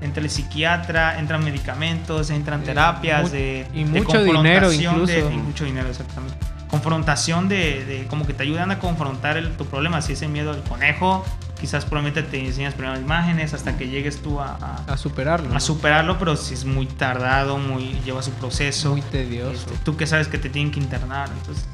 Entra 0.00 0.22
el 0.22 0.30
psiquiatra, 0.30 1.18
entran 1.18 1.42
medicamentos, 1.44 2.30
entran 2.30 2.60
Sí, 2.60 2.66
terapias 2.66 3.32
de, 3.32 3.66
y 3.72 3.84
de 3.84 4.00
mucho 4.00 4.22
dinero 4.22 4.68
de- 4.70 4.76
incluso. 4.76 5.30
y 5.30 5.36
mucho 5.36 5.64
dinero, 5.64 5.88
exactamente. 5.88 6.36
Confrontación 6.70 7.48
de, 7.48 7.84
de- 7.84 8.06
como 8.06 8.26
que 8.26 8.34
te 8.34 8.42
ayudan 8.42 8.70
a 8.70 8.78
confrontar 8.78 9.36
el- 9.36 9.56
tu 9.56 9.64
problema, 9.66 10.02
si 10.02 10.12
ese 10.14 10.28
miedo 10.28 10.50
al 10.50 10.62
conejo, 10.64 11.24
quizás 11.60 11.84
probablemente 11.86 12.22
te 12.28 12.44
enseñas 12.44 12.74
primero 12.74 12.98
imágenes 13.00 13.54
hasta 13.54 13.78
que 13.78 13.88
llegues 13.88 14.20
tú 14.20 14.40
a- 14.40 14.58
a, 14.86 14.92
A 14.92 14.96
superarlo. 14.98 15.54
a 15.56 15.60
superarlo, 15.60 16.18
pero 16.18 16.36
si 16.36 16.52
es 16.54 16.64
muy 16.66 16.86
tardado, 16.86 17.56
muy 17.58 17.98
lleva 18.04 18.22
su 18.22 18.32
proceso. 18.32 18.90
Muy 18.90 19.00
tedioso. 19.00 19.52
Este, 19.52 19.72
tú 19.84 19.96
que 19.96 20.06
sabes 20.06 20.28
que 20.28 20.38
te 20.38 20.50
tienen 20.50 20.70
que 20.72 20.80
internar, 20.80 21.30
entonces 21.38 21.64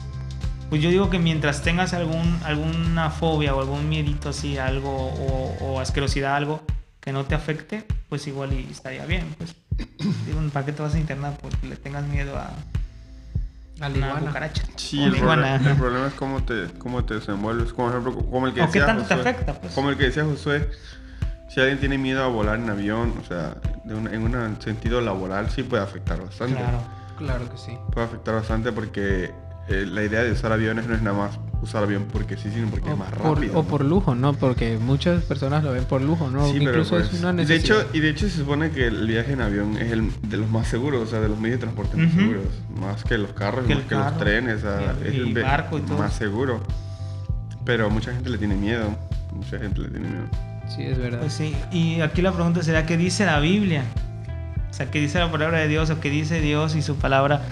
pues 0.71 0.81
yo 0.81 0.89
digo 0.89 1.11
que 1.11 1.19
mientras 1.19 1.61
tengas 1.63 1.93
algún 1.93 2.39
alguna 2.45 3.11
fobia 3.11 3.55
o 3.55 3.61
algún 3.61 3.89
miedito 3.91 4.31
así, 4.31 4.57
algo 4.57 4.91
o, 5.09 5.57
o 5.61 5.81
asquerosidad, 5.81 6.37
algo 6.37 6.63
que 7.03 7.13
no 7.13 7.25
te 7.25 7.35
afecte, 7.35 7.85
pues 8.09 8.27
igual 8.27 8.53
y 8.55 8.69
estaría 8.71 9.05
bien, 9.05 9.35
pues. 9.37 9.55
Digo, 10.27 10.41
¿para 10.53 10.65
qué 10.65 10.73
te 10.73 10.83
vas 10.83 10.95
a 10.95 10.99
internar? 10.99 11.37
Porque 11.43 11.67
le 11.67 11.77
tengas 11.77 12.05
miedo 12.07 12.37
a 12.39 12.47
A 13.81 13.89
la 13.89 13.89
una 13.89 14.07
iguana. 14.09 14.27
cucaracha. 14.29 14.63
Sí, 14.77 15.03
el, 15.03 15.11
problema, 15.11 15.57
iguana. 15.57 15.71
el 15.73 15.77
problema 15.77 16.07
es 16.07 16.15
cómo 16.15 16.43
te, 16.45 16.67
cómo 16.79 17.05
te 17.05 17.15
desenvuelves. 17.15 17.73
Como 17.73 17.91
ejemplo, 17.91 18.15
como 18.15 18.47
el 18.47 18.55
que 18.55 18.63
¿O 18.63 18.67
qué 18.71 18.79
decía 18.79 18.87
tanto 18.87 19.05
te 19.05 19.15
afecta, 19.15 19.55
pues? 19.61 19.75
Como 19.75 19.91
el 19.91 19.99
que 19.99 20.05
decía 20.05 20.25
Josué, 20.25 20.71
si 21.49 21.61
alguien 21.61 21.81
tiene 21.81 21.99
miedo 21.99 22.23
a 22.23 22.29
volar 22.29 22.59
en 22.59 22.71
avión, 22.71 23.13
o 23.21 23.27
sea, 23.27 23.57
de 23.85 23.95
en 24.15 24.23
un 24.23 24.63
sentido 24.63 25.01
laboral, 25.01 25.51
sí 25.51 25.65
puede 25.65 25.83
afectar 25.83 26.23
bastante. 26.23 26.55
Claro. 26.55 26.79
Claro 27.19 27.51
que 27.51 27.59
sí. 27.59 27.77
Puede 27.93 28.07
afectar 28.07 28.35
bastante 28.35 28.73
porque 28.73 29.33
eh, 29.69 29.87
la 29.87 30.03
idea 30.03 30.23
de 30.23 30.33
usar 30.33 30.53
aviones 30.53 30.87
no 30.87 30.95
es 30.95 31.03
nada 31.03 31.17
más 31.17 31.39
usar 31.63 31.85
avión 31.85 32.07
porque 32.13 32.37
sí, 32.37 32.51
sino 32.53 32.69
porque 32.69 32.91
O 32.91 32.93
es 32.93 32.99
más 32.99 33.11
por, 33.13 33.37
rápido. 33.37 33.59
o 33.59 33.63
por 33.65 33.85
lujo, 33.85 34.15
¿no? 34.15 34.33
Porque 34.35 34.79
muchas 34.79 35.23
personas 35.25 35.63
lo 35.65 35.73
ven 35.73 35.85
por 35.85 36.03
lujo, 36.03 36.29
¿no? 36.29 36.47
Sí, 36.47 36.55
pero 36.59 36.71
Incluso 36.71 36.97
pues, 36.97 37.13
es 37.13 37.21
una 37.21 37.29
de 37.33 37.45
necesidad. 37.45 37.81
hecho, 37.83 37.91
y 37.93 38.01
de 38.01 38.11
hecho 38.11 38.29
se 38.29 38.37
supone 38.37 38.71
que 38.73 38.87
el 38.89 39.07
viaje 39.07 39.33
en 39.33 39.41
avión 39.41 39.77
es 39.79 39.93
el 39.93 40.11
de 40.23 40.37
los 40.37 40.51
más 40.51 40.67
seguros, 40.67 41.03
o 41.03 41.07
sea, 41.07 41.21
de 41.21 41.29
los 41.29 41.39
medios 41.39 41.61
de 41.61 41.67
transporte 41.67 41.97
más 41.97 42.09
Ujú. 42.13 42.21
seguros, 42.21 42.45
más 42.81 43.05
que 43.05 43.17
los 43.17 43.33
carros, 43.33 43.65
Que 43.67 43.75
más 43.75 43.83
el 43.85 43.89
que 43.89 43.95
los 43.95 44.05
carro, 44.05 44.17
trenes, 44.19 44.57
o 44.57 44.61
sea, 44.61 44.95
y- 45.05 45.09
es 45.09 45.15
el 45.15 45.35
barco 45.43 45.79
y 45.79 45.83
todo. 45.83 45.99
más 45.99 46.13
seguro. 46.15 46.61
Pero 47.65 47.89
mucha 47.91 48.13
gente 48.13 48.29
le 48.29 48.39
tiene 48.39 48.57
miedo, 48.57 48.97
mucha 49.33 49.59
gente 49.59 49.81
le 49.83 49.89
tiene 49.89 50.09
miedo. 50.09 50.25
Sí, 50.69 50.83
es 50.83 50.99
verdad. 50.99 51.21
Pues 51.21 51.33
sí, 51.33 51.55
y 51.71 52.01
aquí 52.01 52.23
la 52.23 52.33
pregunta 52.33 52.63
será, 52.63 52.87
¿qué 52.87 52.97
dice 52.97 53.25
la 53.25 53.39
Biblia? 53.39 53.85
O 54.71 54.75
sea, 54.75 54.91
¿qué 54.91 55.01
dice 55.01 55.19
la 55.19 55.31
palabra 55.31 55.59
de 55.59 55.69
Dios 55.69 55.91
o 55.91 56.01
qué 56.01 56.09
dice 56.11 56.41
Dios 56.41 56.75
y 56.77 56.83
su 56.83 56.97
palabra 56.97 57.43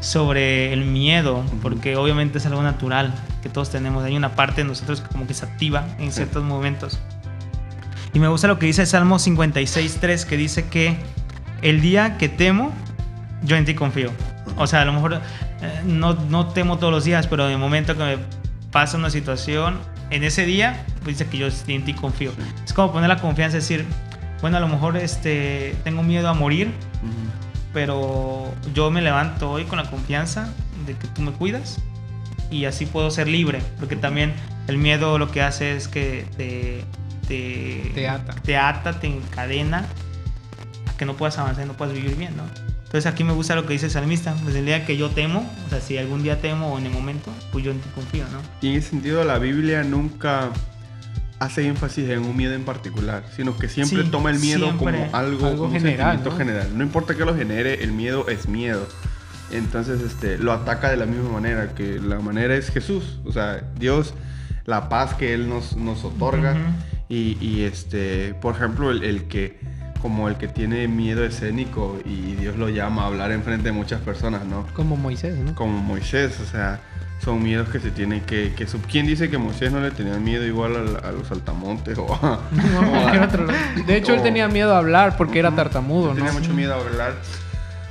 sobre 0.00 0.72
el 0.72 0.84
miedo? 0.84 1.44
Porque 1.60 1.96
obviamente 1.96 2.38
es 2.38 2.46
algo 2.46 2.62
natural 2.62 3.12
que 3.42 3.48
todos 3.48 3.70
tenemos. 3.70 4.04
Hay 4.04 4.16
una 4.16 4.34
parte 4.34 4.62
de 4.62 4.68
nosotros 4.68 5.00
que 5.00 5.08
como 5.08 5.26
que 5.26 5.34
se 5.34 5.44
activa 5.46 5.86
en 5.98 6.06
Sí. 6.10 6.16
ciertos 6.16 6.42
momentos. 6.44 6.98
Y 8.12 8.20
me 8.20 8.28
gusta 8.28 8.48
lo 8.48 8.58
que 8.58 8.66
dice 8.66 8.82
el 8.82 8.86
Salmo 8.86 9.18
56.3, 9.18 10.24
que 10.24 10.36
dice 10.36 10.66
que 10.68 10.96
el 11.62 11.80
día 11.80 12.16
que 12.18 12.28
temo, 12.28 12.72
yo 13.42 13.56
en 13.56 13.64
ti 13.64 13.74
confío. 13.74 14.10
O 14.56 14.66
sea, 14.66 14.82
a 14.82 14.84
lo 14.84 14.92
mejor 14.92 15.14
eh, 15.60 15.82
no, 15.84 16.14
no 16.14 16.48
temo 16.48 16.78
todos 16.78 16.92
los 16.92 17.04
días, 17.04 17.26
pero 17.26 17.46
en 17.46 17.52
el 17.52 17.58
momento 17.58 17.96
que 17.96 18.02
me 18.04 18.18
pasa 18.72 18.96
una 18.96 19.10
situación, 19.10 19.78
en 20.10 20.24
ese 20.24 20.44
día, 20.46 20.84
pues 21.04 21.18
dice 21.18 21.30
que 21.30 21.36
yo 21.38 21.48
en 21.66 21.84
ti 21.84 21.92
confío. 21.94 22.32
Es 22.64 22.72
como 22.72 22.92
poner 22.92 23.08
la 23.08 23.18
confianza, 23.20 23.56
decir, 23.58 23.84
bueno, 24.40 24.56
a 24.56 24.60
lo 24.60 24.68
mejor 24.68 24.96
este, 24.96 25.76
tengo 25.84 26.02
miedo 26.02 26.28
a 26.28 26.34
morir, 26.34 26.72
pero 27.72 28.52
yo 28.74 28.90
me 28.90 29.02
levanto 29.02 29.50
hoy 29.50 29.64
con 29.64 29.78
la 29.78 29.90
confianza 29.90 30.48
de 30.86 30.94
que 30.94 31.06
tú 31.08 31.22
me 31.22 31.32
cuidas 31.32 31.78
y 32.50 32.64
así 32.64 32.86
puedo 32.86 33.10
ser 33.10 33.28
libre, 33.28 33.60
porque 33.78 33.96
también 33.96 34.32
el 34.68 34.78
miedo 34.78 35.18
lo 35.18 35.30
que 35.30 35.42
hace 35.42 35.76
es 35.76 35.88
que 35.88 36.24
te, 36.36 36.82
te, 37.26 37.90
Te 37.94 38.08
ata. 38.08 38.34
te 38.34 38.56
ata, 38.56 39.00
te 39.00 39.06
encadena 39.06 39.84
a 40.86 40.96
que 40.96 41.04
no 41.04 41.14
puedas 41.16 41.38
avanzar, 41.38 41.66
no 41.66 41.74
puedas 41.74 41.94
vivir 41.94 42.16
bien, 42.16 42.36
¿no? 42.36 42.44
Entonces 42.84 43.04
aquí 43.06 43.22
me 43.22 43.34
gusta 43.34 43.54
lo 43.54 43.66
que 43.66 43.74
dice 43.74 43.86
el 43.86 43.92
salmista, 43.92 44.34
desde 44.46 44.60
el 44.60 44.64
día 44.66 44.86
que 44.86 44.96
yo 44.96 45.10
temo, 45.10 45.48
o 45.66 45.70
sea, 45.70 45.80
si 45.80 45.98
algún 45.98 46.22
día 46.22 46.40
temo 46.40 46.72
o 46.72 46.78
en 46.78 46.86
el 46.86 46.92
momento, 46.92 47.30
pues 47.52 47.62
yo 47.64 47.70
en 47.70 47.80
ti 47.80 47.88
confío, 47.94 48.24
¿no? 48.32 48.40
Y 48.62 48.70
en 48.70 48.76
ese 48.76 48.90
sentido, 48.90 49.24
la 49.24 49.38
Biblia 49.38 49.84
nunca 49.84 50.48
hace 51.38 51.66
énfasis 51.68 52.08
en 52.08 52.20
un 52.20 52.34
miedo 52.34 52.54
en 52.54 52.64
particular, 52.64 53.24
sino 53.36 53.56
que 53.58 53.68
siempre 53.68 54.02
Sí, 54.04 54.08
toma 54.10 54.30
el 54.30 54.38
miedo 54.40 54.64
siempre. 54.64 55.02
como 55.04 55.16
algo, 55.16 55.46
Algo 55.46 55.64
un 55.66 55.72
general, 55.72 55.98
sentimiento 56.16 56.30
¿no? 56.30 56.36
general. 56.36 56.78
No 56.78 56.82
importa 56.82 57.14
que 57.14 57.24
lo 57.26 57.36
genere, 57.36 57.84
el 57.84 57.92
miedo 57.92 58.26
es 58.28 58.48
miedo. 58.48 58.88
Entonces, 59.50 60.00
este, 60.02 60.38
lo 60.38 60.52
ataca 60.52 60.90
de 60.90 60.96
la 60.96 61.06
misma 61.06 61.30
manera, 61.30 61.68
que 61.74 61.98
la 62.00 62.18
manera 62.20 62.54
es 62.54 62.70
Jesús. 62.70 63.18
O 63.24 63.32
sea, 63.32 63.62
Dios, 63.78 64.14
la 64.66 64.88
paz 64.88 65.14
que 65.14 65.32
Él 65.34 65.48
nos, 65.48 65.76
nos 65.76 66.04
otorga. 66.04 66.56
Y, 67.08 67.38
y, 67.40 67.62
este, 67.64 68.34
por 68.34 68.54
ejemplo, 68.54 68.90
el, 68.90 69.02
el 69.02 69.24
que, 69.24 69.58
como 70.02 70.28
el 70.28 70.36
que 70.36 70.46
tiene 70.48 70.86
miedo 70.88 71.24
escénico 71.24 71.98
y 72.04 72.34
Dios 72.34 72.56
lo 72.56 72.68
llama 72.68 73.02
a 73.02 73.06
hablar 73.06 73.32
enfrente 73.32 73.64
de 73.68 73.72
muchas 73.72 74.00
personas, 74.02 74.44
¿no? 74.44 74.66
Como 74.74 74.96
Moisés, 74.96 75.36
¿no? 75.38 75.54
como 75.54 75.78
Moisés, 75.78 76.38
o 76.40 76.44
sea, 76.44 76.80
son 77.24 77.42
miedos 77.42 77.70
que 77.70 77.80
se 77.80 77.90
tienen 77.90 78.20
que... 78.20 78.52
que 78.54 78.66
sub- 78.66 78.84
¿Quién 78.86 79.06
dice 79.06 79.30
que 79.30 79.38
Moisés 79.38 79.72
no 79.72 79.80
le 79.80 79.90
tenía 79.90 80.18
miedo 80.18 80.44
igual 80.46 80.98
a, 81.02 81.08
a 81.08 81.12
los 81.12 81.26
saltamontes 81.28 81.96
o 81.96 82.12
a... 82.14 82.40
No, 82.52 82.92
o 82.92 83.08
a-. 83.08 83.26
De 83.86 83.96
hecho, 83.96 84.12
él 84.12 84.20
o- 84.20 84.22
tenía 84.22 84.46
miedo 84.48 84.74
a 84.74 84.78
hablar 84.78 85.16
porque 85.16 85.38
era 85.38 85.50
tartamudo, 85.52 86.10
¿no? 86.10 86.14
Tenía 86.16 86.32
mucho 86.32 86.52
miedo 86.52 86.74
a 86.74 86.76
hablar, 86.76 87.14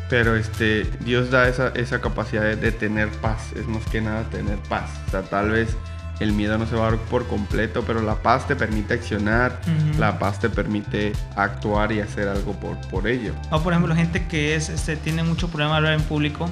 pero 0.09 0.35
este, 0.35 0.83
Dios 1.01 1.31
da 1.31 1.47
esa, 1.47 1.69
esa 1.69 2.01
capacidad 2.01 2.43
de, 2.43 2.55
de 2.55 2.71
tener 2.71 3.09
paz, 3.09 3.51
es 3.55 3.67
más 3.67 3.85
que 3.85 4.01
nada 4.01 4.23
tener 4.29 4.57
paz. 4.69 4.89
O 5.07 5.11
sea, 5.11 5.23
tal 5.23 5.51
vez 5.51 5.75
el 6.19 6.33
miedo 6.33 6.57
no 6.57 6.65
se 6.65 6.75
va 6.75 6.87
a 6.87 6.91
dar 6.91 6.99
por 6.99 7.27
completo, 7.27 7.83
pero 7.85 8.01
la 8.01 8.15
paz 8.15 8.47
te 8.47 8.55
permite 8.55 8.95
accionar, 8.95 9.59
la 9.99 10.17
paz 10.17 10.39
te 10.39 10.49
permite 10.49 11.13
actuar 11.35 11.91
y 11.91 11.99
hacer 11.99 12.27
algo 12.27 12.53
por, 12.53 12.77
por 12.89 13.07
ello. 13.07 13.33
O 13.51 13.61
por 13.61 13.73
ejemplo, 13.73 13.95
gente 13.95 14.25
que 14.27 14.55
es, 14.55 14.69
este, 14.69 14.95
tiene 14.95 15.23
mucho 15.23 15.47
problema 15.47 15.73
de 15.73 15.77
hablar 15.77 15.93
en 15.93 16.01
público, 16.01 16.49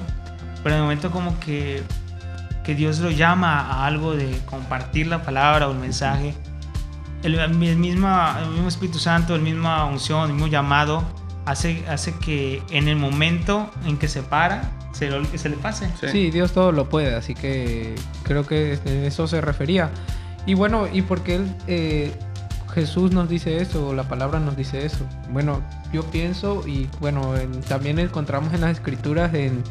pero 0.62 0.76
en 0.76 0.80
el 0.80 0.82
momento 0.82 1.10
como 1.10 1.38
que, 1.40 1.82
que 2.64 2.74
Dios 2.74 3.00
lo 3.00 3.10
llama 3.10 3.60
a 3.60 3.86
algo 3.86 4.14
de 4.14 4.38
compartir 4.46 5.08
la 5.08 5.22
palabra 5.22 5.68
o 5.68 5.72
el 5.72 5.78
mensaje, 5.78 6.34
el, 7.22 7.34
el 7.34 7.54
misma, 7.54 8.38
el 8.42 8.50
mismo 8.50 8.68
Espíritu 8.68 8.98
Santo, 8.98 9.34
el 9.34 9.42
misma 9.42 9.84
unción, 9.86 10.26
el 10.26 10.32
mismo 10.34 10.46
llamado, 10.46 11.02
hace, 11.46 11.84
hace 11.88 12.12
que 12.16 12.62
en 12.70 12.88
el 12.88 12.96
momento 12.96 13.70
en 13.86 13.96
que 13.96 14.08
se 14.08 14.22
para, 14.22 14.70
se, 14.92 15.08
lo- 15.10 15.24
se 15.24 15.48
le 15.48 15.56
pase. 15.56 15.88
Sí. 16.00 16.08
Sí, 16.12 16.30
Dios 16.30 16.52
todo 16.52 16.72
lo 16.72 16.88
puede, 16.88 17.14
así 17.14 17.34
que 17.34 17.94
creo 18.24 18.46
que 18.46 18.74
en 18.84 19.04
eso 19.04 19.26
se 19.26 19.40
refería. 19.40 19.90
Y 20.44 20.54
bueno, 20.54 20.86
¿y 20.92 21.02
por 21.02 21.22
qué 21.22 21.40
eh, 21.66 22.12
Jesús 22.74 23.12
nos 23.12 23.28
dice 23.28 23.60
eso, 23.62 23.88
o 23.88 23.94
la 23.94 24.04
palabra 24.08 24.38
nos 24.40 24.56
dice 24.56 24.84
eso? 24.84 25.04
Bueno, 25.30 25.60
yo 25.92 26.02
pienso, 26.04 26.62
y 26.66 26.88
bueno, 27.00 27.36
en- 27.36 27.60
también 27.62 27.98
encontramos 27.98 28.52
en 28.52 28.60
las 28.60 28.72
escrituras 28.72 29.32
en 29.34 29.62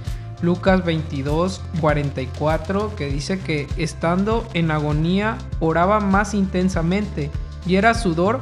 Lucas 0.41 0.83
22, 0.83 1.61
44, 1.81 2.95
que 2.95 3.07
dice 3.07 3.39
que 3.39 3.67
estando 3.77 4.47
en 4.53 4.69
agonía 4.71 5.37
oraba 5.59 5.99
más 5.99 6.33
intensamente 6.33 7.31
y 7.65 7.75
era 7.75 7.93
sudor 7.93 8.41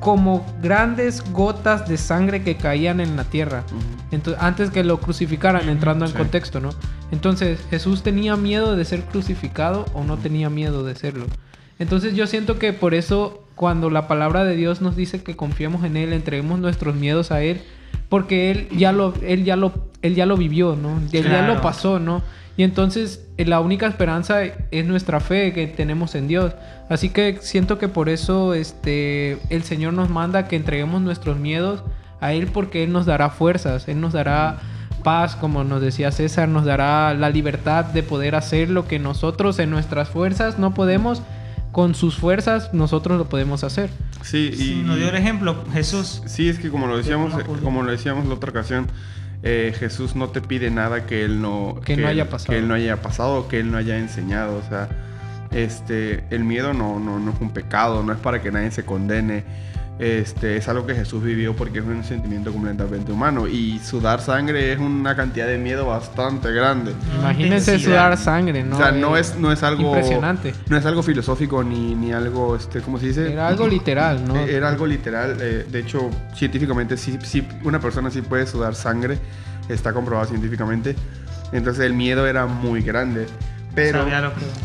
como 0.00 0.44
grandes 0.62 1.22
gotas 1.32 1.88
de 1.88 1.96
sangre 1.96 2.42
que 2.42 2.56
caían 2.56 3.00
en 3.00 3.16
la 3.16 3.24
tierra. 3.24 3.64
Entonces, 4.10 4.42
antes 4.42 4.70
que 4.70 4.84
lo 4.84 5.00
crucificaran, 5.00 5.68
entrando 5.68 6.04
en 6.04 6.12
Sí. 6.12 6.16
contexto, 6.18 6.60
¿no? 6.60 6.70
Entonces, 7.10 7.58
Jesús 7.70 8.02
tenía 8.02 8.36
miedo 8.36 8.76
de 8.76 8.84
ser 8.84 9.02
crucificado 9.04 9.86
o 9.94 10.04
no 10.04 10.16
tenía 10.16 10.50
miedo 10.50 10.84
de 10.84 10.94
serlo. 10.94 11.26
Entonces, 11.78 12.14
yo 12.14 12.26
siento 12.26 12.58
que 12.58 12.72
por 12.72 12.94
eso, 12.94 13.44
cuando 13.54 13.90
la 13.90 14.06
palabra 14.08 14.44
de 14.44 14.56
Dios 14.56 14.80
nos 14.80 14.96
dice 14.96 15.22
que 15.22 15.36
confiemos 15.36 15.84
en 15.84 15.96
Él, 15.96 16.12
entreguemos 16.12 16.58
nuestros 16.58 16.94
miedos 16.94 17.30
a 17.32 17.42
Él, 17.42 17.62
porque 18.08 18.50
Él 18.50 18.68
ya 18.76 18.92
lo, 18.92 19.14
Él 19.22 19.44
ya 19.44 19.56
lo, 19.56 19.72
Él 20.02 20.14
ya 20.14 20.26
lo 20.26 20.36
vivió, 20.36 20.76
¿no? 20.76 21.00
Él 21.12 21.24
ya 21.24 21.42
lo 21.46 21.60
pasó, 21.60 21.98
¿no? 21.98 22.22
Y 22.56 22.62
entonces 22.62 23.24
eh, 23.36 23.44
la 23.44 23.60
única 23.60 23.86
esperanza 23.86 24.42
es 24.42 24.86
nuestra 24.86 25.20
fe 25.20 25.52
que 25.52 25.66
tenemos 25.66 26.14
en 26.14 26.28
Dios. 26.28 26.52
Así 26.88 27.10
que 27.10 27.38
siento 27.40 27.78
que 27.78 27.88
por 27.88 28.08
eso 28.08 28.54
este, 28.54 29.38
el 29.50 29.62
Señor 29.62 29.92
nos 29.92 30.08
manda 30.08 30.48
que 30.48 30.56
entreguemos 30.56 31.02
nuestros 31.02 31.38
miedos 31.38 31.82
a 32.20 32.32
Él 32.32 32.48
porque 32.48 32.84
Él 32.84 32.92
nos 32.92 33.06
dará 33.06 33.30
fuerzas, 33.30 33.88
Él 33.88 34.00
nos 34.00 34.12
dará 34.12 34.58
paz, 35.02 35.36
como 35.36 35.62
nos 35.64 35.80
decía 35.80 36.10
César, 36.10 36.48
nos 36.48 36.64
dará 36.64 37.14
la 37.14 37.30
libertad 37.30 37.84
de 37.84 38.02
poder 38.02 38.34
hacer 38.34 38.70
lo 38.70 38.88
que 38.88 38.98
nosotros 38.98 39.58
en 39.58 39.70
nuestras 39.70 40.08
fuerzas 40.08 40.58
no 40.58 40.74
podemos. 40.74 41.22
Con 41.72 41.94
sus 41.94 42.16
fuerzas 42.16 42.72
nosotros 42.72 43.18
lo 43.18 43.28
podemos 43.28 43.62
hacer. 43.62 43.90
Sí, 44.22 44.50
y... 44.52 44.56
Sí, 44.56 44.82
nos 44.84 44.96
dio 44.96 45.10
el 45.10 45.14
ejemplo, 45.14 45.62
Jesús. 45.74 46.22
Sí, 46.24 46.48
es 46.48 46.58
que 46.58 46.70
como 46.70 46.86
lo 46.86 46.96
decíamos, 46.96 47.34
como 47.62 47.82
lo 47.82 47.92
decíamos 47.92 48.26
la 48.26 48.34
otra 48.34 48.50
ocasión, 48.50 48.86
eh, 49.42 49.74
Jesús 49.78 50.16
no 50.16 50.28
te 50.30 50.40
pide 50.40 50.70
nada 50.70 51.06
que 51.06 51.24
él 51.24 51.40
no 51.40 51.80
Que 51.84 51.96
no 51.96 52.08
haya 52.08 52.22
él- 52.24 52.28
pasado. 52.28 52.52
que 52.52 52.58
él 52.58 52.68
no 52.68 52.74
haya 52.74 52.96
pasado, 53.02 53.48
que 53.48 53.60
él 53.60 53.70
no 53.70 53.78
haya 53.78 53.98
enseñado, 53.98 54.56
o 54.56 54.68
sea, 54.68 54.88
este, 55.52 56.24
el 56.30 56.44
miedo 56.44 56.72
no, 56.74 56.98
no, 56.98 57.18
no 57.18 57.30
es 57.32 57.40
un 57.40 57.50
pecado, 57.50 58.02
no 58.02 58.12
es 58.12 58.18
para 58.18 58.42
que 58.42 58.50
nadie 58.50 58.70
se 58.70 58.84
condene. 58.84 59.44
Este, 59.98 60.58
es 60.58 60.68
algo 60.68 60.86
que 60.86 60.94
Jesús 60.94 61.22
vivió 61.22 61.56
porque 61.56 61.78
es 61.78 61.84
un 61.86 62.04
sentimiento 62.04 62.52
completamente 62.52 63.12
humano 63.12 63.46
y 63.48 63.78
sudar 63.78 64.20
sangre 64.20 64.72
es 64.74 64.78
una 64.78 65.16
cantidad 65.16 65.46
de 65.46 65.56
miedo 65.56 65.86
bastante 65.86 66.52
grande. 66.52 66.92
Imagínense 67.18 67.72
intensidad. 67.72 67.90
sudar 67.92 68.18
sangre, 68.18 68.62
¿no? 68.62 68.76
o 68.76 68.78
sea, 68.78 68.92
no 68.92 69.16
Eh, 69.16 69.20
es, 69.20 69.36
no 69.36 69.50
es 69.50 69.62
algo 69.62 69.86
Impresionante. 69.94 70.52
No 70.68 70.76
es 70.76 70.84
algo 70.84 71.02
filosófico 71.02 71.64
ni, 71.64 71.94
ni 71.94 72.12
algo, 72.12 72.56
este, 72.56 72.82
¿cómo 72.82 72.98
se 72.98 73.06
dice? 73.06 73.32
Era 73.32 73.48
algo 73.48 73.66
literal, 73.66 74.22
¿no? 74.26 74.36
Eh, 74.36 74.54
Era 74.54 74.68
algo 74.68 74.86
literal. 74.86 75.38
eh, 75.40 75.64
de 75.66 75.78
hecho, 75.78 76.10
científicamente, 76.34 76.98
sí, 76.98 77.18
sí, 77.22 77.46
una 77.64 77.80
persona 77.80 78.10
sí 78.10 78.20
puede 78.20 78.46
sudar 78.46 78.74
sangre. 78.74 79.18
Está 79.70 79.94
comprobado 79.94 80.28
científicamente. 80.28 80.94
Entonces 81.52 81.84
el 81.86 81.94
miedo 81.94 82.26
era 82.26 82.44
muy 82.46 82.82
grande. 82.82 83.26
Pero, 83.74 84.06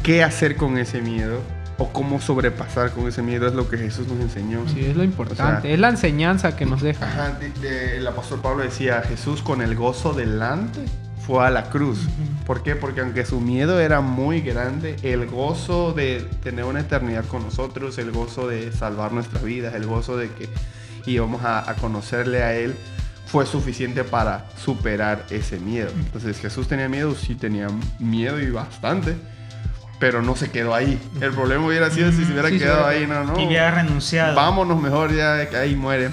¿qué 0.04 0.24
hacer 0.24 0.56
con 0.58 0.78
ese 0.78 1.02
miedo? 1.02 1.40
O 1.82 1.92
cómo 1.92 2.22
sobrepasar 2.22 2.92
con 2.92 3.08
ese 3.08 3.22
miedo 3.24 3.48
es 3.48 3.54
lo 3.54 3.68
que 3.68 3.78
Jesús 3.78 4.08
nos 4.08 4.20
enseñó. 4.20 4.68
Sí, 4.68 4.86
es 4.86 4.96
lo 4.96 5.04
importante. 5.04 5.42
O 5.44 5.62
sea, 5.62 5.72
es 5.72 5.80
la 5.80 5.90
enseñanza 5.90 6.56
que 6.56 6.66
nos 6.66 6.82
deja. 6.82 7.06
Ajá, 7.06 7.32
de- 7.40 7.50
de- 7.68 7.98
el 7.98 8.08
apóstol 8.08 8.40
Pablo 8.42 8.64
decía, 8.64 9.02
Jesús 9.02 9.42
con 9.42 9.62
el 9.62 9.76
gozo 9.76 10.14
delante 10.14 10.80
fue 11.26 11.46
a 11.46 11.50
la 11.50 11.70
cruz. 11.70 12.00
¿Por 12.46 12.62
qué? 12.62 12.76
Porque 12.76 13.02
aunque 13.02 13.26
su 13.26 13.40
miedo 13.40 13.80
era 13.80 14.02
muy 14.02 14.42
grande, 14.42 14.96
el 15.04 15.26
gozo 15.28 15.94
de 15.94 16.28
tener 16.44 16.66
una 16.66 16.82
eternidad 16.82 17.26
con 17.26 17.44
nosotros, 17.44 17.98
el 17.98 18.12
gozo 18.12 18.48
de 18.48 18.72
salvar 18.72 19.12
nuestras 19.12 19.44
vidas, 19.44 19.74
el 19.76 19.86
gozo 19.88 20.18
de 20.18 20.30
que 20.30 20.50
íbamos 21.08 21.44
a, 21.44 21.68
a 21.70 21.74
conocerle 21.76 22.44
a 22.44 22.54
Él, 22.56 22.76
fue 23.26 23.46
suficiente 23.46 24.04
para 24.04 24.46
superar 24.64 25.26
ese 25.30 25.60
miedo. 25.60 25.90
Entonces 25.96 26.38
Jesús 26.40 26.68
tenía 26.68 26.90
miedo, 26.90 27.16
sí 27.16 27.34
tenía 27.36 27.68
miedo 28.00 28.40
y 28.42 28.52
bastante. 28.52 29.16
Pero 30.02 30.22
no 30.22 30.36
se 30.36 30.52
quedó 30.52 30.76
ahí. 30.76 31.00
El 31.22 31.32
problema 31.32 31.66
hubiera 31.66 31.90
sido 31.90 32.12
si 32.12 32.26
se 32.26 32.34
hubiera 32.34 32.50
Sí, 32.50 32.58
quedado 32.60 32.88
hubiera 32.88 33.18
ahí, 33.20 33.26
no, 33.26 33.34
no. 33.34 33.40
Y 33.40 33.46
había 33.46 33.72
renunciado. 33.72 34.36
Vámonos 34.36 34.82
mejor 34.82 35.16
ya 35.16 35.48
que 35.50 35.56
ahí 35.56 35.76
muere. 35.76 36.10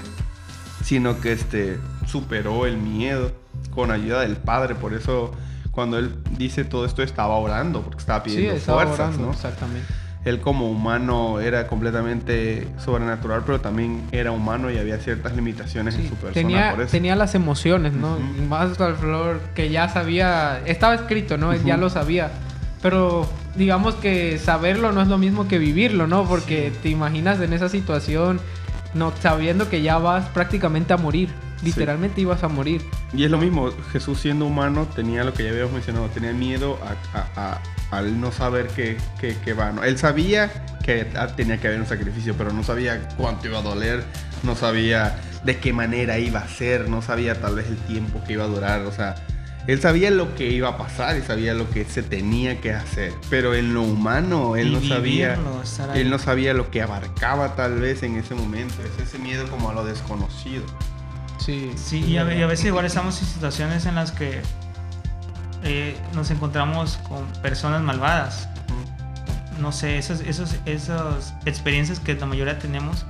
Sino 0.83 1.19
que 1.19 1.33
este 1.33 1.77
superó 2.07 2.65
el 2.65 2.77
miedo 2.77 3.31
con 3.75 3.91
ayuda 3.91 4.21
del 4.21 4.37
Padre. 4.37 4.75
Por 4.75 4.93
eso 4.93 5.31
cuando 5.71 5.97
él 5.97 6.15
dice 6.37 6.63
todo 6.63 6.85
esto 6.85 7.03
estaba 7.03 7.35
orando, 7.35 7.81
porque 7.81 7.99
estaba 7.99 8.23
Sí, 8.23 8.29
pidiendo 8.31 8.55
estaba 8.55 8.83
fuerzas, 8.83 9.07
orando, 9.09 9.25
¿no? 9.27 9.31
exactamente. 9.33 9.87
Él 10.25 10.41
como 10.41 10.69
humano 10.69 11.39
era 11.39 11.65
completamente 11.67 12.67
sobrenatural, 12.77 13.43
pero 13.45 13.61
también 13.61 14.03
era 14.11 14.31
humano 14.31 14.69
y 14.69 14.77
había 14.77 14.97
ciertas 14.97 15.33
limitaciones 15.33 15.95
en 15.95 16.01
Sí, 16.03 16.07
su 16.09 16.15
persona 16.15 16.33
tenía, 16.33 16.71
por 16.71 16.81
eso. 16.81 16.91
tenía 16.91 17.15
las 17.15 17.35
emociones, 17.35 17.93
¿no? 17.93 18.13
Ujú. 18.15 18.43
Más 18.49 18.79
al 18.81 18.95
flor 18.97 19.39
que 19.55 19.69
ya 19.69 19.87
sabía, 19.89 20.61
estaba 20.65 20.93
escrito, 20.95 21.37
¿no? 21.37 21.53
Él 21.53 21.63
Ya 21.63 21.77
lo 21.77 21.89
sabía. 21.89 22.31
Pero 22.81 23.27
digamos 23.55 23.95
que 23.95 24.37
saberlo 24.37 24.91
no 24.91 25.01
es 25.01 25.07
lo 25.07 25.17
mismo 25.17 25.47
que 25.47 25.57
vivirlo, 25.57 26.07
¿no? 26.07 26.25
Porque 26.25 26.71
te 26.81 26.89
imaginas 26.89 27.39
en 27.41 27.51
esa 27.53 27.67
situación, 27.69 28.39
no 28.93 29.11
sabiendo 29.21 29.69
que 29.69 29.81
ya 29.81 29.97
vas 29.97 30.27
prácticamente 30.29 30.93
a 30.93 30.97
morir. 30.97 31.29
Literalmente 31.61 32.21
ibas 32.21 32.41
a 32.43 32.47
morir. 32.47 32.81
Y 33.13 33.25
es 33.25 33.31
lo 33.31 33.37
mismo, 33.37 33.69
Jesús 33.91 34.19
siendo 34.21 34.45
humano 34.45 34.87
tenía 34.95 35.25
lo 35.25 35.33
que 35.33 35.43
ya 35.43 35.49
habíamos 35.49 35.73
mencionado, 35.73 36.05
tenía 36.07 36.31
miedo 36.31 36.79
al 37.91 38.19
no 38.21 38.31
saber 38.31 38.67
qué, 38.67 38.97
qué- 39.19 39.35
qué 39.43 39.53
va. 39.53 39.71
¿no? 39.73 39.83
Él 39.83 39.97
sabía 39.97 40.49
que 40.83 41.07
ah, 41.17 41.27
tenía 41.27 41.57
que 41.59 41.67
haber 41.67 41.81
un 41.81 41.85
sacrificio, 41.85 42.35
pero 42.37 42.53
no 42.53 42.63
sabía 42.63 43.09
cuánto 43.17 43.47
iba 43.47 43.59
a 43.59 43.61
doler, 43.61 44.05
no 44.43 44.55
sabía 44.55 45.19
de 45.43 45.57
qué 45.57 45.73
manera 45.73 46.17
iba 46.17 46.39
a 46.39 46.47
ser, 46.47 46.87
no 46.89 47.01
sabía 47.01 47.39
tal 47.41 47.55
vez 47.55 47.67
el 47.67 47.77
tiempo 47.77 48.21
que 48.25 48.33
iba 48.33 48.45
a 48.45 48.47
durar, 48.47 48.81
o 48.85 48.91
sea, 48.93 49.15
él 49.71 49.79
sabía 49.81 50.09
lo 50.11 50.33
que 50.35 50.49
iba 50.49 50.69
a 50.69 50.77
pasar 50.77 51.17
y 51.17 51.21
sabía 51.21 51.53
lo 51.53 51.69
que 51.69 51.85
se 51.85 52.01
tenía 52.03 52.59
que 52.61 52.73
hacer, 52.73 53.13
pero 53.29 53.53
en 53.53 53.73
lo 53.73 53.83
humano 53.83 54.55
él 54.55 54.67
Y 54.67 54.71
no 54.71 54.81
sabía, 54.81 55.35
vivirlo, 55.35 55.93
él 55.95 56.09
no 56.09 56.19
sabía 56.19 56.53
lo 56.53 56.71
que 56.71 56.81
abarcaba 56.81 57.55
tal 57.55 57.79
vez 57.79 58.01
en 58.03 58.17
ese 58.17 58.35
momento, 58.35 58.75
es 58.83 59.07
ese 59.07 59.19
miedo 59.19 59.47
como 59.49 59.69
a 59.69 59.73
lo 59.73 59.83
desconocido. 59.85 60.63
Sí. 61.37 61.71
Sí, 61.75 62.03
y 62.05 62.17
a, 62.17 62.33
y 62.33 62.41
a 62.41 62.47
veces 62.47 62.65
igual 62.65 62.85
estamos 62.85 63.19
en 63.21 63.27
situaciones 63.27 63.85
en 63.85 63.95
las 63.95 64.11
que 64.11 64.41
eh, 65.63 65.95
nos 66.13 66.31
encontramos 66.31 66.97
con 67.07 67.25
personas 67.41 67.81
malvadas. 67.81 68.47
No 69.59 69.71
sé, 69.71 69.97
esas 69.97 70.21
esos, 70.21 70.55
esas 70.65 71.33
experiencias 71.45 71.99
que 71.99 72.13
la 72.15 72.25
mayoría 72.25 72.59
tenemos 72.59 73.05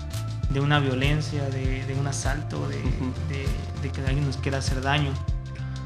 de 0.50 0.60
una 0.60 0.80
violencia, 0.80 1.44
de, 1.50 1.86
de 1.86 1.94
un 1.94 2.08
asalto, 2.08 2.68
de, 2.70 2.78
Ujú. 2.78 3.14
de- 3.30 3.48
de 3.84 3.92
que 3.92 4.02
alguien 4.02 4.26
nos 4.26 4.38
quiera 4.38 4.58
hacer 4.58 4.82
daño. 4.82 5.12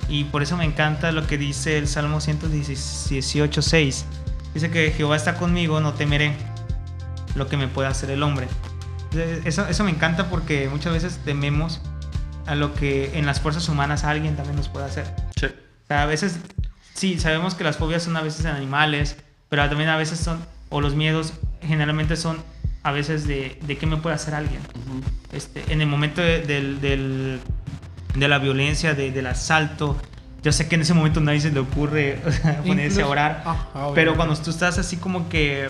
Y 0.09 0.25
por 0.25 0.43
eso 0.43 0.57
me 0.57 0.65
encanta 0.65 1.11
lo 1.11 1.25
que 1.27 1.37
dice 1.37 1.77
el 1.77 1.87
Salmo 1.87 2.19
118, 2.21 3.61
6. 3.61 4.05
Dice 4.53 4.69
que 4.69 4.91
Jehová 4.91 5.15
está 5.15 5.35
conmigo, 5.37 5.79
no 5.79 5.93
temeré 5.93 6.35
lo 7.35 7.47
que 7.47 7.57
me 7.57 7.67
pueda 7.67 7.89
hacer 7.89 8.09
el 8.11 8.21
hombre. 8.21 8.47
Eso, 9.45 9.67
eso 9.67 9.83
me 9.83 9.91
encanta 9.91 10.29
porque 10.29 10.69
muchas 10.69 10.93
veces 10.93 11.19
tememos 11.23 11.81
a 12.45 12.55
lo 12.55 12.73
que 12.73 13.17
en 13.17 13.25
las 13.25 13.39
fuerzas 13.39 13.67
humanas 13.69 14.03
alguien 14.03 14.35
también 14.35 14.55
nos 14.57 14.69
puede 14.69 14.85
hacer. 14.85 15.05
Sí. 15.39 15.45
O 15.47 15.87
sea, 15.87 16.03
a 16.03 16.05
veces, 16.05 16.37
sí, 16.93 17.19
sabemos 17.19 17.55
que 17.55 17.63
las 17.63 17.77
fobias 17.77 18.03
son 18.03 18.17
a 18.17 18.21
veces 18.21 18.45
en 18.45 18.51
animales, 18.51 19.15
pero 19.49 19.67
también 19.69 19.89
a 19.89 19.97
veces 19.97 20.19
son, 20.19 20.39
o 20.69 20.81
los 20.81 20.95
miedos 20.95 21.33
generalmente 21.61 22.15
son 22.17 22.37
a 22.83 22.91
veces 22.91 23.25
de, 23.27 23.57
de 23.65 23.77
qué 23.77 23.85
me 23.85 23.97
puede 23.97 24.15
hacer 24.15 24.33
alguien. 24.35 24.59
Este, 25.31 25.63
en 25.71 25.81
el 25.81 25.87
momento 25.87 26.21
de, 26.21 26.41
del- 26.41 26.81
del- 26.81 27.39
de 28.15 28.27
la 28.27 28.39
violencia, 28.39 28.93
de- 28.93 29.11
del 29.11 29.27
asalto, 29.27 29.97
yo 30.43 30.51
sé 30.51 30.67
que 30.67 30.75
en 30.75 30.81
ese 30.81 30.93
momento 30.93 31.21
nadie 31.21 31.39
se 31.41 31.51
le 31.51 31.59
ocurre 31.59 32.19
ponerse 32.67 33.01
a 33.01 33.07
orar, 33.07 33.43
pero 33.95 34.15
cuando 34.15 34.35
tú 34.35 34.49
estás 34.49 34.77
así 34.77 34.97
como 34.97 35.29
que 35.29 35.69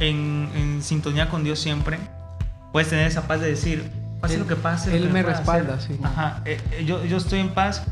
en, 0.00 0.48
en 0.56 0.82
sintonía 0.82 1.28
con 1.28 1.44
Dios 1.44 1.58
siempre, 1.60 1.98
puedes 2.72 2.88
tener 2.88 3.06
esa 3.06 3.26
paz 3.28 3.40
de 3.40 3.48
decir, 3.48 3.88
pase 4.20 4.34
Él- 4.34 4.40
lo 4.40 4.46
que 4.46 4.56
pase. 4.56 4.96
él 4.96 5.06
que 5.06 5.12
me 5.12 5.22
respalda, 5.22 5.74
hacer". 5.74 5.96
sí. 5.96 6.00
Ajá, 6.02 6.40
eh, 6.44 6.58
eh, 6.72 6.84
yo, 6.84 7.04
yo 7.04 7.16
estoy 7.18 7.40
en 7.40 7.50
paz 7.50 7.82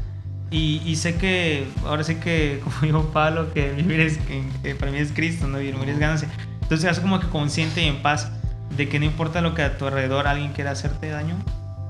y, 0.50 0.82
y 0.84 0.96
sé 0.96 1.14
que, 1.16 1.66
ahora 1.86 2.02
sé 2.04 2.18
que, 2.18 2.60
como 2.64 2.76
dijo 2.82 3.10
Pablo, 3.12 3.52
que 3.52 3.70
vivir 3.72 4.00
es, 4.00 4.18
que, 4.62 4.74
para 4.74 4.90
mí 4.90 4.98
es 4.98 5.12
Cristo, 5.12 5.46
¿no? 5.46 5.58
Morir 5.58 5.90
es 5.90 5.98
ganancia. 5.98 6.28
Entonces, 6.62 6.84
estás 6.88 7.00
como 7.00 7.20
que 7.20 7.28
consciente 7.28 7.82
y 7.82 7.86
en 7.86 8.02
paz 8.02 8.30
de 8.76 8.88
que 8.88 8.98
no 8.98 9.04
importa 9.04 9.40
lo 9.42 9.54
que 9.54 9.62
a 9.62 9.76
tu 9.76 9.86
alrededor 9.86 10.26
alguien 10.26 10.52
quiera 10.52 10.70
hacerte 10.70 11.10
daño, 11.10 11.36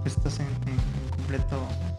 estás 0.04 0.40
en, 0.40 0.46
en 0.46 0.76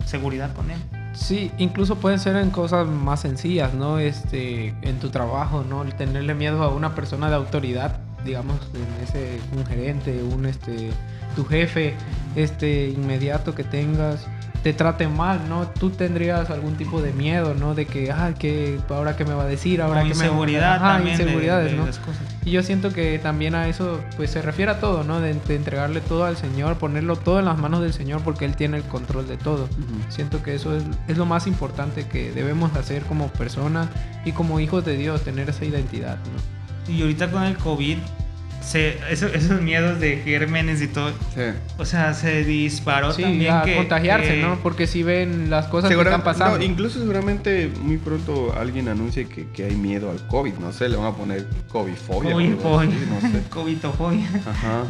seguridad 0.05 0.53
con 0.53 0.69
él. 0.71 0.79
Sí, 1.13 1.51
incluso 1.57 1.95
pueden 1.95 2.19
ser 2.19 2.35
en 2.37 2.49
cosas 2.49 2.87
más 2.87 3.21
sencillas, 3.21 3.73
¿no? 3.73 3.99
Este, 3.99 4.69
en 4.81 4.99
tu 4.99 5.09
trabajo, 5.09 5.63
¿no? 5.67 5.83
El 5.83 5.93
tenerle 5.95 6.33
miedo 6.33 6.63
a 6.63 6.69
una 6.69 6.95
persona 6.95 7.29
de 7.29 7.35
autoridad, 7.35 7.99
digamos, 8.25 8.57
en 8.73 9.03
ese, 9.03 9.39
un 9.55 9.65
gerente, 9.65 10.23
un, 10.23 10.45
este, 10.45 10.89
tu 11.35 11.45
jefe, 11.45 11.93
este, 12.35 12.89
inmediato 12.89 13.53
que 13.53 13.63
tengas, 13.63 14.25
te 14.63 14.71
trate 14.71 15.09
mal, 15.09 15.41
¿no? 15.49 15.67
Tú 15.67 15.89
tendrías 15.89 16.49
algún 16.49 16.75
tipo 16.75 17.01
de 17.01 17.11
miedo, 17.11 17.53
¿no? 17.53 17.75
De 17.75 17.85
que, 17.85 18.11
ah, 18.11 18.33
que 18.33 18.79
ahora 18.89 19.17
qué 19.17 19.25
me 19.25 19.33
va 19.33 19.43
a 19.43 19.45
decir, 19.45 19.81
ahora 19.81 20.03
que 20.03 20.09
inseguridad 20.09 20.79
me 20.79 20.87
también 20.87 21.19
inseguridades, 21.19 21.73
¿no? 21.73 21.85
Y 22.45 22.51
yo 22.51 22.63
siento 22.63 22.93
que 22.93 23.19
también 23.19 23.55
a 23.55 23.67
eso 23.67 23.99
pues 24.15 24.31
se 24.31 24.41
refiere 24.41 24.71
a 24.71 24.79
todo, 24.79 25.03
¿no? 25.03 25.19
De, 25.19 25.31
entregarle 25.31 25.99
todo 25.99 26.23
al 26.23 26.37
Señor, 26.37 26.77
ponerlo 26.77 27.17
todo 27.17 27.39
en 27.39 27.45
las 27.45 27.57
manos 27.57 27.81
del 27.81 27.91
Señor 27.91 28.21
porque 28.21 28.45
él 28.45 28.55
tiene 28.55 28.77
el 28.77 28.83
control 28.83 29.27
de 29.27 29.35
todo. 29.35 29.67
Siento 30.07 30.41
que 30.41 30.55
eso 30.55 30.75
es, 30.75 30.83
es 31.09 31.17
lo 31.17 31.25
más 31.25 31.45
importante 31.45 32.07
que 32.07 32.31
debemos 32.31 32.73
hacer 32.77 33.03
como 33.03 33.27
personas 33.27 33.89
y 34.23 34.31
como 34.31 34.61
hijos 34.61 34.85
de 34.85 34.95
Dios, 34.95 35.23
tener 35.23 35.49
esa 35.49 35.65
identidad, 35.65 36.17
¿no? 36.17 36.93
Y 36.93 37.01
ahorita 37.01 37.31
con 37.31 37.43
el 37.43 37.57
COVID 37.57 37.97
esos 38.73 39.61
miedos 39.61 39.99
de 39.99 40.17
gérmenes 40.17 40.81
y 40.81 40.87
todo. 40.87 41.11
O 41.77 41.85
sea, 41.85 42.13
se 42.13 42.43
disparó 42.43 43.13
también. 43.13 43.53
A 43.53 43.63
contagiarse, 43.75 44.41
¿no? 44.41 44.59
Porque 44.59 44.87
si 44.87 45.03
ven 45.03 45.49
las 45.49 45.67
cosas 45.67 45.89
que 45.89 45.99
están 45.99 46.23
pasando. 46.23 46.63
incluso 46.63 46.99
seguramente 46.99 47.71
muy 47.81 47.97
pronto 47.97 48.53
alguien 48.57 48.87
anuncie 48.87 49.27
que, 49.27 49.47
que, 49.49 49.65
hay 49.65 49.75
miedo 49.75 50.09
al 50.11 50.27
COVID. 50.27 50.53
No 50.55 50.71
sé, 50.71 50.89
le 50.89 50.97
van 50.97 51.07
a 51.07 51.15
poner 51.15 51.47
COVID-fobia. 51.71 52.33
COVID-fobia. 53.49 54.29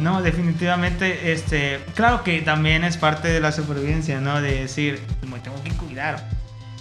No, 0.00 0.22
definitivamente, 0.22 1.32
este, 1.32 1.80
claro 1.94 2.22
que 2.22 2.40
también 2.42 2.84
es 2.84 2.96
parte 2.96 3.28
de 3.28 3.40
la 3.40 3.52
supervivencia, 3.52 4.20
¿no? 4.20 4.40
De 4.40 4.60
decir, 4.62 5.00
me 5.30 5.38
tengo 5.40 5.62
que 5.62 5.70
cuidar. 5.70 6.28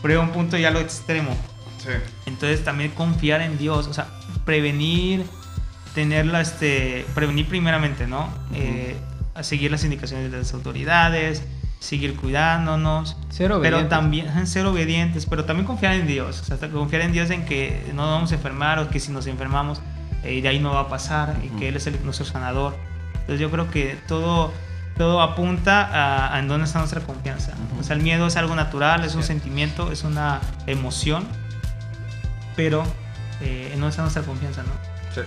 Pero 0.01 0.21
a 0.21 0.23
un 0.23 0.31
punto 0.31 0.57
ya 0.57 0.71
lo 0.71 0.79
extremo. 0.79 1.35
Sí. 1.77 1.89
Entonces 2.25 2.63
también 2.63 2.91
confiar 2.91 3.41
en 3.41 3.57
Dios, 3.57 3.87
o 3.87 3.93
sea, 3.93 4.07
prevenir 4.45 5.25
tenerla, 5.93 6.41
este, 6.41 7.05
prevenir 7.13 7.47
primeramente, 7.47 8.07
¿no? 8.07 8.29
Eh, 8.53 8.95
a 9.35 9.43
seguir 9.43 9.71
las 9.71 9.83
indicaciones 9.83 10.31
de 10.31 10.37
las 10.37 10.53
autoridades, 10.53 11.43
seguir 11.79 12.15
cuidándonos, 12.15 13.17
ser 13.29 13.51
pero 13.61 13.87
también 13.87 14.47
ser 14.47 14.65
obedientes, 14.65 15.25
pero 15.25 15.43
también 15.45 15.65
confiar 15.65 15.95
en 15.95 16.07
Dios, 16.07 16.41
o 16.41 16.45
sea, 16.45 16.69
confiar 16.69 17.01
en 17.01 17.11
Dios 17.11 17.29
en 17.29 17.45
que 17.45 17.83
no 17.93 18.03
nos 18.03 18.11
vamos 18.11 18.31
a 18.31 18.35
enfermar 18.35 18.79
o 18.79 18.89
que 18.89 18.99
si 18.99 19.11
nos 19.11 19.27
enfermamos 19.27 19.81
eh, 20.23 20.41
de 20.41 20.47
ahí 20.47 20.59
no 20.59 20.73
va 20.73 20.81
a 20.81 20.87
pasar 20.87 21.35
y 21.43 21.49
que 21.59 21.67
Él 21.67 21.75
es 21.75 21.85
el, 21.87 22.01
nuestro 22.05 22.25
sanador. 22.25 22.75
Entonces 23.13 23.39
yo 23.39 23.51
creo 23.51 23.69
que 23.69 23.97
todo, 24.07 24.53
todo 24.97 25.21
apunta 25.21 26.33
a, 26.33 26.39
en 26.39 26.47
dónde 26.47 26.65
está 26.65 26.79
nuestra 26.79 27.01
confianza. 27.01 27.53
O 27.79 27.83
sea, 27.83 27.95
el 27.95 28.01
miedo 28.01 28.27
es 28.27 28.37
algo 28.37 28.55
natural, 28.55 29.03
es 29.03 29.15
un 29.15 29.23
sentimiento, 29.23 29.91
es 29.91 30.03
una 30.03 30.39
emoción, 30.65 31.27
pero 32.55 32.83
eh, 33.41 33.71
en 33.73 33.79
dónde 33.79 33.89
está 33.89 34.03
nuestra 34.03 34.23
confianza, 34.23 34.63
¿no? 34.63 34.71
Sí. 35.13 35.21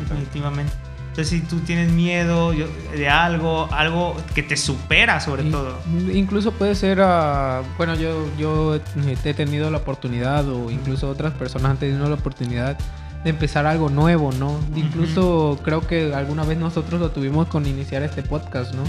Definitivamente. 0.00 0.72
Entonces, 1.12 1.28
si 1.28 1.40
tú 1.40 1.58
tienes 1.60 1.92
miedo 1.92 2.52
de 2.52 3.08
algo, 3.10 3.68
algo 3.70 4.16
que 4.34 4.42
te 4.42 4.56
supera 4.56 5.20
sobre 5.20 5.44
todo. 5.44 5.78
Incluso 6.10 6.52
puede 6.52 6.74
ser, 6.74 7.02
ah, 7.02 7.60
bueno, 7.76 7.94
yo, 7.96 8.26
yo 8.38 8.76
he 8.76 9.34
tenido 9.34 9.70
la 9.70 9.76
oportunidad 9.76 10.48
o 10.48 10.70
incluso 10.70 11.10
otras 11.10 11.34
personas 11.34 11.72
han 11.72 11.76
tenido 11.76 12.08
la 12.08 12.14
oportunidad 12.14 12.78
de 13.24 13.28
empezar 13.30 13.66
algo 13.66 13.90
nuevo, 13.90 14.32
¿no? 14.32 14.58
Incluso 14.74 15.60
creo 15.62 15.86
que 15.86 16.14
alguna 16.14 16.44
vez 16.44 16.56
nosotros 16.56 16.98
lo 16.98 17.10
tuvimos 17.10 17.46
con 17.48 17.66
iniciar 17.66 18.02
este 18.02 18.22
podcast, 18.22 18.74
¿no? 18.74 18.82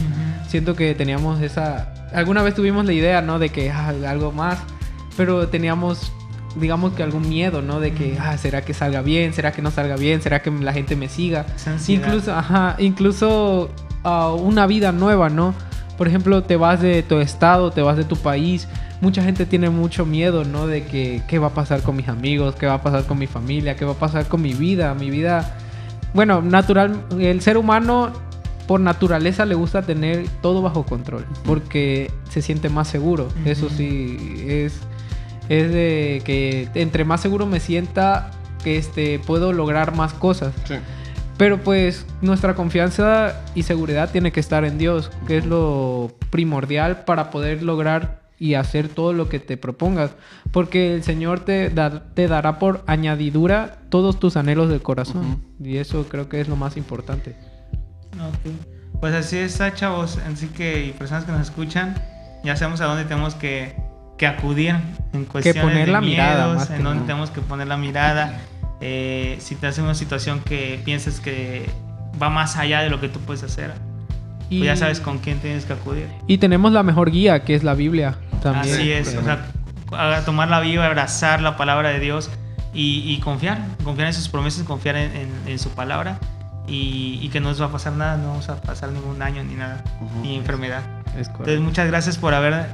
Siento 0.47 0.77
que 0.77 0.95
teníamos 0.95 1.41
esa, 1.41 1.93
alguna 2.13 2.41
vez 2.41 2.55
tuvimos 2.55 2.85
la 2.85 2.93
idea, 2.93 3.21
¿no? 3.21 3.37
De 3.37 3.49
que 3.49 3.69
ah, 3.69 3.93
algo 4.07 4.31
más, 4.31 4.59
pero 5.17 5.49
teníamos 5.49 6.13
digamos 6.55 6.93
que 6.93 7.03
algún 7.03 7.27
miedo, 7.27 7.61
¿no? 7.61 7.79
De 7.79 7.93
que, 7.93 8.17
ah, 8.19 8.37
¿será 8.37 8.63
que 8.63 8.73
salga 8.73 9.01
bien? 9.01 9.33
¿Será 9.33 9.51
que 9.51 9.61
no 9.61 9.71
salga 9.71 9.95
bien? 9.95 10.21
¿Será 10.21 10.41
que 10.41 10.51
la 10.51 10.73
gente 10.73 10.95
me 10.95 11.09
siga? 11.09 11.45
Incluso, 11.87 12.35
ajá, 12.35 12.75
incluso 12.79 13.69
uh, 14.03 14.33
una 14.35 14.67
vida 14.67 14.91
nueva, 14.91 15.29
¿no? 15.29 15.53
Por 15.97 16.07
ejemplo, 16.07 16.43
te 16.43 16.55
vas 16.55 16.81
de 16.81 17.03
tu 17.03 17.19
estado, 17.19 17.71
te 17.71 17.81
vas 17.81 17.97
de 17.97 18.03
tu 18.03 18.15
país. 18.15 18.67
Mucha 19.01 19.23
gente 19.23 19.45
tiene 19.45 19.69
mucho 19.69 20.05
miedo, 20.05 20.43
¿no? 20.45 20.67
De 20.67 20.85
que, 20.85 21.21
¿qué 21.27 21.39
va 21.39 21.47
a 21.47 21.53
pasar 21.53 21.81
con 21.81 21.95
mis 21.95 22.07
amigos? 22.07 22.55
¿Qué 22.55 22.65
va 22.65 22.75
a 22.75 22.81
pasar 22.81 23.05
con 23.05 23.19
mi 23.19 23.27
familia? 23.27 23.75
¿Qué 23.75 23.85
va 23.85 23.93
a 23.93 23.99
pasar 23.99 24.27
con 24.27 24.41
mi 24.41 24.53
vida? 24.53 24.93
Mi 24.93 25.09
vida... 25.09 25.57
Bueno, 26.13 26.41
natural, 26.41 27.03
el 27.19 27.41
ser 27.41 27.57
humano 27.57 28.13
por 28.67 28.79
naturaleza 28.79 29.45
le 29.45 29.55
gusta 29.55 29.81
tener 29.81 30.25
todo 30.41 30.61
bajo 30.61 30.83
control, 30.83 31.25
porque 31.43 32.11
se 32.29 32.41
siente 32.41 32.69
más 32.69 32.87
seguro. 32.87 33.29
Eso 33.45 33.69
sí, 33.69 34.45
es 34.47 34.79
es 35.49 35.71
de 35.71 36.21
que 36.25 36.69
entre 36.75 37.05
más 37.05 37.21
seguro 37.21 37.45
me 37.45 37.59
sienta, 37.59 38.31
que 38.63 38.77
este, 38.77 39.19
puedo 39.19 39.53
lograr 39.53 39.95
más 39.95 40.13
cosas. 40.13 40.53
Pero 41.37 41.61
pues 41.61 42.05
nuestra 42.21 42.55
confianza 42.55 43.41
y 43.55 43.63
seguridad 43.63 44.11
tiene 44.11 44.31
que 44.31 44.39
estar 44.39 44.65
en 44.65 44.77
Dios, 44.77 45.11
que 45.27 45.37
es 45.37 45.45
lo 45.45 46.13
primordial 46.29 47.03
para 47.05 47.29
poder 47.31 47.63
lograr 47.63 48.21
y 48.39 48.55
hacer 48.55 48.87
todo 48.87 49.13
lo 49.13 49.29
que 49.29 49.39
te 49.39 49.57
propongas. 49.57 50.11
Porque 50.51 50.93
el 50.93 51.03
Señor 51.03 51.41
te, 51.41 51.71
te 52.13 52.27
dará 52.27 52.59
por 52.59 52.83
añadidura 52.87 53.77
todos 53.89 54.19
tus 54.19 54.37
anhelos 54.37 54.69
del 54.69 54.81
corazón. 54.81 55.43
Y 55.61 55.77
eso 55.77 56.05
creo 56.07 56.29
que 56.29 56.39
es 56.39 56.47
lo 56.47 56.55
más 56.55 56.77
importante. 56.77 57.35
Pues 58.99 59.13
así 59.13 59.37
está, 59.37 59.73
chavos. 59.73 60.17
Así 60.17 60.47
que, 60.47 60.85
y 60.85 60.91
personas 60.91 61.25
que 61.25 61.31
nos 61.31 61.41
escuchan, 61.41 61.95
ya 62.43 62.55
sabemos 62.55 62.79
a 62.81 62.85
dónde 62.85 63.05
tenemos 63.05 63.35
que 63.35 63.75
que 64.17 64.27
acudir 64.27 64.75
en 65.13 65.25
cuestiones 65.25 65.61
que 65.61 65.67
poner 65.67 65.85
de 65.87 65.91
la 65.91 66.01
mirada, 66.01 66.67
en 66.75 66.83
donde 66.83 67.05
tenemos 67.05 67.31
que 67.31 67.41
poner 67.41 67.67
la 67.67 67.77
mirada. 67.77 68.41
Eh, 68.81 69.37
si 69.39 69.55
te 69.55 69.67
hace 69.67 69.81
una 69.81 69.95
situación 69.95 70.41
que 70.41 70.81
piensas 70.83 71.19
que 71.19 71.69
va 72.21 72.29
más 72.29 72.57
allá 72.57 72.81
de 72.81 72.89
lo 72.89 72.99
que 72.99 73.09
tú 73.09 73.19
puedes 73.19 73.43
hacer, 73.43 73.73
y, 74.49 74.59
pues 74.59 74.67
ya 74.67 74.75
sabes 74.75 74.99
con 74.99 75.19
quién 75.19 75.39
tienes 75.39 75.65
que 75.65 75.73
acudir. 75.73 76.07
Y 76.27 76.37
tenemos 76.37 76.71
la 76.71 76.83
mejor 76.83 77.11
guía, 77.11 77.43
que 77.43 77.55
es 77.55 77.63
la 77.63 77.73
Biblia. 77.73 78.17
También. 78.41 78.75
Así 78.75 78.91
es, 78.91 79.15
o 79.15 79.23
sea, 79.23 79.45
tomar 80.25 80.49
la 80.49 80.59
Biblia, 80.59 80.85
abrazar 80.85 81.41
la 81.41 81.55
palabra 81.55 81.89
de 81.89 81.99
Dios 81.99 82.29
y, 82.73 83.19
confiar, 83.19 83.59
confiar 83.83 84.07
en 84.07 84.13
sus 84.13 84.29
promesas, 84.29 84.63
confiar 84.63 84.97
en, 84.97 85.59
su 85.59 85.69
palabra 85.69 86.19
y, 86.67 87.29
que 87.29 87.39
no 87.39 87.49
nos 87.49 87.61
va 87.61 87.67
a 87.67 87.71
pasar 87.71 87.93
nada, 87.93 88.17
no 88.17 88.29
vamos 88.29 88.49
a 88.49 88.61
pasar 88.61 88.91
ningún 88.91 89.19
daño 89.19 89.43
ni 89.43 89.55
nada, 89.55 89.83
ni 90.21 90.35
enfermedad. 90.35 90.81
Entonces, 91.15 91.59
muchas 91.59 91.87
gracias 91.87 92.17
por 92.17 92.33
haber 92.33 92.65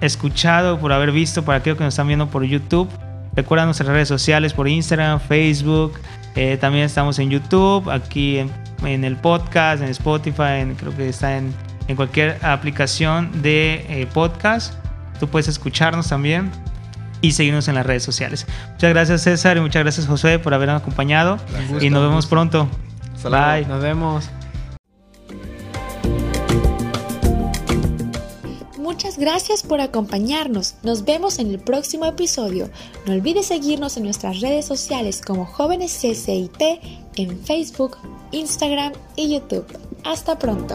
escuchado, 0.00 0.78
por 0.78 0.92
haber 0.92 1.12
visto, 1.12 1.44
para 1.44 1.58
aquellos 1.58 1.78
que 1.78 1.84
nos 1.84 1.94
están 1.94 2.06
viendo 2.06 2.28
por 2.28 2.44
YouTube. 2.44 2.88
Recuerda 3.34 3.64
nuestras 3.64 3.88
redes 3.88 4.08
sociales 4.08 4.52
por 4.52 4.68
Instagram, 4.68 5.20
Facebook. 5.20 5.98
Eh, 6.36 6.56
también 6.60 6.84
estamos 6.84 7.18
en 7.18 7.30
YouTube, 7.30 7.90
aquí 7.90 8.38
en, 8.38 9.04
el 9.04 9.16
podcast, 9.16 9.82
en 9.82 9.88
Spotify, 9.88 10.74
creo 10.76 10.96
que 10.96 11.08
está 11.08 11.36
en, 11.36 11.54
cualquier 11.96 12.38
aplicación 12.44 13.42
de 13.42 13.86
eh, 13.88 14.08
podcast. 14.12 14.74
Tú 15.20 15.28
puedes 15.28 15.48
escucharnos 15.48 16.08
también 16.08 16.50
y 17.20 17.32
seguirnos 17.32 17.68
en 17.68 17.76
las 17.76 17.86
redes 17.86 18.02
sociales. 18.02 18.46
Muchas 18.72 18.90
gracias 18.90 19.22
César 19.22 19.56
y 19.56 19.60
muchas 19.60 19.82
gracias 19.82 20.06
José 20.06 20.38
por 20.38 20.54
habernos 20.54 20.80
acompañado. 20.80 21.38
y 21.80 21.90
nos 21.90 22.02
vemos 22.02 22.26
pronto. 22.26 22.68
Bye. 23.22 23.66
Nos 23.66 23.82
vemos. 23.82 24.28
Gracias 29.16 29.62
por 29.62 29.80
acompañarnos. 29.80 30.74
Nos 30.82 31.04
vemos 31.04 31.38
en 31.38 31.50
el 31.50 31.60
próximo 31.60 32.04
episodio. 32.04 32.68
No 33.06 33.12
olvides 33.12 33.46
seguirnos 33.46 33.96
en 33.96 34.04
nuestras 34.04 34.40
redes 34.40 34.66
sociales 34.66 35.22
como 35.24 35.46
Jóvenes 35.46 35.92
CCIT 36.00 36.62
en 37.16 37.38
Facebook, 37.44 37.96
Instagram 38.32 38.92
y 39.16 39.34
YouTube. 39.34 39.66
Hasta 40.04 40.38
pronto. 40.38 40.74